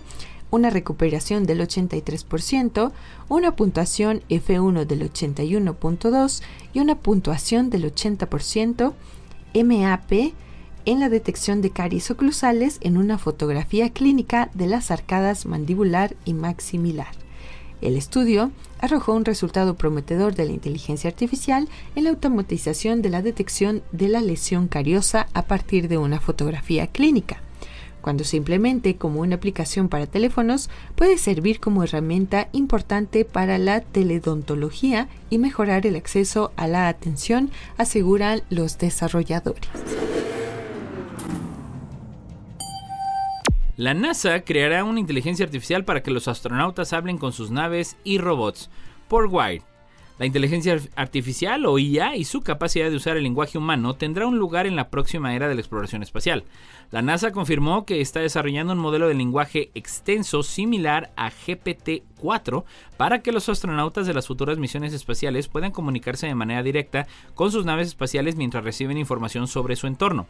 una 0.50 0.70
recuperación 0.70 1.46
del 1.46 1.62
83%, 1.62 2.92
una 3.30 3.56
puntuación 3.56 4.22
F1 4.30 4.86
del 4.86 5.12
81.2 5.12 6.42
y 6.74 6.80
una 6.80 6.96
puntuación 6.96 7.70
del 7.70 7.94
80% 7.94 8.94
MAP 9.54 10.34
en 10.86 11.00
la 11.00 11.10
detección 11.10 11.62
de 11.62 11.72
caries 11.72 12.10
oclusales 12.12 12.78
en 12.82 12.98
una 12.98 13.18
fotografía 13.18 13.90
clínica 13.90 14.50
de 14.54 14.68
las 14.68 14.92
arcadas 14.92 15.46
mandibular 15.46 16.16
y 16.26 16.34
maximilar. 16.34 17.25
El 17.82 17.98
estudio 17.98 18.52
arrojó 18.80 19.14
un 19.14 19.26
resultado 19.26 19.76
prometedor 19.76 20.36
de 20.36 20.46
la 20.46 20.52
inteligencia 20.52 21.10
artificial 21.10 21.68
en 21.96 22.06
la 22.06 22.10
automatización 22.12 23.02
de 23.02 23.10
la 23.10 23.22
detección 23.22 23.84
de 23.92 24.10
la 24.10 24.22
lesión 24.22 24.68
cariosa 24.68 25.28
a 25.34 25.44
partir 25.44 25.88
de 25.88 25.98
una 25.98 26.20
fotografía 26.20 26.88
clínica. 26.88 27.42
Cuando 28.02 28.24
se 28.24 28.38
implemente 28.38 28.98
como 28.98 29.22
una 29.22 29.36
aplicación 29.36 29.90
para 29.90 30.06
teléfonos, 30.06 30.70
puede 30.96 31.18
servir 31.18 31.60
como 31.60 31.84
herramienta 31.84 32.50
importante 32.52 33.26
para 33.26 33.58
la 33.58 33.82
teledontología 33.82 35.08
y 35.32 35.40
mejorar 35.40 35.88
el 35.88 35.96
acceso 35.96 36.52
a 36.56 36.68
la 36.68 36.88
atención, 36.88 37.50
aseguran 37.78 38.44
los 38.52 38.78
desarrolladores. 38.78 39.68
La 43.78 43.94
NASA 43.94 44.40
creará 44.42 44.86
una 44.86 45.02
inteligencia 45.02 45.46
artificial 45.46 45.84
para 45.84 46.02
que 46.02 46.12
los 46.12 46.30
astronautas 46.30 46.94
hablen 46.94 47.18
con 47.18 47.34
sus 47.34 47.52
naves 47.52 47.98
y 48.06 48.20
robots. 48.20 48.70
Por 49.10 49.28
Wire. 49.28 49.64
La 50.18 50.26
inteligencia 50.26 50.80
artificial 50.96 51.66
o 51.66 51.78
IA 51.78 52.16
y 52.16 52.24
su 52.24 52.40
capacidad 52.40 52.90
de 52.90 52.96
usar 52.96 53.18
el 53.18 53.24
lenguaje 53.24 53.58
humano 53.58 53.96
tendrá 53.96 54.26
un 54.26 54.40
lugar 54.40 54.66
en 54.66 54.78
la 54.78 54.88
próxima 54.90 55.36
era 55.36 55.50
de 55.50 55.56
la 55.56 55.60
exploración 55.60 56.04
espacial. 56.04 56.46
La 56.90 57.02
NASA 57.02 57.34
confirmó 57.34 57.86
que 57.86 58.00
está 58.00 58.22
desarrollando 58.22 58.72
un 58.72 58.80
modelo 58.80 59.10
de 59.10 59.14
lenguaje 59.14 59.72
extenso 59.76 60.42
similar 60.42 61.12
a 61.18 61.30
GPT-4 61.30 62.64
para 62.96 63.22
que 63.22 63.34
los 63.34 63.50
astronautas 63.50 64.08
de 64.08 64.14
las 64.14 64.28
futuras 64.28 64.58
misiones 64.58 64.94
espaciales 64.94 65.50
puedan 65.50 65.72
comunicarse 65.72 66.28
de 66.28 66.36
manera 66.36 66.64
directa 66.64 67.08
con 67.34 67.52
sus 67.52 67.66
naves 67.66 67.90
espaciales 67.90 68.38
mientras 68.38 68.64
reciben 68.64 68.98
información 68.98 69.50
sobre 69.50 69.76
su 69.76 69.86
entorno. 69.86 70.28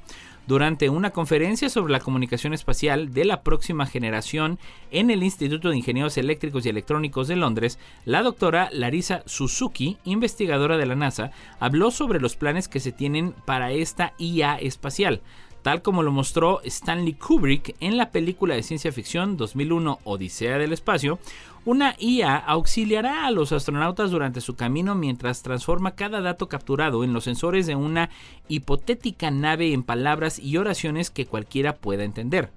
Durante 0.47 0.89
una 0.89 1.09
conferencia 1.09 1.69
sobre 1.69 1.91
la 1.91 1.99
comunicación 1.99 2.53
espacial 2.53 3.11
de 3.11 3.25
la 3.25 3.41
próxima 3.41 3.87
generación 3.87 4.59
en 4.91 5.09
el 5.09 5.23
Instituto 5.23 5.69
de 5.69 5.77
Ingenieros 5.77 6.17
Eléctricos 6.17 6.65
y 6.65 6.69
Electrónicos 6.69 7.27
de 7.27 7.35
Londres, 7.35 7.79
la 8.05 8.21
doctora 8.21 8.69
Larissa 8.71 9.23
Suzuki, 9.25 9.97
investigadora 10.03 10.77
de 10.77 10.85
la 10.85 10.95
NASA, 10.95 11.31
habló 11.59 11.89
sobre 11.89 12.19
los 12.19 12.35
planes 12.35 12.67
que 12.67 12.79
se 12.79 12.91
tienen 12.91 13.33
para 13.45 13.71
esta 13.71 14.13
IA 14.19 14.57
espacial 14.57 15.21
tal 15.65 15.81
como 15.81 16.03
lo 16.03 16.11
mostró 16.11 16.61
Stanley 16.63 17.13
Kubrick 17.13 17.75
en 17.79 17.97
la 17.97 18.11
película 18.11 18.53
de 18.53 18.61
ciencia 18.61 18.91
ficción 18.91 19.35
2001 19.35 19.97
Odisea 20.03 20.59
del 20.59 20.73
Espacio, 20.73 21.17
Una 21.65 21.95
IA 21.97 22.35
auxiliará 22.35 23.25
a 23.25 23.31
los 23.31 23.51
astronautas 23.51 24.11
durante 24.11 24.39
su 24.39 24.55
camino 24.55 24.93
mientras 24.93 25.41
transforma 25.41 25.95
cada 25.95 26.21
dato 26.21 26.47
capturado 26.47 27.03
en 27.03 27.11
los 27.11 27.23
sensores 27.23 27.65
de 27.65 27.75
una 27.75 28.11
hipotética 28.47 29.31
nave 29.31 29.73
en 29.73 29.81
palabras 29.81 30.37
y 30.37 30.57
oraciones 30.57 31.09
que 31.09 31.25
cualquiera 31.25 31.75
pueda 31.77 32.03
entender. 32.03 32.51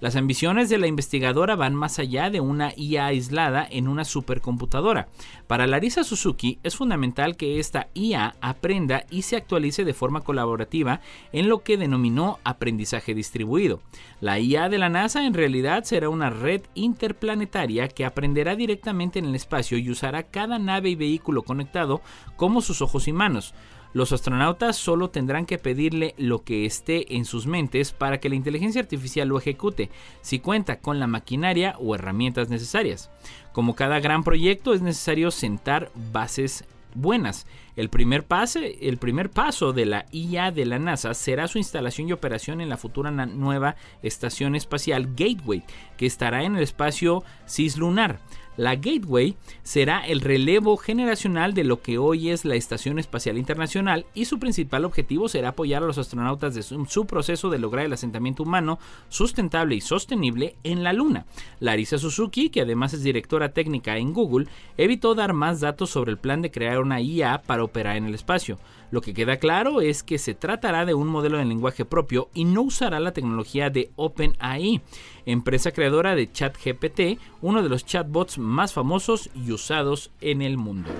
Las 0.00 0.16
ambiciones 0.16 0.68
de 0.68 0.78
la 0.78 0.86
investigadora 0.86 1.56
van 1.56 1.74
más 1.74 1.98
allá 1.98 2.30
de 2.30 2.40
una 2.40 2.72
IA 2.76 3.06
aislada 3.06 3.66
en 3.70 3.86
una 3.86 4.04
supercomputadora. 4.04 5.08
Para 5.46 5.66
Larissa 5.66 6.04
Suzuki 6.04 6.58
es 6.62 6.76
fundamental 6.76 7.36
que 7.36 7.58
esta 7.58 7.88
IA 7.94 8.34
aprenda 8.40 9.04
y 9.10 9.22
se 9.22 9.36
actualice 9.36 9.84
de 9.84 9.94
forma 9.94 10.22
colaborativa 10.22 11.00
en 11.32 11.48
lo 11.48 11.62
que 11.62 11.76
denominó 11.76 12.38
aprendizaje 12.44 13.14
distribuido. 13.14 13.80
La 14.20 14.38
IA 14.38 14.68
de 14.68 14.78
la 14.78 14.88
NASA 14.88 15.26
en 15.26 15.34
realidad 15.34 15.84
será 15.84 16.08
una 16.08 16.30
red 16.30 16.62
interplanetaria 16.74 17.88
que 17.88 18.04
aprenderá 18.04 18.56
directamente 18.56 19.18
en 19.18 19.26
el 19.26 19.34
espacio 19.34 19.76
y 19.76 19.90
usará 19.90 20.24
cada 20.24 20.58
nave 20.58 20.90
y 20.90 20.94
vehículo 20.94 21.42
conectado 21.42 22.00
como 22.36 22.62
sus 22.62 22.80
ojos 22.82 23.08
y 23.08 23.12
manos. 23.12 23.54
Los 23.92 24.12
astronautas 24.12 24.76
solo 24.76 25.10
tendrán 25.10 25.46
que 25.46 25.58
pedirle 25.58 26.14
lo 26.16 26.44
que 26.44 26.64
esté 26.64 27.16
en 27.16 27.24
sus 27.24 27.46
mentes 27.46 27.92
para 27.92 28.20
que 28.20 28.28
la 28.28 28.36
inteligencia 28.36 28.80
artificial 28.80 29.28
lo 29.28 29.38
ejecute, 29.38 29.90
si 30.20 30.38
cuenta 30.38 30.80
con 30.80 31.00
la 31.00 31.06
maquinaria 31.06 31.74
o 31.78 31.94
herramientas 31.94 32.48
necesarias. 32.48 33.10
Como 33.52 33.74
cada 33.74 33.98
gran 33.98 34.22
proyecto 34.22 34.74
es 34.74 34.82
necesario 34.82 35.30
sentar 35.30 35.90
bases 36.12 36.64
buenas. 36.94 37.46
El 37.76 37.88
primer, 37.88 38.24
pase, 38.24 38.78
el 38.82 38.98
primer 38.98 39.30
paso 39.30 39.72
de 39.72 39.86
la 39.86 40.06
IA 40.12 40.50
de 40.50 40.66
la 40.66 40.78
NASA 40.78 41.14
será 41.14 41.48
su 41.48 41.58
instalación 41.58 42.08
y 42.08 42.12
operación 42.12 42.60
en 42.60 42.68
la 42.68 42.76
futura 42.76 43.10
nueva 43.10 43.76
estación 44.02 44.54
espacial 44.54 45.14
Gateway, 45.16 45.64
que 45.96 46.06
estará 46.06 46.44
en 46.44 46.56
el 46.56 46.62
espacio 46.62 47.24
cislunar. 47.48 48.20
La 48.60 48.76
Gateway 48.76 49.36
será 49.62 50.06
el 50.06 50.20
relevo 50.20 50.76
generacional 50.76 51.54
de 51.54 51.64
lo 51.64 51.80
que 51.80 51.96
hoy 51.96 52.28
es 52.28 52.44
la 52.44 52.56
Estación 52.56 52.98
Espacial 52.98 53.38
Internacional 53.38 54.04
y 54.12 54.26
su 54.26 54.38
principal 54.38 54.84
objetivo 54.84 55.30
será 55.30 55.48
apoyar 55.48 55.82
a 55.82 55.86
los 55.86 55.96
astronautas 55.96 56.54
de 56.54 56.62
su, 56.62 57.06
proceso 57.06 57.48
de 57.48 57.58
lograr 57.58 57.86
el 57.86 57.94
asentamiento 57.94 58.42
humano 58.42 58.78
sustentable 59.08 59.76
y 59.76 59.80
sostenible 59.80 60.56
en 60.62 60.84
la 60.84 60.92
Luna. 60.92 61.24
Larissa 61.58 61.96
Suzuki, 61.96 62.50
que 62.50 62.60
además 62.60 62.92
es 62.92 63.02
directora 63.02 63.54
técnica 63.54 63.96
en 63.96 64.12
Google, 64.12 64.46
evitó 64.76 65.14
dar 65.14 65.32
más 65.32 65.60
datos 65.60 65.88
sobre 65.88 66.10
el 66.10 66.18
plan 66.18 66.42
de 66.42 66.50
crear 66.50 66.80
una 66.80 67.00
IA 67.00 67.40
para 67.40 67.64
operar 67.64 67.96
en 67.96 68.04
el 68.04 68.14
espacio. 68.14 68.58
Lo 68.90 69.00
que 69.00 69.14
queda 69.14 69.38
claro 69.38 69.80
es 69.80 70.02
que 70.02 70.18
se 70.18 70.34
tratará 70.34 70.84
de 70.84 70.94
un 70.94 71.06
modelo 71.06 71.38
de 71.38 71.44
lenguaje 71.44 71.84
propio 71.84 72.28
y 72.34 72.44
no 72.44 72.62
usará 72.62 72.98
la 72.98 73.12
tecnología 73.12 73.70
de 73.70 73.92
OpenAI, 73.94 74.82
empresa 75.26 75.70
creadora 75.70 76.16
de 76.16 76.30
ChatGPT, 76.32 77.20
uno 77.40 77.62
de 77.62 77.68
los 77.68 77.86
chatbots 77.86 78.38
más 78.38 78.72
famosos 78.72 79.30
y 79.34 79.52
usados 79.52 80.10
en 80.20 80.42
el 80.42 80.56
mundo. 80.56 80.90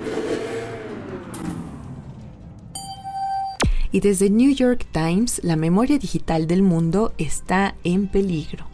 Y 3.92 3.98
desde 3.98 4.30
New 4.30 4.54
York 4.54 4.86
Times, 4.92 5.40
la 5.42 5.56
memoria 5.56 5.98
digital 5.98 6.46
del 6.46 6.62
mundo 6.62 7.12
está 7.18 7.74
en 7.82 8.06
peligro. 8.06 8.66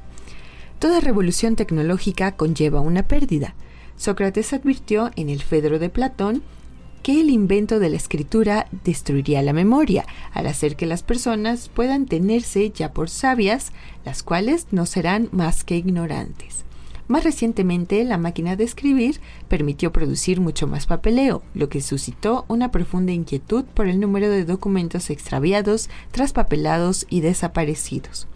Toda 0.78 1.00
revolución 1.00 1.56
tecnológica 1.56 2.36
conlleva 2.36 2.80
una 2.80 3.08
pérdida. 3.08 3.54
Sócrates 3.96 4.52
advirtió 4.52 5.10
en 5.16 5.30
el 5.30 5.42
Fedro 5.42 5.78
de 5.78 5.88
Platón 5.88 6.42
que 7.06 7.20
el 7.20 7.30
invento 7.30 7.78
de 7.78 7.88
la 7.88 7.98
escritura 7.98 8.66
destruiría 8.82 9.40
la 9.40 9.52
memoria, 9.52 10.04
al 10.32 10.48
hacer 10.48 10.74
que 10.74 10.86
las 10.86 11.04
personas 11.04 11.68
puedan 11.72 12.06
tenerse 12.06 12.70
ya 12.70 12.92
por 12.92 13.10
sabias, 13.10 13.70
las 14.04 14.24
cuales 14.24 14.66
no 14.72 14.86
serán 14.86 15.28
más 15.30 15.62
que 15.62 15.76
ignorantes. 15.76 16.64
Más 17.06 17.22
recientemente, 17.22 18.02
la 18.02 18.18
máquina 18.18 18.56
de 18.56 18.64
escribir 18.64 19.20
permitió 19.46 19.92
producir 19.92 20.40
mucho 20.40 20.66
más 20.66 20.86
papeleo, 20.86 21.44
lo 21.54 21.68
que 21.68 21.80
suscitó 21.80 22.44
una 22.48 22.72
profunda 22.72 23.12
inquietud 23.12 23.64
por 23.66 23.86
el 23.86 24.00
número 24.00 24.28
de 24.28 24.44
documentos 24.44 25.08
extraviados, 25.08 25.88
traspapelados 26.10 27.06
y 27.08 27.20
desaparecidos. 27.20 28.26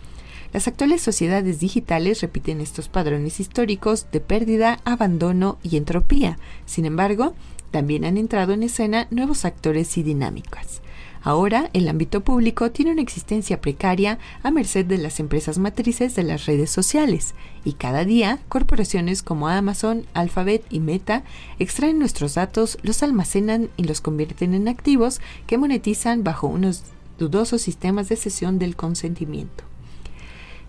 Las 0.53 0.69
actuales 0.69 1.03
sociedades 1.03 1.59
digitales 1.59 2.21
repiten 2.21 2.61
estos 2.61 2.89
padrones 2.89 3.41
históricos 3.41 4.07
de 4.13 4.21
pérdida, 4.21 4.79
abandono 4.85 5.59
y 5.65 5.77
entropía. 5.77 6.39
Sin 6.67 6.85
embargo, 6.85 7.35
también 7.71 8.05
han 8.05 8.17
entrado 8.17 8.53
en 8.53 8.63
escena 8.63 9.07
nuevos 9.11 9.45
actores 9.45 9.97
y 9.99 10.03
dinámicas. 10.03 10.81
Ahora, 11.23 11.69
el 11.75 11.87
ámbito 11.89 12.23
público 12.23 12.71
tiene 12.71 12.93
una 12.93 13.03
existencia 13.03 13.61
precaria 13.61 14.19
a 14.43 14.51
merced 14.51 14.87
de 14.87 14.97
las 14.97 15.21
empresas 15.21 15.59
matrices 15.59 16.15
de 16.15 16.23
las 16.23 16.47
redes 16.47 16.71
sociales, 16.71 17.35
y 17.63 17.75
cada 17.75 18.07
día 18.07 18.39
corporaciones 18.49 19.23
como 19.23 19.49
Amazon, 19.49 20.07
Alphabet 20.15 20.65
y 20.71 20.81
Meta 20.81 21.23
extraen 21.59 21.99
nuestros 21.99 22.35
datos, 22.35 22.79
los 22.83 23.03
almacenan 23.03 23.69
y 23.77 23.85
los 23.85 24.01
convierten 24.01 24.55
en 24.55 24.67
activos 24.67 25.21
que 25.47 25.59
monetizan 25.59 26.25
bajo 26.25 26.47
unos 26.47 26.85
dudosos 27.19 27.61
sistemas 27.61 28.09
de 28.09 28.17
cesión 28.17 28.59
del 28.59 28.75
consentimiento. 28.75 29.70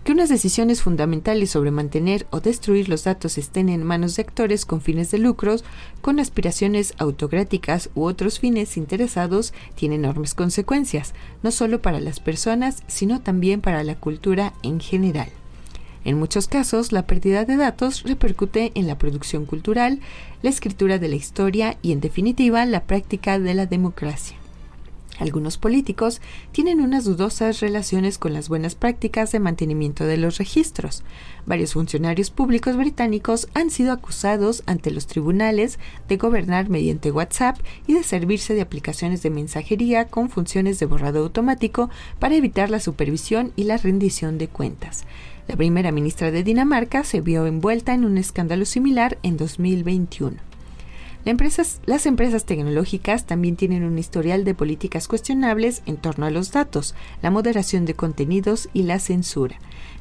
Que 0.04 0.10
unas 0.10 0.28
decisiones 0.28 0.82
fundamentales 0.82 1.50
sobre 1.50 1.70
mantener 1.70 2.26
o 2.30 2.40
destruir 2.40 2.88
los 2.88 3.04
datos 3.04 3.38
estén 3.38 3.68
en 3.68 3.84
manos 3.84 4.16
de 4.16 4.22
actores 4.22 4.66
con 4.66 4.80
fines 4.80 5.12
de 5.12 5.18
lucros, 5.18 5.62
con 6.00 6.18
aspiraciones 6.18 6.94
autocráticas 6.98 7.88
u 7.94 8.02
otros 8.02 8.40
fines 8.40 8.76
interesados, 8.76 9.54
tiene 9.76 9.94
enormes 9.94 10.34
consecuencias, 10.34 11.14
no 11.44 11.52
solo 11.52 11.80
para 11.80 12.00
las 12.00 12.18
personas, 12.18 12.82
sino 12.88 13.20
también 13.20 13.60
para 13.60 13.84
la 13.84 13.94
cultura 13.94 14.54
en 14.64 14.80
general. 14.80 15.28
En 16.04 16.18
muchos 16.18 16.48
casos, 16.48 16.90
la 16.90 17.06
pérdida 17.06 17.44
de 17.44 17.56
datos 17.56 18.02
repercute 18.02 18.72
en 18.74 18.88
la 18.88 18.98
producción 18.98 19.46
cultural, 19.46 20.00
la 20.42 20.50
escritura 20.50 20.98
de 20.98 21.06
la 21.06 21.14
historia 21.14 21.78
y, 21.80 21.92
en 21.92 22.00
definitiva, 22.00 22.66
la 22.66 22.82
práctica 22.86 23.38
de 23.38 23.54
la 23.54 23.66
democracia. 23.66 24.41
Algunos 25.18 25.58
políticos 25.58 26.20
tienen 26.52 26.80
unas 26.80 27.04
dudosas 27.04 27.60
relaciones 27.60 28.18
con 28.18 28.32
las 28.32 28.48
buenas 28.48 28.74
prácticas 28.74 29.30
de 29.30 29.40
mantenimiento 29.40 30.04
de 30.04 30.16
los 30.16 30.38
registros. 30.38 31.04
Varios 31.44 31.74
funcionarios 31.74 32.30
públicos 32.30 32.76
británicos 32.76 33.48
han 33.54 33.70
sido 33.70 33.92
acusados 33.92 34.62
ante 34.66 34.90
los 34.90 35.06
tribunales 35.06 35.78
de 36.08 36.16
gobernar 36.16 36.70
mediante 36.70 37.12
WhatsApp 37.12 37.58
y 37.86 37.94
de 37.94 38.02
servirse 38.02 38.54
de 38.54 38.62
aplicaciones 38.62 39.22
de 39.22 39.30
mensajería 39.30 40.06
con 40.08 40.30
funciones 40.30 40.78
de 40.78 40.86
borrado 40.86 41.20
automático 41.20 41.90
para 42.18 42.34
evitar 42.34 42.70
la 42.70 42.80
supervisión 42.80 43.52
y 43.54 43.64
la 43.64 43.76
rendición 43.76 44.38
de 44.38 44.48
cuentas. 44.48 45.04
La 45.46 45.56
primera 45.56 45.92
ministra 45.92 46.30
de 46.30 46.42
Dinamarca 46.42 47.04
se 47.04 47.20
vio 47.20 47.46
envuelta 47.46 47.92
en 47.92 48.04
un 48.04 48.16
escándalo 48.16 48.64
similar 48.64 49.18
en 49.22 49.36
2021 49.36 50.51
las 51.24 52.06
empresas 52.06 52.44
tecnológicas 52.44 53.26
también 53.26 53.54
tienen 53.54 53.84
un 53.84 53.96
historial 53.96 54.44
de 54.44 54.54
políticas 54.54 55.06
cuestionables 55.06 55.82
en 55.86 55.96
torno 55.96 56.26
a 56.26 56.30
los 56.30 56.50
datos, 56.50 56.94
la 57.22 57.30
moderación 57.30 57.84
de 57.84 57.94
contenidos 57.94 58.68
y 58.72 58.82
la 58.82 58.98
censura. 58.98 59.56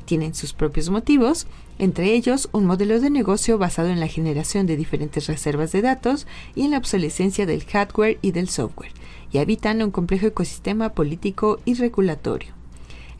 Tienen 0.06 0.34
sus 0.34 0.54
propios 0.54 0.90
motivos, 0.90 1.46
entre 1.78 2.14
ellos 2.14 2.50
un 2.54 2.66
modelo 2.66 3.00
de 3.00 3.12
negocio 3.12 3.58
basado 3.58 3.90
en 3.90 4.00
la 4.00 4.08
generación 4.08 4.66
de 4.66 4.78
diferentes 4.78 5.28
reservas 5.28 5.72
de 5.72 5.82
datos 5.84 6.26
y 6.56 6.64
en 6.64 6.72
la 6.72 6.80
obsolescencia 6.80 7.46
del 7.46 7.66
hardware 7.66 8.18
y 8.22 8.32
del 8.32 8.50
software, 8.50 8.92
y 9.32 9.38
habitan 9.38 9.82
un 9.84 9.92
complejo 9.92 10.26
ecosistema 10.28 10.90
político 10.90 11.60
y 11.66 11.76
regulatorio. 11.76 12.61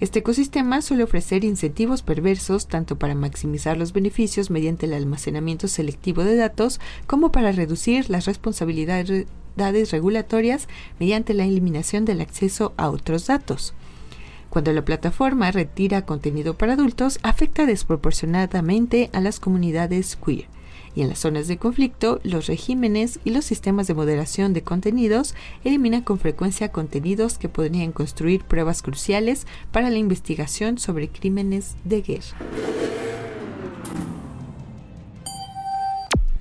Este 0.02 0.18
ecosistema 0.18 0.82
suele 0.82 1.04
ofrecer 1.04 1.44
incentivos 1.44 2.02
perversos 2.02 2.68
tanto 2.68 2.98
para 2.98 3.14
maximizar 3.14 3.78
los 3.78 3.94
beneficios 3.94 4.50
mediante 4.50 4.88
el 4.88 4.94
almacenamiento 4.94 5.68
selectivo 5.68 6.24
de 6.24 6.36
datos 6.36 6.80
como 7.06 7.32
para 7.32 7.52
reducir 7.52 8.10
las 8.10 8.26
responsabilidades 8.26 9.28
regulatorias 9.92 10.68
mediante 11.00 11.36
la 11.36 11.46
eliminación 11.46 12.04
del 12.06 12.22
acceso 12.22 12.74
a 12.78 12.90
otros 12.90 13.28
datos. 13.28 13.76
Cuando 14.50 14.74
la 14.74 14.84
plataforma 14.84 15.52
retira 15.52 16.04
contenido 16.04 16.58
para 16.58 16.74
adultos, 16.74 17.20
afecta 17.22 17.68
desproporcionadamente 17.68 19.12
a 19.14 19.22
las 19.22 19.40
comunidades 19.40 20.16
queer 20.16 20.48
y 20.96 21.02
en 21.02 21.10
las 21.10 21.20
zonas 21.20 21.48
de 21.48 21.58
conflicto, 21.58 22.20
los 22.24 22.48
regímenes 22.48 23.20
y 23.24 23.32
los 23.32 23.46
sistemas 23.46 23.88
de 23.88 23.94
moderación 23.94 24.54
de 24.54 24.64
contenidos 24.64 25.36
eliminan 25.64 26.02
con 26.02 26.20
frecuencia 26.20 26.72
contenidos 26.72 27.38
que 27.38 27.50
podrían 27.50 27.92
construir 27.92 28.44
pruebas 28.44 28.82
cruciales 28.82 29.48
para 29.72 29.90
la 29.90 29.98
investigación 29.98 30.78
sobre 30.78 31.10
crímenes 31.10 31.76
de 31.84 32.02
guerra. 32.02 32.38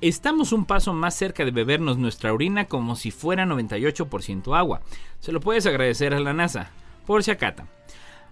Estamos 0.01 0.53
un 0.53 0.65
paso 0.65 0.95
más 0.95 1.15
cerca 1.15 1.45
de 1.45 1.51
bebernos 1.51 1.99
nuestra 1.99 2.33
orina 2.33 2.65
como 2.65 2.97
si 2.97 3.11
fuera 3.11 3.45
98% 3.45 4.57
agua. 4.57 4.81
Se 5.21 5.31
lo 5.31 5.41
puedes 5.41 5.67
agradecer 5.67 6.15
a 6.15 6.21
la 6.21 6.33
NASA. 6.33 6.71
Por 7.07 7.23
si 7.23 7.31
acata. 7.31 7.67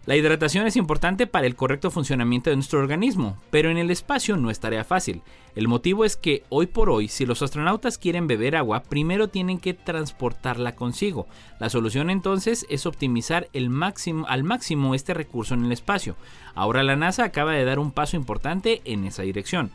La 0.08 0.16
hidratación 0.16 0.66
es 0.66 0.76
importante 0.76 1.26
para 1.26 1.46
el 1.46 1.54
correcto 1.54 1.90
funcionamiento 1.90 2.48
de 2.48 2.56
nuestro 2.56 2.78
organismo, 2.78 3.36
pero 3.50 3.68
en 3.68 3.76
el 3.76 3.90
espacio 3.90 4.38
no 4.38 4.50
es 4.50 4.58
tarea 4.58 4.82
fácil. 4.82 5.20
El 5.54 5.68
motivo 5.68 6.06
es 6.06 6.16
que 6.16 6.44
hoy 6.48 6.66
por 6.66 6.88
hoy, 6.88 7.08
si 7.08 7.26
los 7.26 7.42
astronautas 7.42 7.98
quieren 7.98 8.26
beber 8.26 8.56
agua, 8.56 8.84
primero 8.84 9.28
tienen 9.28 9.58
que 9.58 9.74
transportarla 9.74 10.74
consigo. 10.76 11.26
La 11.60 11.68
solución 11.68 12.08
entonces 12.08 12.64
es 12.70 12.86
optimizar 12.86 13.50
el 13.52 13.68
máximo, 13.68 14.24
al 14.28 14.44
máximo 14.44 14.94
este 14.94 15.12
recurso 15.12 15.52
en 15.52 15.66
el 15.66 15.72
espacio. 15.72 16.16
Ahora 16.54 16.82
la 16.82 16.96
NASA 16.96 17.24
acaba 17.24 17.52
de 17.52 17.66
dar 17.66 17.78
un 17.78 17.92
paso 17.92 18.16
importante 18.16 18.80
en 18.86 19.04
esa 19.04 19.24
dirección. 19.24 19.72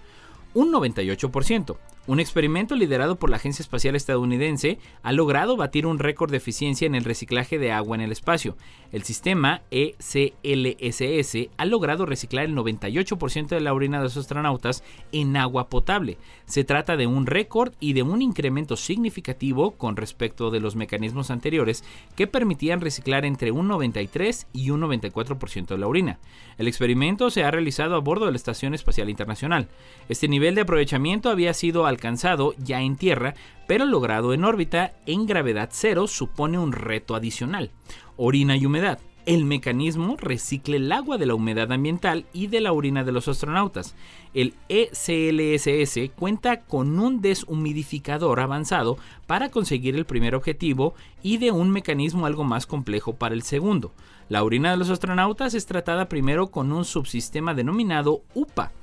Un 0.55 0.73
98%. 0.73 1.77
Un 2.05 2.19
experimento 2.19 2.75
liderado 2.75 3.15
por 3.15 3.29
la 3.29 3.37
Agencia 3.37 3.63
Espacial 3.63 3.95
Estadounidense 3.95 4.77
ha 5.03 5.13
logrado 5.13 5.55
batir 5.55 5.85
un 5.85 5.99
récord 5.99 6.31
de 6.31 6.37
eficiencia 6.37 6.85
en 6.85 6.95
el 6.95 7.05
reciclaje 7.05 7.57
de 7.57 7.71
agua 7.71 7.95
en 7.95 8.01
el 8.01 8.11
espacio. 8.11 8.57
El 8.91 9.03
sistema 9.03 9.61
ECLSS 9.71 11.47
ha 11.55 11.65
logrado 11.65 12.05
reciclar 12.05 12.43
el 12.43 12.55
98% 12.55 13.47
de 13.47 13.61
la 13.61 13.73
orina 13.73 13.99
de 13.99 14.03
los 14.03 14.17
astronautas 14.17 14.83
en 15.13 15.37
agua 15.37 15.69
potable. 15.69 16.17
Se 16.45 16.65
trata 16.65 16.97
de 16.97 17.07
un 17.07 17.25
récord 17.25 17.71
y 17.79 17.93
de 17.93 18.03
un 18.03 18.21
incremento 18.21 18.75
significativo 18.75 19.71
con 19.71 19.95
respecto 19.95 20.51
de 20.51 20.59
los 20.59 20.75
mecanismos 20.75 21.31
anteriores 21.31 21.85
que 22.17 22.27
permitían 22.27 22.81
reciclar 22.81 23.23
entre 23.23 23.51
un 23.51 23.69
93 23.69 24.47
y 24.51 24.71
un 24.71 24.81
94% 24.81 25.67
de 25.67 25.77
la 25.77 25.87
orina. 25.87 26.19
El 26.57 26.67
experimento 26.67 27.29
se 27.29 27.45
ha 27.45 27.51
realizado 27.51 27.95
a 27.95 27.99
bordo 27.99 28.25
de 28.25 28.31
la 28.31 28.37
Estación 28.37 28.73
Espacial 28.73 29.09
Internacional. 29.09 29.69
Este 30.09 30.27
nivel 30.27 30.53
de 30.53 30.61
aprovechamiento 30.61 31.29
había 31.29 31.53
sido 31.53 31.92
alcanzado 31.93 32.53
ya 32.57 32.81
en 32.81 32.97
tierra, 32.97 33.35
pero 33.67 33.85
logrado 33.85 34.33
en 34.33 34.43
órbita 34.43 34.93
en 35.05 35.25
gravedad 35.25 35.69
cero 35.71 36.07
supone 36.07 36.59
un 36.59 36.73
reto 36.73 37.15
adicional. 37.15 37.71
Orina 38.17 38.57
y 38.57 38.65
humedad. 38.65 38.99
El 39.25 39.45
mecanismo 39.45 40.17
recicla 40.17 40.75
el 40.75 40.91
agua 40.91 41.17
de 41.17 41.25
la 41.25 41.35
humedad 41.35 41.71
ambiental 41.71 42.25
y 42.33 42.47
de 42.47 42.59
la 42.59 42.73
orina 42.73 43.05
de 43.05 43.13
los 43.13 43.29
astronautas. 43.29 43.95
El 44.33 44.53
ECLSS 44.67 46.11
cuenta 46.13 46.59
con 46.61 46.99
un 46.99 47.21
deshumidificador 47.21 48.41
avanzado 48.41 48.97
para 49.25 49.47
conseguir 49.47 49.95
el 49.95 50.03
primer 50.03 50.35
objetivo 50.35 50.93
y 51.21 51.37
de 51.37 51.51
un 51.51 51.69
mecanismo 51.69 52.25
algo 52.25 52.43
más 52.43 52.67
complejo 52.67 53.15
para 53.15 53.33
el 53.33 53.43
segundo. 53.43 53.93
La 54.27 54.43
orina 54.43 54.71
de 54.71 54.77
los 54.77 54.89
astronautas 54.89 55.53
es 55.53 55.67
tratada 55.67 56.09
primero 56.09 56.47
con 56.47 56.73
un 56.73 56.83
subsistema 56.83 57.53
denominado 57.53 58.23
UPA 58.33 58.73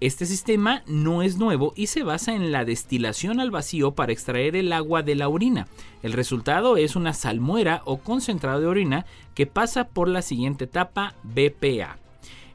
este 0.00 0.26
sistema 0.26 0.82
no 0.86 1.22
es 1.22 1.38
nuevo 1.38 1.72
y 1.76 1.86
se 1.86 2.02
basa 2.02 2.34
en 2.34 2.52
la 2.52 2.64
destilación 2.64 3.40
al 3.40 3.50
vacío 3.50 3.92
para 3.92 4.12
extraer 4.12 4.56
el 4.56 4.72
agua 4.72 5.02
de 5.02 5.14
la 5.14 5.28
orina. 5.28 5.68
El 6.02 6.12
resultado 6.12 6.76
es 6.76 6.96
una 6.96 7.14
salmuera 7.14 7.82
o 7.84 7.98
concentrado 7.98 8.60
de 8.60 8.66
orina 8.66 9.06
que 9.34 9.46
pasa 9.46 9.88
por 9.88 10.08
la 10.08 10.22
siguiente 10.22 10.64
etapa 10.64 11.14
BPA. 11.22 11.98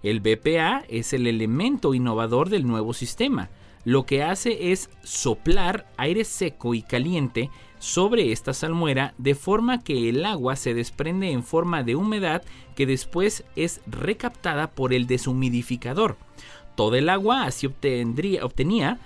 El 0.04 0.20
BPA 0.20 0.84
es 0.90 1.14
el 1.14 1.28
elemento 1.28 1.94
innovador 1.94 2.50
del 2.50 2.68
nuevo 2.68 2.94
sistema. 2.94 3.50
Lo 3.86 4.06
que 4.06 4.24
hace 4.24 4.72
es 4.72 4.90
soplar 5.04 5.88
aire 5.98 6.26
seco 6.26 6.74
y 6.74 6.82
caliente 6.82 7.50
sobre 7.80 8.34
esta 8.34 8.54
salmuera 8.54 9.14
de 9.18 9.36
forma 9.36 9.82
que 9.84 10.10
el 10.10 10.26
agua 10.26 10.56
se 10.58 10.74
desprende 10.74 11.32
en 11.32 11.44
forma 11.44 11.84
de 11.84 11.96
humedad 11.96 12.44
que 12.76 12.86
después 12.86 13.46
es 13.56 13.82
recaptada 13.88 14.72
por 14.72 14.94
el 14.94 15.08
deshumidificador. 15.08 16.18
Todo 16.80 16.96
el 16.96 17.10
agua 17.10 17.44
así 17.44 17.68
obtenía 17.68 19.00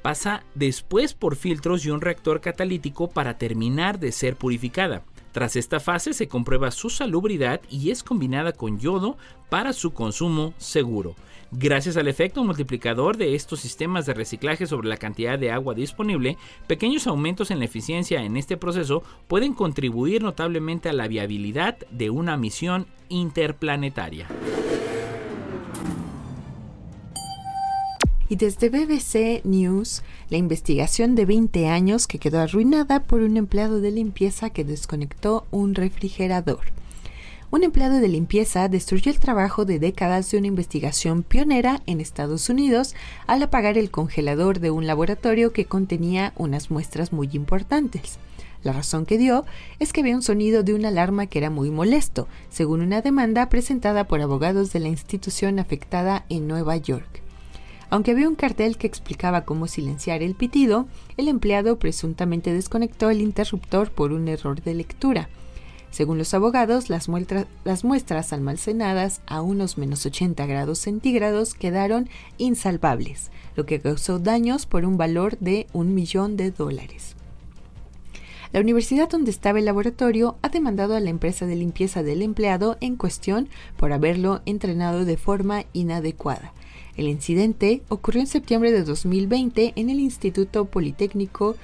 pasa 0.00 0.42
después 0.54 1.12
por 1.12 1.36
filtros 1.36 1.84
y 1.84 1.90
un 1.90 2.00
reactor 2.00 2.40
catalítico 2.40 3.10
para 3.10 3.36
terminar 3.36 4.00
de 4.00 4.10
ser 4.10 4.36
purificada. 4.36 5.02
Tras 5.30 5.54
esta 5.54 5.80
fase 5.80 6.14
se 6.14 6.28
comprueba 6.28 6.70
su 6.70 6.88
salubridad 6.88 7.60
y 7.68 7.90
es 7.90 8.02
combinada 8.02 8.52
con 8.52 8.78
yodo 8.78 9.18
para 9.50 9.74
su 9.74 9.92
consumo 9.92 10.54
seguro. 10.56 11.14
Gracias 11.52 11.98
al 11.98 12.08
efecto 12.08 12.42
multiplicador 12.42 13.18
de 13.18 13.34
estos 13.34 13.60
sistemas 13.60 14.06
de 14.06 14.14
reciclaje 14.14 14.66
sobre 14.66 14.88
la 14.88 14.96
cantidad 14.96 15.38
de 15.38 15.50
agua 15.50 15.74
disponible, 15.74 16.38
pequeños 16.66 17.06
aumentos 17.06 17.50
en 17.50 17.58
la 17.58 17.66
eficiencia 17.66 18.22
en 18.22 18.38
este 18.38 18.56
proceso 18.56 19.02
pueden 19.28 19.52
contribuir 19.52 20.22
notablemente 20.22 20.88
a 20.88 20.94
la 20.94 21.06
viabilidad 21.06 21.76
de 21.90 22.08
una 22.08 22.38
misión 22.38 22.86
interplanetaria. 23.10 24.26
Y 28.30 28.36
desde 28.36 28.70
BBC 28.70 29.44
News 29.44 30.02
la 30.30 30.36
investigación 30.36 31.16
de 31.16 31.26
20 31.26 31.68
años 31.68 32.06
que 32.06 32.20
quedó 32.20 32.38
arruinada 32.38 33.02
por 33.02 33.22
un 33.22 33.36
empleado 33.36 33.80
de 33.80 33.90
limpieza 33.90 34.50
que 34.50 34.64
desconectó 34.64 35.46
un 35.50 35.74
refrigerador. 35.74 36.60
Un 37.50 37.64
empleado 37.64 37.98
de 37.98 38.06
limpieza 38.06 38.68
destruyó 38.68 39.10
el 39.10 39.18
trabajo 39.18 39.64
de 39.64 39.80
décadas 39.80 40.30
de 40.30 40.38
una 40.38 40.46
investigación 40.46 41.24
pionera 41.24 41.82
en 41.86 42.00
Estados 42.00 42.48
Unidos 42.48 42.94
al 43.26 43.42
apagar 43.42 43.76
el 43.76 43.90
congelador 43.90 44.60
de 44.60 44.70
un 44.70 44.86
laboratorio 44.86 45.52
que 45.52 45.64
contenía 45.64 46.32
unas 46.36 46.70
muestras 46.70 47.12
muy 47.12 47.28
importantes. 47.32 48.20
La 48.62 48.72
razón 48.72 49.06
que 49.06 49.18
dio 49.18 49.44
es 49.80 49.92
que 49.92 50.02
había 50.02 50.14
un 50.14 50.22
sonido 50.22 50.62
de 50.62 50.74
una 50.74 50.88
alarma 50.88 51.26
que 51.26 51.38
era 51.40 51.50
muy 51.50 51.72
molesto, 51.72 52.28
según 52.48 52.80
una 52.80 53.02
demanda 53.02 53.48
presentada 53.48 54.06
por 54.06 54.20
abogados 54.20 54.72
de 54.72 54.78
la 54.78 54.88
institución 54.88 55.58
afectada 55.58 56.24
en 56.28 56.46
Nueva 56.46 56.76
York. 56.76 57.19
Aunque 57.90 58.12
había 58.12 58.28
un 58.28 58.36
cartel 58.36 58.78
que 58.78 58.86
explicaba 58.86 59.44
cómo 59.44 59.66
silenciar 59.66 60.22
el 60.22 60.36
pitido, 60.36 60.86
el 61.16 61.26
empleado 61.26 61.78
presuntamente 61.78 62.52
desconectó 62.52 63.10
el 63.10 63.20
interruptor 63.20 63.90
por 63.90 64.12
un 64.12 64.28
error 64.28 64.62
de 64.62 64.74
lectura. 64.74 65.28
Según 65.90 66.18
los 66.18 66.32
abogados, 66.32 66.88
las, 66.88 67.08
muestras 67.08 68.32
almacenadas 68.32 69.22
a 69.26 69.42
unos 69.42 69.76
menos 69.76 70.06
80 70.06 70.46
grados 70.46 70.78
centígrados 70.78 71.54
quedaron 71.54 72.08
insalvables, 72.38 73.32
lo 73.56 73.66
que 73.66 73.80
causó 73.80 74.20
daños 74.20 74.66
por 74.66 74.84
un 74.84 74.96
valor 74.96 75.36
de 75.38 75.66
un 75.72 75.92
millón 75.92 76.36
de 76.36 76.52
dólares. 76.52 77.16
La 78.52 78.60
universidad 78.60 79.08
donde 79.08 79.32
estaba 79.32 79.58
el 79.58 79.64
laboratorio 79.64 80.36
ha 80.42 80.48
demandado 80.48 80.94
a 80.94 81.00
la 81.00 81.10
empresa 81.10 81.46
de 81.46 81.56
limpieza 81.56 82.04
del 82.04 82.22
empleado 82.22 82.76
en 82.80 82.94
cuestión 82.94 83.48
por 83.76 83.92
haberlo 83.92 84.42
entrenado 84.46 85.04
de 85.04 85.16
forma 85.16 85.64
inadecuada. 85.72 86.52
El 86.96 87.08
incidente 87.08 87.82
ocurrió 87.88 88.20
en 88.20 88.26
septiembre 88.26 88.72
de 88.72 88.84
2020 88.84 89.72
en 89.76 89.90
el 89.90 90.00
Instituto 90.00 90.64
Politécnico 90.64 91.56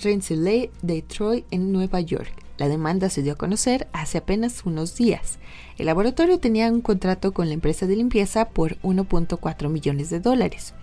Rensselaer 0.00 0.70
de 0.82 1.02
Troy 1.02 1.44
en 1.50 1.72
Nueva 1.72 2.00
York. 2.00 2.32
La 2.58 2.68
demanda 2.68 3.08
se 3.08 3.22
dio 3.22 3.32
a 3.32 3.36
conocer 3.36 3.88
hace 3.92 4.18
apenas 4.18 4.66
unos 4.66 4.94
días. 4.96 5.38
El 5.78 5.86
laboratorio 5.86 6.38
tenía 6.38 6.70
un 6.70 6.82
contrato 6.82 7.32
con 7.32 7.48
la 7.48 7.54
empresa 7.54 7.86
de 7.86 7.96
limpieza 7.96 8.50
por 8.50 8.76
1.4 8.82 9.68
millones 9.70 10.10
de 10.10 10.20
dólares. 10.20 10.74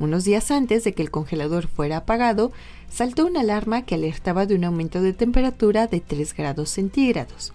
Unos 0.00 0.24
días 0.24 0.50
antes 0.50 0.84
de 0.84 0.92
que 0.92 1.02
el 1.02 1.10
congelador 1.10 1.68
fuera 1.68 1.98
apagado, 1.98 2.52
saltó 2.90 3.26
una 3.26 3.40
alarma 3.40 3.86
que 3.86 3.94
alertaba 3.94 4.44
de 4.44 4.54
un 4.54 4.64
aumento 4.64 5.00
de 5.00 5.12
temperatura 5.12 5.86
de 5.86 6.00
3 6.00 6.34
grados 6.34 6.70
centígrados. 6.70 7.52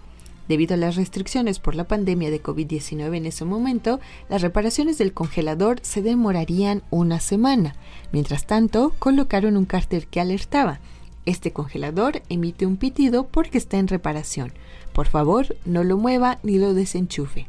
Debido 0.50 0.74
a 0.74 0.78
las 0.78 0.96
restricciones 0.96 1.60
por 1.60 1.76
la 1.76 1.84
pandemia 1.84 2.32
de 2.32 2.42
COVID-19 2.42 3.16
en 3.16 3.28
ese 3.28 3.46
momento, 3.46 4.00
las 4.30 4.42
reparaciones 4.42 4.98
del 4.98 5.14
congelador 5.14 5.80
se 5.84 6.02
demorarían 6.02 6.82
una 6.90 7.20
semana. 7.20 7.76
Mientras 8.12 8.48
tanto, 8.48 8.96
colocaron 8.98 9.58
un 9.58 9.66
cartel 9.66 10.08
que 10.08 10.20
alertaba. 10.20 10.80
Este 11.28 11.54
congelador 11.54 12.24
emite 12.30 12.66
un 12.66 12.78
pitido 12.78 13.28
porque 13.28 13.60
está 13.60 13.78
en 13.78 13.88
reparación. 13.88 14.52
Por 14.92 15.06
favor, 15.06 15.56
no 15.66 15.84
lo 15.84 15.98
mueva 15.98 16.40
ni 16.42 16.58
lo 16.58 16.74
desenchufe. 16.74 17.46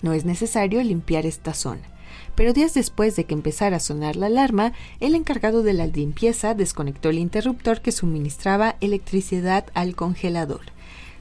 No 0.00 0.14
es 0.14 0.24
necesario 0.24 0.82
limpiar 0.82 1.26
esta 1.26 1.52
zona. 1.52 1.82
Pero 2.34 2.54
días 2.54 2.72
después 2.72 3.16
de 3.16 3.24
que 3.24 3.34
empezara 3.34 3.76
a 3.76 3.80
sonar 3.80 4.16
la 4.16 4.26
alarma, 4.26 4.72
el 4.98 5.14
encargado 5.14 5.62
de 5.62 5.74
la 5.74 5.86
limpieza 5.86 6.54
desconectó 6.54 7.10
el 7.10 7.18
interruptor 7.18 7.82
que 7.82 7.92
suministraba 7.92 8.76
electricidad 8.80 9.66
al 9.74 9.94
congelador. 9.94 10.73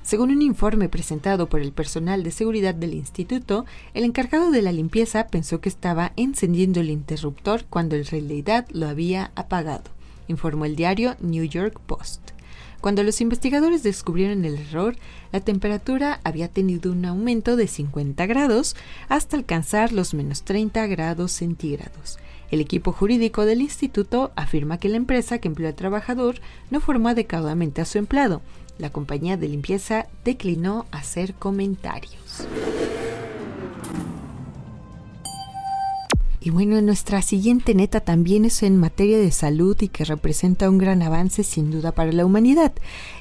Según 0.04 0.32
un 0.32 0.42
informe 0.42 0.90
presentado 0.90 1.48
por 1.48 1.62
el 1.62 1.72
personal 1.72 2.24
de 2.24 2.32
seguridad 2.32 2.76
del 2.76 2.94
instituto, 2.94 3.66
el 3.94 4.04
encargado 4.04 4.52
de 4.52 4.62
la 4.62 4.74
limpieza 4.74 5.28
pensó 5.28 5.62
que 5.62 5.70
estaba 5.70 6.12
encendiendo 6.18 6.82
el 6.82 6.90
interruptor 6.90 7.64
cuando 7.70 7.96
en 7.96 8.06
realidad 8.06 8.68
lo 8.72 8.90
había 8.90 9.32
apagado, 9.36 9.86
informó 10.28 10.66
el 10.66 10.76
diario 10.76 11.16
New 11.22 11.46
York 11.46 11.80
Post. 11.88 12.32
Cuando 12.82 13.02
los 13.02 13.22
investigadores 13.22 13.82
descubrieron 13.82 14.44
el 14.44 14.56
error, 14.56 14.98
la 15.32 15.40
temperatura 15.40 16.20
había 16.26 16.50
tenido 16.50 16.92
un 16.92 17.06
aumento 17.06 17.56
de 17.56 17.68
50 17.68 18.26
grados 18.26 18.76
hasta 19.08 19.38
alcanzar 19.38 19.94
los 19.94 20.14
menos 20.14 20.44
30 20.44 20.86
grados 20.88 21.32
centígrados. 21.32 22.18
El 22.52 22.60
equipo 22.60 22.92
jurídico 22.92 23.46
del 23.46 23.62
instituto 23.62 24.34
afirma 24.36 24.80
que 24.80 24.90
la 24.90 24.98
empresa 24.98 25.38
que 25.38 25.48
empleó 25.48 25.70
al 25.70 25.76
trabajador 25.76 26.42
no 26.72 26.82
formó 26.82 27.08
adecuadamente 27.08 27.80
a 27.80 27.86
su 27.86 28.00
empleado, 28.00 28.42
la 28.78 28.90
compañía 28.90 29.38
de 29.38 29.48
limpieza 29.48 30.08
declinó 30.24 30.86
hacer 30.92 31.34
comentarios. 31.34 32.48
Y 36.46 36.50
bueno, 36.50 36.82
nuestra 36.82 37.22
siguiente 37.22 37.74
neta 37.74 38.02
también 38.02 38.44
es 38.44 38.64
en 38.64 38.76
materia 38.76 39.18
de 39.18 39.32
salud 39.32 39.78
y 39.80 39.88
que 39.88 40.04
representa 40.04 40.70
un 40.70 40.78
gran 40.78 41.02
avance 41.02 41.42
sin 41.42 41.72
duda 41.72 41.94
para 41.94 42.12
la 42.12 42.26
humanidad. 42.26 42.74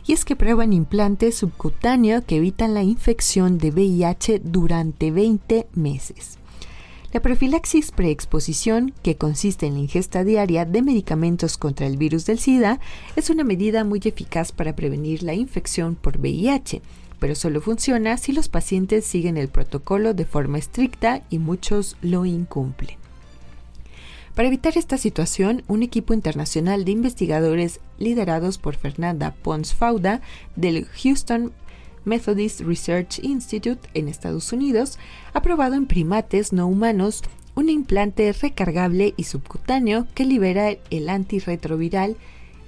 Y 0.04 0.12
es 0.12 0.24
que 0.24 0.34
prueban 0.34 0.72
implantes 0.72 1.36
subcutáneos 1.36 2.24
que 2.24 2.38
evitan 2.38 2.74
la 2.74 2.82
infección 2.82 3.58
de 3.58 3.70
VIH 3.70 4.40
durante 4.40 5.12
20 5.12 5.68
meses. 5.74 6.38
La 7.12 7.20
profilaxis 7.20 7.90
preexposición, 7.90 8.94
que 9.02 9.16
consiste 9.16 9.66
en 9.66 9.74
la 9.74 9.80
ingesta 9.80 10.24
diaria 10.24 10.64
de 10.64 10.80
medicamentos 10.80 11.58
contra 11.58 11.86
el 11.86 11.98
virus 11.98 12.24
del 12.24 12.38
SIDA, 12.38 12.80
es 13.16 13.28
una 13.28 13.44
medida 13.44 13.84
muy 13.84 14.00
eficaz 14.02 14.50
para 14.50 14.74
prevenir 14.74 15.22
la 15.22 15.34
infección 15.34 15.94
por 15.94 16.16
VIH, 16.18 16.80
pero 17.18 17.34
solo 17.34 17.60
funciona 17.60 18.16
si 18.16 18.32
los 18.32 18.48
pacientes 18.48 19.04
siguen 19.04 19.36
el 19.36 19.48
protocolo 19.48 20.14
de 20.14 20.24
forma 20.24 20.56
estricta 20.56 21.22
y 21.28 21.38
muchos 21.38 21.98
lo 22.00 22.24
incumplen. 22.24 22.96
Para 24.34 24.48
evitar 24.48 24.78
esta 24.78 24.96
situación, 24.96 25.64
un 25.68 25.82
equipo 25.82 26.14
internacional 26.14 26.86
de 26.86 26.92
investigadores 26.92 27.80
liderados 27.98 28.56
por 28.56 28.76
Fernanda 28.76 29.34
Pons 29.42 29.74
Fauda 29.74 30.22
del 30.56 30.86
Houston 30.86 31.52
Methodist 32.04 32.60
Research 32.60 33.18
Institute 33.22 33.88
en 33.94 34.08
Estados 34.08 34.52
Unidos 34.52 34.98
ha 35.32 35.42
probado 35.42 35.74
en 35.74 35.86
primates 35.86 36.52
no 36.52 36.66
humanos 36.66 37.22
un 37.54 37.68
implante 37.68 38.32
recargable 38.32 39.14
y 39.16 39.24
subcutáneo 39.24 40.06
que 40.14 40.24
libera 40.24 40.70
el 40.90 41.08
antirretroviral 41.08 42.16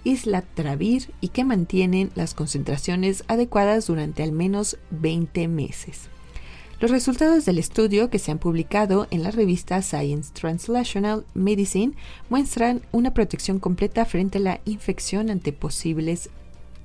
islatravir 0.04 1.12
y 1.20 1.28
que 1.28 1.44
mantienen 1.44 2.10
las 2.14 2.34
concentraciones 2.34 3.24
adecuadas 3.26 3.86
durante 3.86 4.22
al 4.22 4.32
menos 4.32 4.76
20 4.90 5.48
meses. 5.48 6.10
Los 6.80 6.90
resultados 6.90 7.46
del 7.46 7.58
estudio 7.58 8.10
que 8.10 8.18
se 8.18 8.30
han 8.30 8.38
publicado 8.38 9.06
en 9.10 9.22
la 9.22 9.30
revista 9.30 9.80
Science 9.80 10.32
Translational 10.34 11.24
Medicine 11.32 11.94
muestran 12.28 12.82
una 12.92 13.14
protección 13.14 13.58
completa 13.58 14.04
frente 14.04 14.38
a 14.38 14.42
la 14.42 14.60
infección 14.66 15.30
ante 15.30 15.52
posibles 15.52 16.28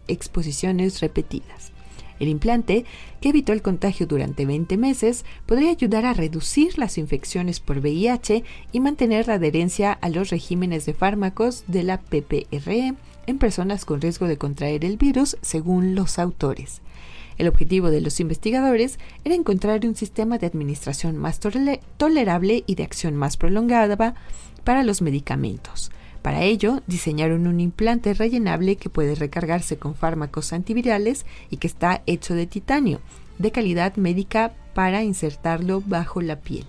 exposiciones 0.08 1.02
repetidas. 1.02 1.74
El 2.20 2.28
implante, 2.28 2.86
que 3.22 3.30
evitó 3.30 3.54
el 3.54 3.62
contagio 3.62 4.06
durante 4.06 4.46
20 4.46 4.78
meses, 4.78 5.26
podría 5.46 5.72
ayudar 5.72 6.06
a 6.06 6.14
reducir 6.14 6.78
las 6.78 6.98
infecciones 6.98 7.60
por 7.60 7.80
VIH 7.80 8.44
y 8.72 8.80
mantener 8.80 9.28
la 9.28 9.36
adherencia 9.36 9.94
a 9.94 10.10
los 10.10 10.30
regímenes 10.30 10.86
de 10.86 10.94
fármacos 10.94 11.64
de 11.68 11.84
la 11.84 12.00
PPRE 12.02 12.96
en 13.28 13.38
personas 13.38 13.86
con 13.86 14.02
riesgo 14.02 14.28
de 14.28 14.38
contraer 14.38 14.84
el 14.84 14.98
virus, 14.98 15.38
según 15.42 15.96
los 15.96 16.20
autores. 16.20 16.82
El 17.38 17.48
objetivo 17.48 17.90
de 17.90 18.02
los 18.02 18.20
investigadores 18.20 19.00
era 19.24 19.34
encontrar 19.34 19.86
un 19.86 19.96
sistema 19.96 20.38
de 20.38 20.48
administración 20.48 21.16
más 21.16 21.40
tolerable 21.40 22.64
y 22.68 22.76
de 22.76 22.84
acción 22.84 23.16
más 23.16 23.38
prolongada 23.38 24.16
para 24.66 24.84
los 24.84 25.02
medicamentos. 25.02 25.90
Para 26.22 26.44
ello, 26.44 26.82
diseñaron 26.86 27.48
un 27.48 27.60
implante 27.60 28.14
rellenable 28.14 28.76
que 28.76 28.90
puede 28.90 29.16
recargarse 29.16 29.78
con 29.78 29.96
fármacos 29.96 30.52
antivirales 30.52 31.26
y 31.50 31.58
que 31.58 31.68
está 31.68 32.02
hecho 32.06 32.34
de 32.34 32.46
titanio, 32.46 33.00
de 33.38 33.52
calidad 33.52 33.96
médica 33.96 34.54
para 34.74 35.04
insertarlo 35.04 35.82
bajo 35.86 36.22
la 36.22 36.38
piel. 36.42 36.66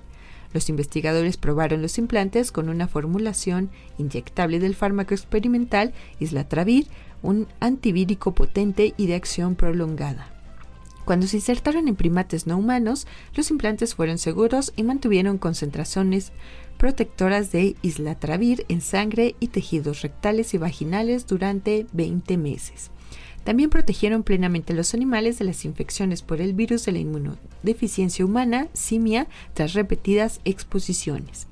Los 0.53 0.69
investigadores 0.69 1.37
probaron 1.37 1.83
los 1.83 1.99
implantes 1.99 2.51
con 2.53 2.69
una 2.69 2.89
formulación 2.89 3.71
inyectable 3.99 4.59
del 4.59 4.75
fármaco 4.75 5.15
experimental 5.15 5.93
Islatravir, 6.19 6.87
un 7.23 7.47
antivírico 7.61 8.35
potente 8.35 8.95
y 8.97 9.07
de 9.07 9.15
acción 9.15 9.55
prolongada. 9.55 10.33
Cuando 11.05 11.27
se 11.27 11.37
insertaron 11.37 11.89
en 11.89 11.97
primates 11.97 12.47
no 12.47 12.57
humanos, 12.57 13.07
los 13.35 13.51
implantes 13.51 13.95
fueron 13.95 14.19
seguros 14.19 14.73
y 14.77 14.83
mantuvieron 14.83 15.39
concentraciones 15.39 16.33
protectoras 16.81 17.53
de 17.53 17.77
islatravir 17.83 18.65
en 18.69 18.81
sangre 18.81 19.35
y 19.39 19.49
tejidos 19.49 20.01
rectales 20.01 20.55
y 20.55 20.59
vaginales 20.59 21.27
durante 21.27 21.87
20 21.93 22.39
meses. 22.39 22.91
También 23.45 23.69
protegieron 23.69 24.23
plenamente 24.23 24.73
a 24.73 24.77
los 24.77 24.95
animales 24.95 25.39
de 25.39 25.45
las 25.45 25.67
infecciones 25.67 26.23
por 26.23 26.41
el 26.41 26.55
virus 26.55 26.87
de 26.87 26.93
la 26.93 26.99
inmunodeficiencia 27.01 28.25
humana, 28.25 28.69
simia, 28.73 29.29
tras 29.53 29.75
repetidas 29.75 30.41
exposiciones. 30.47 31.49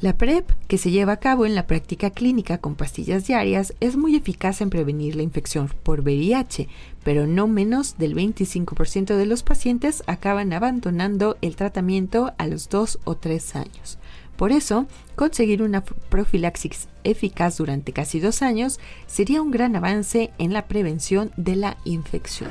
La 0.00 0.16
PrEP, 0.16 0.48
que 0.68 0.78
se 0.78 0.92
lleva 0.92 1.14
a 1.14 1.18
cabo 1.18 1.44
en 1.44 1.56
la 1.56 1.66
práctica 1.66 2.10
clínica 2.10 2.58
con 2.58 2.76
pastillas 2.76 3.26
diarias, 3.26 3.74
es 3.80 3.96
muy 3.96 4.14
eficaz 4.14 4.60
en 4.60 4.70
prevenir 4.70 5.16
la 5.16 5.22
infección 5.22 5.68
por 5.82 6.02
VIH, 6.02 6.68
pero 7.02 7.26
no 7.26 7.48
menos 7.48 7.98
del 7.98 8.14
25% 8.14 9.16
de 9.16 9.26
los 9.26 9.42
pacientes 9.42 10.04
acaban 10.06 10.52
abandonando 10.52 11.36
el 11.42 11.56
tratamiento 11.56 12.32
a 12.38 12.46
los 12.46 12.68
2 12.68 13.00
o 13.04 13.16
3 13.16 13.56
años. 13.56 13.98
Por 14.40 14.52
eso, 14.52 14.86
conseguir 15.16 15.62
una 15.62 15.84
profilaxis 15.84 16.88
eficaz 17.04 17.58
durante 17.58 17.92
casi 17.92 18.20
dos 18.20 18.40
años 18.40 18.80
sería 19.06 19.42
un 19.42 19.50
gran 19.50 19.76
avance 19.76 20.30
en 20.38 20.54
la 20.54 20.66
prevención 20.66 21.30
de 21.36 21.56
la 21.56 21.76
infección. 21.84 22.50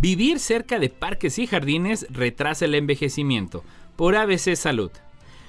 Vivir 0.00 0.40
cerca 0.40 0.80
de 0.80 0.88
parques 0.88 1.38
y 1.38 1.46
jardines 1.46 2.08
retrasa 2.10 2.64
el 2.64 2.74
envejecimiento. 2.74 3.62
Por 3.94 4.16
ABC 4.16 4.56
Salud. 4.56 4.90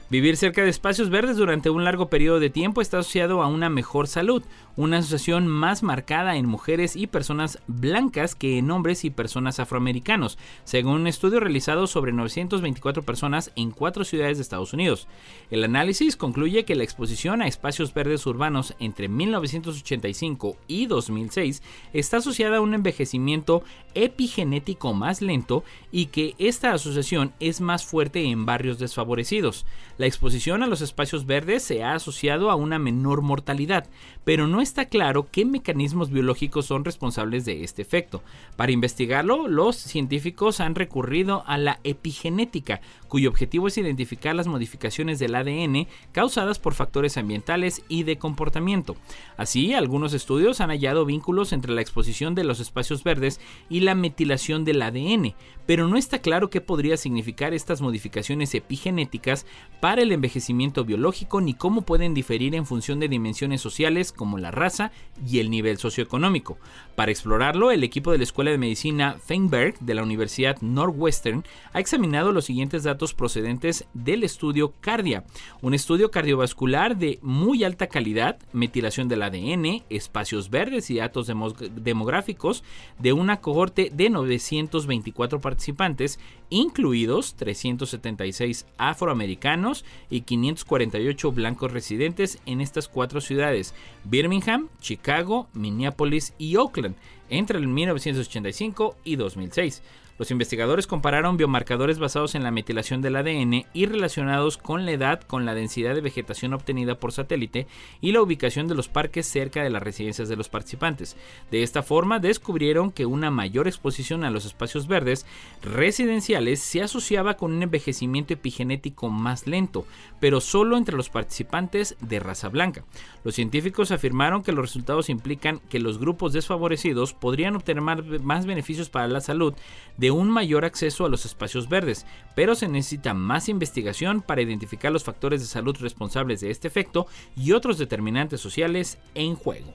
Vivir 0.09 0.37
cerca 0.37 0.61
de 0.63 0.69
espacios 0.69 1.09
verdes 1.09 1.37
durante 1.37 1.69
un 1.69 1.85
largo 1.85 2.09
periodo 2.09 2.39
de 2.39 2.49
tiempo 2.49 2.81
está 2.81 2.99
asociado 2.99 3.41
a 3.41 3.47
una 3.47 3.69
mejor 3.69 4.07
salud, 4.07 4.43
una 4.75 4.97
asociación 4.97 5.47
más 5.47 5.81
marcada 5.81 6.35
en 6.35 6.45
mujeres 6.45 6.95
y 6.95 7.07
personas 7.07 7.59
blancas 7.67 8.35
que 8.35 8.57
en 8.57 8.69
hombres 8.69 9.05
y 9.05 9.09
personas 9.09 9.59
afroamericanos, 9.59 10.37
según 10.65 11.01
un 11.01 11.07
estudio 11.07 11.39
realizado 11.39 11.87
sobre 11.87 12.11
924 12.11 13.03
personas 13.03 13.51
en 13.55 13.71
cuatro 13.71 14.03
ciudades 14.03 14.37
de 14.37 14.43
Estados 14.43 14.73
Unidos. 14.73 15.07
El 15.49 15.63
análisis 15.63 16.15
concluye 16.15 16.65
que 16.65 16.75
la 16.75 16.83
exposición 16.83 17.41
a 17.41 17.47
espacios 17.47 17.93
verdes 17.93 18.25
urbanos 18.25 18.75
entre 18.79 19.07
1985 19.07 20.57
y 20.67 20.85
2006 20.85 21.63
está 21.93 22.17
asociada 22.17 22.57
a 22.57 22.61
un 22.61 22.73
envejecimiento 22.73 23.63
epigenético 23.95 24.93
más 24.93 25.21
lento 25.21 25.63
y 25.91 26.07
que 26.07 26.35
esta 26.37 26.73
asociación 26.73 27.33
es 27.39 27.61
más 27.61 27.85
fuerte 27.85 28.23
en 28.23 28.45
barrios 28.45 28.79
desfavorecidos. 28.79 29.65
La 30.03 30.07
exposición 30.07 30.63
a 30.63 30.67
los 30.67 30.81
espacios 30.81 31.25
verdes 31.25 31.63
se 31.63 31.81
ha 31.81 31.93
asociado 31.93 32.51
a 32.51 32.55
una 32.55 32.77
menor 32.77 33.21
mortalidad, 33.21 33.87
pero 34.25 34.47
no 34.47 34.59
está 34.59 34.89
claro 34.89 35.29
qué 35.31 35.45
mecanismos 35.45 36.09
biológicos 36.09 36.65
son 36.65 36.83
responsables 36.83 37.45
de 37.45 37.63
este 37.63 37.83
efecto. 37.83 38.21
Para 38.57 38.73
investigarlo, 38.73 39.47
los 39.47 39.77
científicos 39.77 40.59
han 40.59 40.75
recurrido 40.75 41.45
a 41.47 41.57
la 41.57 41.79
epigenética, 41.85 42.81
cuyo 43.07 43.29
objetivo 43.29 43.69
es 43.69 43.77
identificar 43.77 44.35
las 44.35 44.47
modificaciones 44.47 45.19
del 45.19 45.35
ADN 45.35 45.87
causadas 46.11 46.59
por 46.59 46.73
factores 46.73 47.15
ambientales 47.15 47.81
y 47.87 48.03
de 48.03 48.17
comportamiento. 48.17 48.97
Así, 49.37 49.73
algunos 49.73 50.13
estudios 50.13 50.59
han 50.59 50.69
hallado 50.69 51.05
vínculos 51.05 51.53
entre 51.53 51.71
la 51.71 51.79
exposición 51.79 52.35
de 52.35 52.43
los 52.43 52.59
espacios 52.59 53.05
verdes 53.05 53.39
y 53.69 53.79
la 53.79 53.95
metilación 53.95 54.65
del 54.65 54.81
ADN, 54.81 55.33
pero 55.65 55.87
no 55.87 55.97
está 55.97 56.19
claro 56.19 56.49
qué 56.49 56.61
podría 56.61 56.97
significar 56.97 57.53
estas 57.53 57.81
modificaciones 57.81 58.53
epigenéticas 58.55 59.45
para 59.79 60.01
el 60.01 60.11
envejecimiento 60.11 60.85
biológico 60.85 61.41
ni 61.41 61.53
cómo 61.53 61.81
pueden 61.81 62.13
diferir 62.13 62.55
en 62.55 62.65
función 62.65 62.99
de 62.99 63.07
dimensiones 63.07 63.61
sociales 63.61 64.11
como 64.11 64.37
la 64.37 64.51
raza 64.51 64.91
y 65.25 65.39
el 65.39 65.49
nivel 65.49 65.77
socioeconómico. 65.77 66.57
Para 66.95 67.11
explorarlo, 67.11 67.71
el 67.71 67.83
equipo 67.83 68.11
de 68.11 68.17
la 68.17 68.23
Escuela 68.23 68.51
de 68.51 68.57
Medicina 68.57 69.17
Feinberg 69.23 69.79
de 69.79 69.93
la 69.93 70.03
Universidad 70.03 70.61
Northwestern 70.61 71.43
ha 71.71 71.79
examinado 71.79 72.31
los 72.31 72.45
siguientes 72.45 72.83
datos 72.83 73.13
procedentes 73.13 73.85
del 73.93 74.23
estudio 74.23 74.73
Cardia, 74.79 75.23
un 75.61 75.73
estudio 75.73 76.11
cardiovascular 76.11 76.97
de 76.97 77.19
muy 77.21 77.63
alta 77.63 77.87
calidad, 77.87 78.37
metilación 78.51 79.07
del 79.07 79.23
ADN, 79.23 79.83
espacios 79.89 80.49
verdes 80.49 80.89
y 80.89 80.97
datos 80.97 81.31
demográficos 81.75 82.63
de 82.99 83.13
una 83.13 83.41
cohorte 83.41 83.89
de 83.93 84.09
924 84.09 85.39
participantes, 85.53 86.19
incluidos 86.49 87.35
376 87.35 88.65
afroamericanos 88.77 89.85
y 90.09 90.21
548 90.21 91.31
blancos 91.31 91.71
residentes 91.71 92.39
en 92.47 92.59
estas 92.59 92.87
cuatro 92.87 93.21
ciudades, 93.21 93.75
Birmingham, 94.03 94.69
Chicago, 94.81 95.47
Minneapolis 95.53 96.33
y 96.39 96.55
Oakland, 96.55 96.95
entre 97.29 97.59
el 97.59 97.67
1985 97.67 98.97
y 99.03 99.15
2006. 99.15 99.83
Los 100.19 100.29
investigadores 100.29 100.85
compararon 100.85 101.37
biomarcadores 101.37 101.97
basados 101.97 102.35
en 102.35 102.43
la 102.43 102.51
metilación 102.51 103.01
del 103.01 103.15
ADN 103.15 103.65
y 103.73 103.85
relacionados 103.87 104.57
con 104.57 104.85
la 104.85 104.91
edad, 104.91 105.21
con 105.21 105.45
la 105.45 105.55
densidad 105.55 105.95
de 105.95 106.01
vegetación 106.01 106.53
obtenida 106.53 106.99
por 106.99 107.11
satélite 107.11 107.65
y 107.99 108.11
la 108.11 108.21
ubicación 108.21 108.67
de 108.67 108.75
los 108.75 108.87
parques 108.87 109.25
cerca 109.25 109.63
de 109.63 109.71
las 109.71 109.81
residencias 109.81 110.29
de 110.29 110.35
los 110.35 110.49
participantes. 110.49 111.17
De 111.49 111.63
esta 111.63 111.81
forma 111.81 112.19
descubrieron 112.19 112.91
que 112.91 113.07
una 113.07 113.31
mayor 113.31 113.67
exposición 113.67 114.23
a 114.23 114.29
los 114.29 114.45
espacios 114.45 114.87
verdes 114.87 115.25
residenciales 115.63 116.59
se 116.59 116.83
asociaba 116.83 117.35
con 117.35 117.51
un 117.51 117.63
envejecimiento 117.63 118.33
epigenético 118.33 119.09
más 119.09 119.47
lento, 119.47 119.85
pero 120.23 120.39
solo 120.39 120.77
entre 120.77 120.95
los 120.95 121.09
participantes 121.09 121.97
de 121.99 122.21
raza 122.21 122.47
blanca. 122.47 122.85
Los 123.25 123.35
científicos 123.35 123.91
afirmaron 123.91 124.41
que 124.41 124.53
los 124.53 124.63
resultados 124.63 125.09
implican 125.09 125.59
que 125.67 125.81
los 125.81 125.99
grupos 125.99 126.31
desfavorecidos 126.31 127.11
podrían 127.11 127.57
obtener 127.57 127.83
más 128.21 128.45
beneficios 128.45 128.89
para 128.89 129.09
la 129.09 129.19
salud 129.19 129.53
de 129.97 130.11
un 130.11 130.29
mayor 130.29 130.63
acceso 130.63 131.05
a 131.05 131.09
los 131.09 131.25
espacios 131.25 131.67
verdes, 131.67 132.05
pero 132.37 132.55
se 132.55 132.69
necesita 132.69 133.13
más 133.13 133.49
investigación 133.49 134.21
para 134.21 134.41
identificar 134.41 134.93
los 134.93 135.03
factores 135.03 135.41
de 135.41 135.47
salud 135.47 135.75
responsables 135.81 136.39
de 136.39 136.51
este 136.51 136.69
efecto 136.69 137.05
y 137.35 137.51
otros 137.51 137.77
determinantes 137.77 138.39
sociales 138.39 138.99
en 139.15 139.35
juego. 139.35 139.73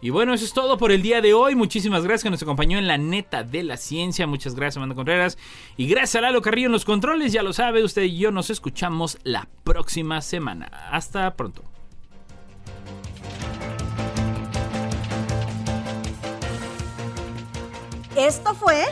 Y 0.00 0.10
bueno, 0.10 0.34
eso 0.34 0.44
es 0.44 0.52
todo 0.52 0.76
por 0.76 0.92
el 0.92 1.02
día 1.02 1.20
de 1.20 1.34
hoy. 1.34 1.54
Muchísimas 1.54 2.02
gracias 2.02 2.24
que 2.24 2.30
nos 2.30 2.42
acompañó 2.42 2.78
en 2.78 2.86
la 2.86 2.98
neta 2.98 3.42
de 3.42 3.62
la 3.62 3.76
ciencia. 3.76 4.26
Muchas 4.26 4.54
gracias, 4.54 4.76
Amanda 4.76 4.94
Contreras. 4.94 5.38
Y 5.76 5.88
gracias 5.88 6.16
a 6.16 6.20
Lalo 6.20 6.42
Carrillo 6.42 6.66
en 6.66 6.72
los 6.72 6.84
controles. 6.84 7.32
Ya 7.32 7.42
lo 7.42 7.52
sabe, 7.52 7.82
usted 7.82 8.02
y 8.02 8.18
yo 8.18 8.30
nos 8.30 8.50
escuchamos 8.50 9.18
la 9.24 9.48
próxima 9.64 10.20
semana. 10.20 10.66
Hasta 10.90 11.34
pronto. 11.34 11.62
Esto 18.16 18.54
fue 18.54 18.82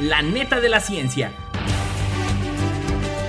La 0.00 0.22
neta 0.22 0.60
de 0.60 0.68
la 0.68 0.78
ciencia. 0.78 1.32